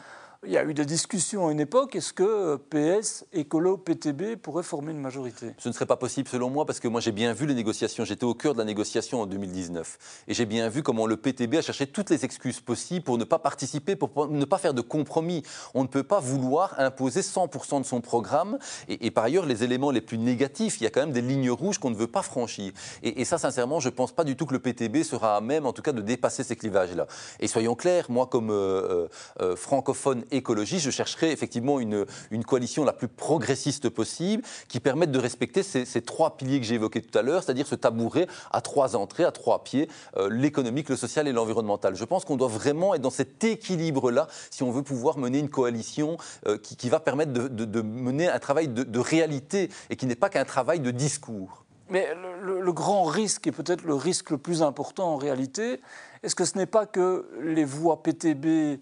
il 0.44 0.50
y 0.50 0.59
a 0.59 0.64
eu 0.64 0.74
des 0.74 0.85
discussions 0.85 1.46
à 1.46 1.52
une 1.52 1.61
époque. 1.61 1.94
Est-ce 1.94 2.12
que 2.12 2.57
PS, 2.57 3.24
Écolo, 3.33 3.76
PTB 3.76 4.35
pourraient 4.35 4.64
former 4.64 4.90
une 4.90 4.98
majorité? 4.98 5.55
Ce 5.59 5.68
ne 5.68 5.72
serait 5.72 5.87
pas 5.87 5.96
possible 5.96 6.28
selon 6.28 6.50
moi 6.50 6.66
parce 6.66 6.81
que 6.81 6.88
moi 6.88 7.00
j'ai 7.00 7.12
bien 7.12 7.33
vu 7.33 7.46
les 7.46 7.55
négociations. 7.55 8.05
J'étais 8.05 8.24
au 8.24 8.35
cœur 8.35 8.55
de 8.55 8.59
la 8.59 8.64
négociation 8.64 9.20
en 9.20 9.26
2019 9.26 10.24
et 10.26 10.35
j'ai 10.35 10.44
bien 10.44 10.68
vu 10.68 10.83
comment 10.83 11.07
le 11.07 11.16
PTB 11.16 11.55
a 11.55 11.62
cherché 11.62 11.87
toutes 11.87 12.11
les 12.11 12.24
excuses 12.24 12.61
possibles 12.61 13.05
pour 13.05 13.18
ne 13.18 13.24
pas 13.24 13.38
participer, 13.38 13.94
pour 13.94 14.28
ne 14.28 14.44
pas 14.44 14.59
faire 14.59 14.74
de 14.74 14.81
compromis. 14.81 15.44
On 15.74 15.83
ne 15.83 15.88
peut 15.88 16.02
pas 16.02 16.18
vouloir 16.18 16.74
imposer 16.78 17.20
100% 17.20 17.81
de 17.81 17.87
son 17.87 18.00
programme 18.00 18.59
et, 18.88 19.12
par 19.12 19.24
ailleurs 19.24 19.46
les 19.46 19.62
éléments 19.62 19.92
les 19.92 20.00
plus 20.00 20.18
négatifs. 20.18 20.81
Il 20.81 20.85
y 20.85 20.87
a 20.88 20.90
quand 20.90 21.02
même 21.02 21.12
des 21.12 21.22
lignes 21.22 21.52
rouges 21.52 21.78
qu'on 21.78 21.90
ne 21.90 21.96
veut 21.96 22.09
pas 22.09 22.22
franchir. 22.22 22.72
Et, 23.05 23.24
ça, 23.24 23.38
sincèrement, 23.38 23.78
je 23.78 23.90
ne 23.90 23.94
pense 23.94 24.11
pas 24.11 24.24
du 24.24 24.35
tout 24.35 24.46
que 24.46 24.55
le 24.55 24.59
PTB 24.59 25.05
sera 25.05 25.37
à 25.37 25.40
même, 25.40 25.66
en 25.66 25.72
tout 25.72 25.83
cas, 25.83 25.92
de 25.92 26.02
dépasser 26.02 26.42
ces 26.42 26.57
clivages-là. 26.57 27.07
Et 27.38 27.46
soyons 27.46 27.76
clairs, 27.76 28.07
moi 28.11 28.26
comme 28.26 28.50
euh, 28.50 28.55
euh, 28.55 29.09
euh, 29.40 29.57
francophone 29.57 30.24
écologiste, 30.33 30.85
je 30.85 30.90
chercherai 30.90 31.31
effectivement 31.31 31.81
une, 31.81 32.07
une 32.31 32.45
coalition 32.45 32.85
la 32.85 32.92
plus 32.92 33.09
progressiste 33.09 33.88
possible 33.88 34.42
qui 34.68 34.81
permette 34.81 35.11
de 35.11 35.18
respecter 35.18 35.62
ces, 35.62 36.03
trois 36.03 36.37
piliers 36.37 36.61
que 36.61 36.66
j'ai 36.66 36.75
évoqués 36.75 37.03
tout 37.03 37.16
à 37.16 37.23
l'heure, 37.23 37.42
c'est-à-dire 37.42 37.66
ce 37.66 37.75
tabouret 37.75 38.27
à 38.51 38.61
trois 38.61 38.97
entrées, 38.97 39.25
à 39.25 39.33
trois 39.33 39.64
pieds, 39.64 39.88
euh, 40.16 40.29
l'économique, 40.31 40.88
le 40.88 40.97
social 40.97 41.29
et 41.29 41.33
l'environnemental. 41.33 41.95
Je 41.95 42.05
pense 42.05 42.25
qu'on 42.25 42.37
doit 42.37 42.49
vraiment 42.49 42.95
être 42.95 43.03
dans 43.03 43.11
cet 43.11 43.42
équilibre-là 43.45 44.29
si 44.51 44.62
on 44.62 44.71
veut 44.71 44.83
pouvoir 44.83 45.18
mener 45.18 45.38
une 45.38 45.51
coalition 45.51 46.16
euh, 46.47 46.59
qui, 46.59 46.88
va 46.88 47.01
permettre 47.01 47.33
de, 47.33 47.83
mener 47.83 48.29
un 48.29 48.38
travail 48.38 48.68
de, 48.68 48.99
réalité 48.99 49.71
et 49.90 49.97
qui 49.97 50.07
n'est 50.07 50.14
pas 50.14 50.29
qu'un 50.29 50.45
travail 50.45 50.81
de 50.81 50.90
discours. 50.90 51.64
Mais 51.90 52.09
le 52.42 52.73
grand 52.73 53.05
risque, 53.05 53.47
et 53.47 53.53
peut-être 53.53 53.83
le 53.83 53.95
risque 53.95 54.31
le 54.31 54.38
plus 54.38 54.62
important 54.62 55.12
en 55.12 55.16
réalité, 55.16 55.81
est-ce 56.23 56.35
que 56.35 56.45
ce 56.45 56.57
n'est 56.57 56.66
pas 56.66 56.87
que 56.87 57.29
les 57.42 57.64
voix 57.64 58.03
PTB 58.03 58.81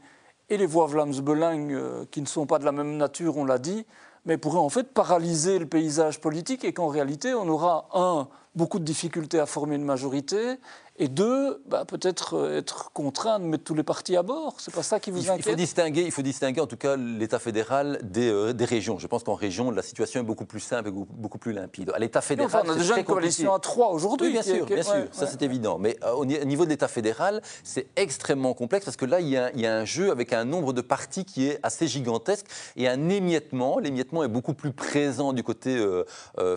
et 0.50 0.56
les 0.56 0.66
voix 0.66 0.86
Vlaams-Belang, 0.86 1.72
euh, 1.72 2.04
qui 2.10 2.20
ne 2.20 2.26
sont 2.26 2.44
pas 2.44 2.58
de 2.58 2.64
la 2.64 2.72
même 2.72 2.96
nature, 2.96 3.36
on 3.36 3.44
l'a 3.44 3.58
dit, 3.58 3.86
mais 4.26 4.36
pourraient 4.36 4.58
en 4.58 4.68
fait 4.68 4.92
paralyser 4.92 5.58
le 5.58 5.66
paysage 5.66 6.20
politique 6.20 6.64
et 6.64 6.72
qu'en 6.72 6.88
réalité, 6.88 7.32
on 7.32 7.48
aura, 7.48 7.88
un, 7.94 8.28
beaucoup 8.54 8.78
de 8.78 8.84
difficultés 8.84 9.38
à 9.38 9.46
former 9.46 9.76
une 9.76 9.84
majorité, 9.84 10.58
et 11.00 11.08
deux, 11.08 11.62
bah, 11.66 11.86
peut-être 11.86 12.34
euh, 12.34 12.58
être 12.58 12.92
contraint 12.92 13.38
de 13.38 13.44
mettre 13.44 13.64
tous 13.64 13.74
les 13.74 13.82
partis 13.82 14.16
à 14.16 14.22
bord. 14.22 14.56
C'est 14.58 14.72
pas 14.72 14.82
ça 14.82 15.00
qui 15.00 15.10
vous 15.10 15.22
il, 15.22 15.30
inquiète 15.30 15.46
il 15.46 15.50
faut, 15.50 15.56
distinguer, 15.56 16.02
il 16.02 16.12
faut 16.12 16.20
distinguer 16.20 16.60
en 16.60 16.66
tout 16.66 16.76
cas 16.76 16.96
l'État 16.96 17.38
fédéral 17.38 17.98
des, 18.02 18.30
euh, 18.30 18.52
des, 18.52 18.66
régions. 18.66 18.98
Je 18.98 19.06
pense 19.06 19.24
qu'en 19.24 19.34
région, 19.34 19.70
la 19.70 19.80
situation 19.80 20.20
est 20.20 20.24
beaucoup 20.24 20.44
plus 20.44 20.60
simple 20.60 20.90
et 20.90 20.92
beaucoup 20.92 21.38
plus 21.38 21.52
limpide. 21.52 21.90
À 21.94 21.98
l'État 21.98 22.20
fédéral, 22.20 22.50
enfin, 22.54 22.70
on 22.70 22.74
a 22.74 22.78
déjà 22.78 22.98
une 22.98 23.04
coalition 23.04 23.54
à 23.54 23.58
trois 23.60 23.92
aujourd'hui. 23.92 24.26
Oui, 24.26 24.32
bien 24.34 24.42
sûr, 24.42 24.66
bien 24.66 24.82
sûr, 24.82 24.92
ouais, 24.92 25.08
ça 25.10 25.24
ouais. 25.24 25.30
c'est 25.30 25.40
évident. 25.40 25.78
Mais 25.78 25.96
euh, 26.04 26.12
au 26.12 26.26
niveau 26.26 26.66
de 26.66 26.70
l'État 26.70 26.88
fédéral, 26.88 27.40
c'est 27.64 27.86
extrêmement 27.96 28.52
complexe 28.52 28.84
parce 28.84 28.98
que 28.98 29.06
là, 29.06 29.20
il 29.20 29.28
y, 29.28 29.38
a, 29.38 29.50
il 29.52 29.60
y, 29.60 29.66
a, 29.66 29.74
un 29.74 29.86
jeu 29.86 30.10
avec 30.10 30.34
un 30.34 30.44
nombre 30.44 30.74
de 30.74 30.82
partis 30.82 31.24
qui 31.24 31.46
est 31.46 31.58
assez 31.62 31.88
gigantesque 31.88 32.44
et 32.76 32.88
un 32.88 33.08
émiettement. 33.08 33.78
L'émiettement 33.78 34.22
est 34.22 34.28
beaucoup 34.28 34.52
plus 34.52 34.72
présent 34.72 35.32
du 35.32 35.42
côté 35.42 35.78
euh, 35.78 36.04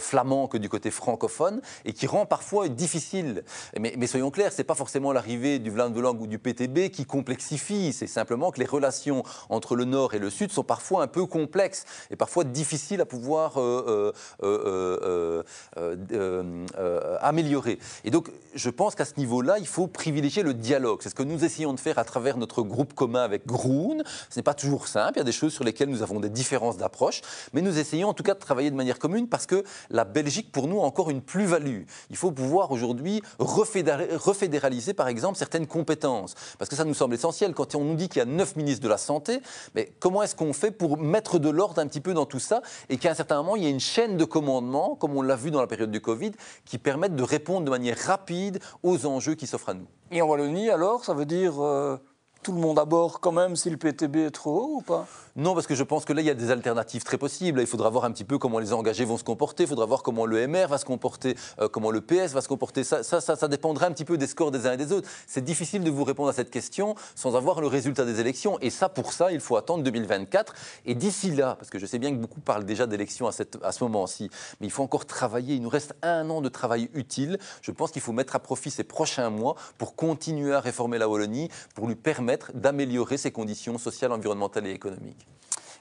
flamand 0.01 0.47
que 0.47 0.57
du 0.57 0.67
côté 0.67 0.91
francophone 0.91 1.61
et 1.85 1.93
qui 1.93 2.07
rend 2.07 2.25
parfois 2.25 2.67
difficile. 2.67 3.43
Mais, 3.79 4.07
soyons 4.07 4.31
clair, 4.31 4.51
c'est 4.51 4.63
pas 4.63 4.75
forcément 4.75 5.11
l'arrivée 5.11 5.59
du 5.59 5.69
Vlaam 5.69 5.93
de 5.93 5.99
langue 5.99 6.21
ou 6.21 6.27
du 6.27 6.39
PTB 6.39 6.89
qui 6.89 7.05
complexifie, 7.05 7.93
c'est 7.93 8.07
simplement 8.07 8.51
que 8.51 8.59
les 8.59 8.65
relations 8.65 9.23
entre 9.49 9.75
le 9.75 9.85
Nord 9.85 10.13
et 10.13 10.19
le 10.19 10.29
Sud 10.29 10.51
sont 10.51 10.63
parfois 10.63 11.03
un 11.03 11.07
peu 11.07 11.25
complexes 11.25 11.85
et 12.11 12.15
parfois 12.15 12.43
difficiles 12.43 13.01
à 13.01 13.05
pouvoir 13.05 13.59
euh, 13.59 14.13
euh, 14.43 15.43
euh, 15.77 17.17
améliorer. 17.21 17.79
Et 18.03 18.11
donc, 18.11 18.29
je 18.55 18.69
pense 18.69 18.95
qu'à 18.95 19.05
ce 19.05 19.13
niveau-là, 19.17 19.57
il 19.59 19.67
faut 19.67 19.87
privilégier 19.87 20.43
le 20.43 20.53
dialogue. 20.53 20.99
C'est 21.01 21.09
ce 21.09 21.15
que 21.15 21.23
nous 21.23 21.43
essayons 21.43 21.73
de 21.73 21.79
faire 21.79 21.97
à 21.97 22.03
travers 22.03 22.37
notre 22.37 22.61
groupe 22.61 22.93
commun 22.93 23.23
avec 23.23 23.45
Groen. 23.45 24.03
Ce 24.29 24.39
n'est 24.39 24.43
pas 24.43 24.53
toujours 24.53 24.87
simple, 24.87 25.13
il 25.15 25.19
y 25.19 25.21
a 25.21 25.25
des 25.25 25.31
choses 25.31 25.53
sur 25.53 25.63
lesquelles 25.63 25.89
nous 25.89 26.03
avons 26.03 26.19
des 26.19 26.29
différences 26.29 26.77
d'approche, 26.77 27.21
mais 27.53 27.61
nous 27.61 27.79
essayons 27.79 28.09
en 28.09 28.13
tout 28.13 28.23
cas 28.23 28.33
de 28.33 28.39
travailler 28.39 28.71
de 28.71 28.75
manière 28.75 28.99
commune 28.99 29.27
parce 29.27 29.45
que 29.45 29.63
la 29.89 30.05
Belgique, 30.05 30.51
pour 30.51 30.67
nous, 30.67 30.79
a 30.79 30.83
encore 30.83 31.09
une 31.09 31.21
plus-value. 31.21 31.72
Il 32.09 32.15
faut 32.15 32.31
pouvoir 32.31 32.71
aujourd'hui 32.71 33.21
refédéraliser, 33.39 34.93
par 34.93 35.07
exemple, 35.07 35.37
certaines 35.37 35.67
compétences. 35.67 36.35
Parce 36.57 36.69
que 36.69 36.75
ça 36.75 36.85
nous 36.85 36.93
semble 36.93 37.15
essentiel. 37.15 37.53
Quand 37.53 37.75
on 37.75 37.83
nous 37.83 37.95
dit 37.95 38.09
qu'il 38.09 38.19
y 38.19 38.21
a 38.21 38.25
neuf 38.25 38.55
ministres 38.55 38.83
de 38.83 38.89
la 38.89 38.97
Santé, 38.97 39.41
mais 39.75 39.91
comment 39.99 40.23
est-ce 40.23 40.35
qu'on 40.35 40.53
fait 40.53 40.71
pour 40.71 40.97
mettre 40.97 41.39
de 41.39 41.49
l'ordre 41.49 41.79
un 41.79 41.87
petit 41.87 42.01
peu 42.01 42.13
dans 42.13 42.25
tout 42.25 42.39
ça 42.39 42.61
et 42.89 42.97
qu'à 42.97 43.11
un 43.11 43.15
certain 43.15 43.37
moment, 43.37 43.55
il 43.55 43.63
y 43.63 43.67
ait 43.67 43.71
une 43.71 43.79
chaîne 43.79 44.17
de 44.17 44.25
commandement, 44.25 44.95
comme 44.95 45.15
on 45.15 45.21
l'a 45.21 45.35
vu 45.35 45.51
dans 45.51 45.61
la 45.61 45.67
période 45.67 45.91
du 45.91 46.01
Covid, 46.01 46.31
qui 46.65 46.77
permette 46.77 47.15
de 47.15 47.23
répondre 47.23 47.65
de 47.65 47.69
manière 47.69 47.97
rapide 47.97 48.59
aux 48.83 49.05
enjeux 49.05 49.35
qui 49.35 49.47
s'offrent 49.47 49.69
à 49.69 49.73
nous? 49.73 49.87
Et 50.11 50.21
en 50.21 50.27
Wallonie, 50.27 50.69
alors, 50.69 51.05
ça 51.05 51.13
veut 51.13 51.25
dire... 51.25 51.61
Euh 51.61 51.97
tout 52.43 52.51
le 52.51 52.59
monde 52.59 52.77
à 52.77 52.85
bord 52.85 53.21
quand 53.21 53.31
même 53.31 53.55
si 53.55 53.69
le 53.69 53.77
PTB 53.77 54.17
est 54.17 54.31
trop 54.31 54.61
haut 54.61 54.75
ou 54.77 54.81
pas? 54.81 55.07
Non, 55.35 55.55
parce 55.55 55.65
que 55.65 55.73
je 55.73 55.81
pense 55.81 56.05
que 56.05 56.13
là, 56.13 56.21
il 56.21 56.27
y 56.27 56.29
a 56.29 56.35
des 56.35 56.51
alternatives 56.51 57.03
très 57.03 57.17
possibles. 57.17 57.59
Il 57.59 57.65
faudra 57.65 57.89
voir 57.89 58.05
un 58.05 58.11
petit 58.11 58.23
peu 58.23 58.37
comment 58.37 58.59
les 58.59 58.71
engagés 58.71 59.03
vont 59.03 59.17
se 59.17 59.23
comporter, 59.23 59.63
il 59.63 59.69
faudra 59.69 59.87
voir 59.87 60.03
comment 60.03 60.27
le 60.27 60.47
MR 60.47 60.67
va 60.67 60.77
se 60.77 60.85
comporter, 60.85 61.35
euh, 61.59 61.67
comment 61.67 61.89
le 61.89 62.01
PS 62.01 62.33
va 62.33 62.41
se 62.41 62.47
comporter. 62.47 62.83
Ça, 62.83 63.01
ça, 63.03 63.47
dépendra 63.47 63.87
un 63.87 63.91
petit 63.93 64.05
peu 64.05 64.19
des 64.19 64.27
scores 64.27 64.51
des 64.51 64.67
uns 64.67 64.73
et 64.73 64.77
des 64.77 64.91
autres. 64.91 65.09
C'est 65.25 65.43
difficile 65.43 65.83
de 65.83 65.89
vous 65.89 66.03
répondre 66.03 66.29
à 66.29 66.33
cette 66.33 66.51
question 66.51 66.93
sans 67.15 67.35
avoir 67.35 67.61
le 67.61 67.67
résultat 67.67 68.05
des 68.05 68.19
élections. 68.19 68.59
Et 68.59 68.69
ça, 68.69 68.89
pour 68.89 69.11
ça, 69.11 69.31
il 69.31 69.39
faut 69.39 69.57
attendre 69.57 69.83
2024. 69.83 70.53
Et 70.85 70.93
d'ici 70.93 71.31
là, 71.31 71.55
parce 71.55 71.71
que 71.71 71.79
je 71.79 71.87
sais 71.87 71.97
bien 71.97 72.11
que 72.11 72.17
beaucoup 72.17 72.39
parlent 72.39 72.65
déjà 72.65 72.85
d'élections 72.85 73.27
à 73.27 73.71
ce 73.71 73.83
moment-ci, 73.83 74.29
mais 74.61 74.67
il 74.67 74.71
faut 74.71 74.83
encore 74.83 75.07
travailler. 75.07 75.55
Il 75.55 75.63
nous 75.63 75.69
reste 75.69 75.95
un 76.03 76.29
an 76.29 76.41
de 76.41 76.49
travail 76.49 76.91
utile. 76.93 77.39
Je 77.63 77.71
pense 77.71 77.89
qu'il 77.89 78.03
faut 78.03 78.13
mettre 78.13 78.35
à 78.35 78.39
profit 78.39 78.69
ces 78.69 78.83
prochains 78.83 79.31
mois 79.31 79.55
pour 79.79 79.95
continuer 79.95 80.53
à 80.53 80.59
réformer 80.59 80.99
la 80.99 81.09
Wallonie, 81.09 81.49
pour 81.73 81.87
lui 81.87 81.95
permettre 81.95 82.51
d'améliorer 82.53 83.17
ses 83.17 83.31
conditions 83.31 83.79
sociales, 83.79 84.11
environnementales 84.11 84.67
et 84.67 84.71
économiques. 84.71 85.22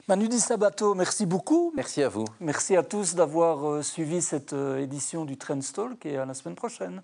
Manu 0.09 0.27
Di 0.27 0.37
Sabato, 0.37 0.95
merci 0.95 1.25
beaucoup. 1.25 1.71
Merci 1.75 2.03
à 2.03 2.09
vous. 2.09 2.25
Merci 2.41 2.75
à 2.75 2.83
tous 2.83 3.15
d'avoir 3.15 3.69
euh, 3.69 3.81
suivi 3.81 4.21
cette 4.21 4.51
euh, 4.51 4.81
édition 4.81 5.23
du 5.23 5.37
Trend 5.37 5.59
Talk 5.73 6.05
et 6.05 6.17
à 6.17 6.25
la 6.25 6.33
semaine 6.33 6.55
prochaine. 6.55 7.01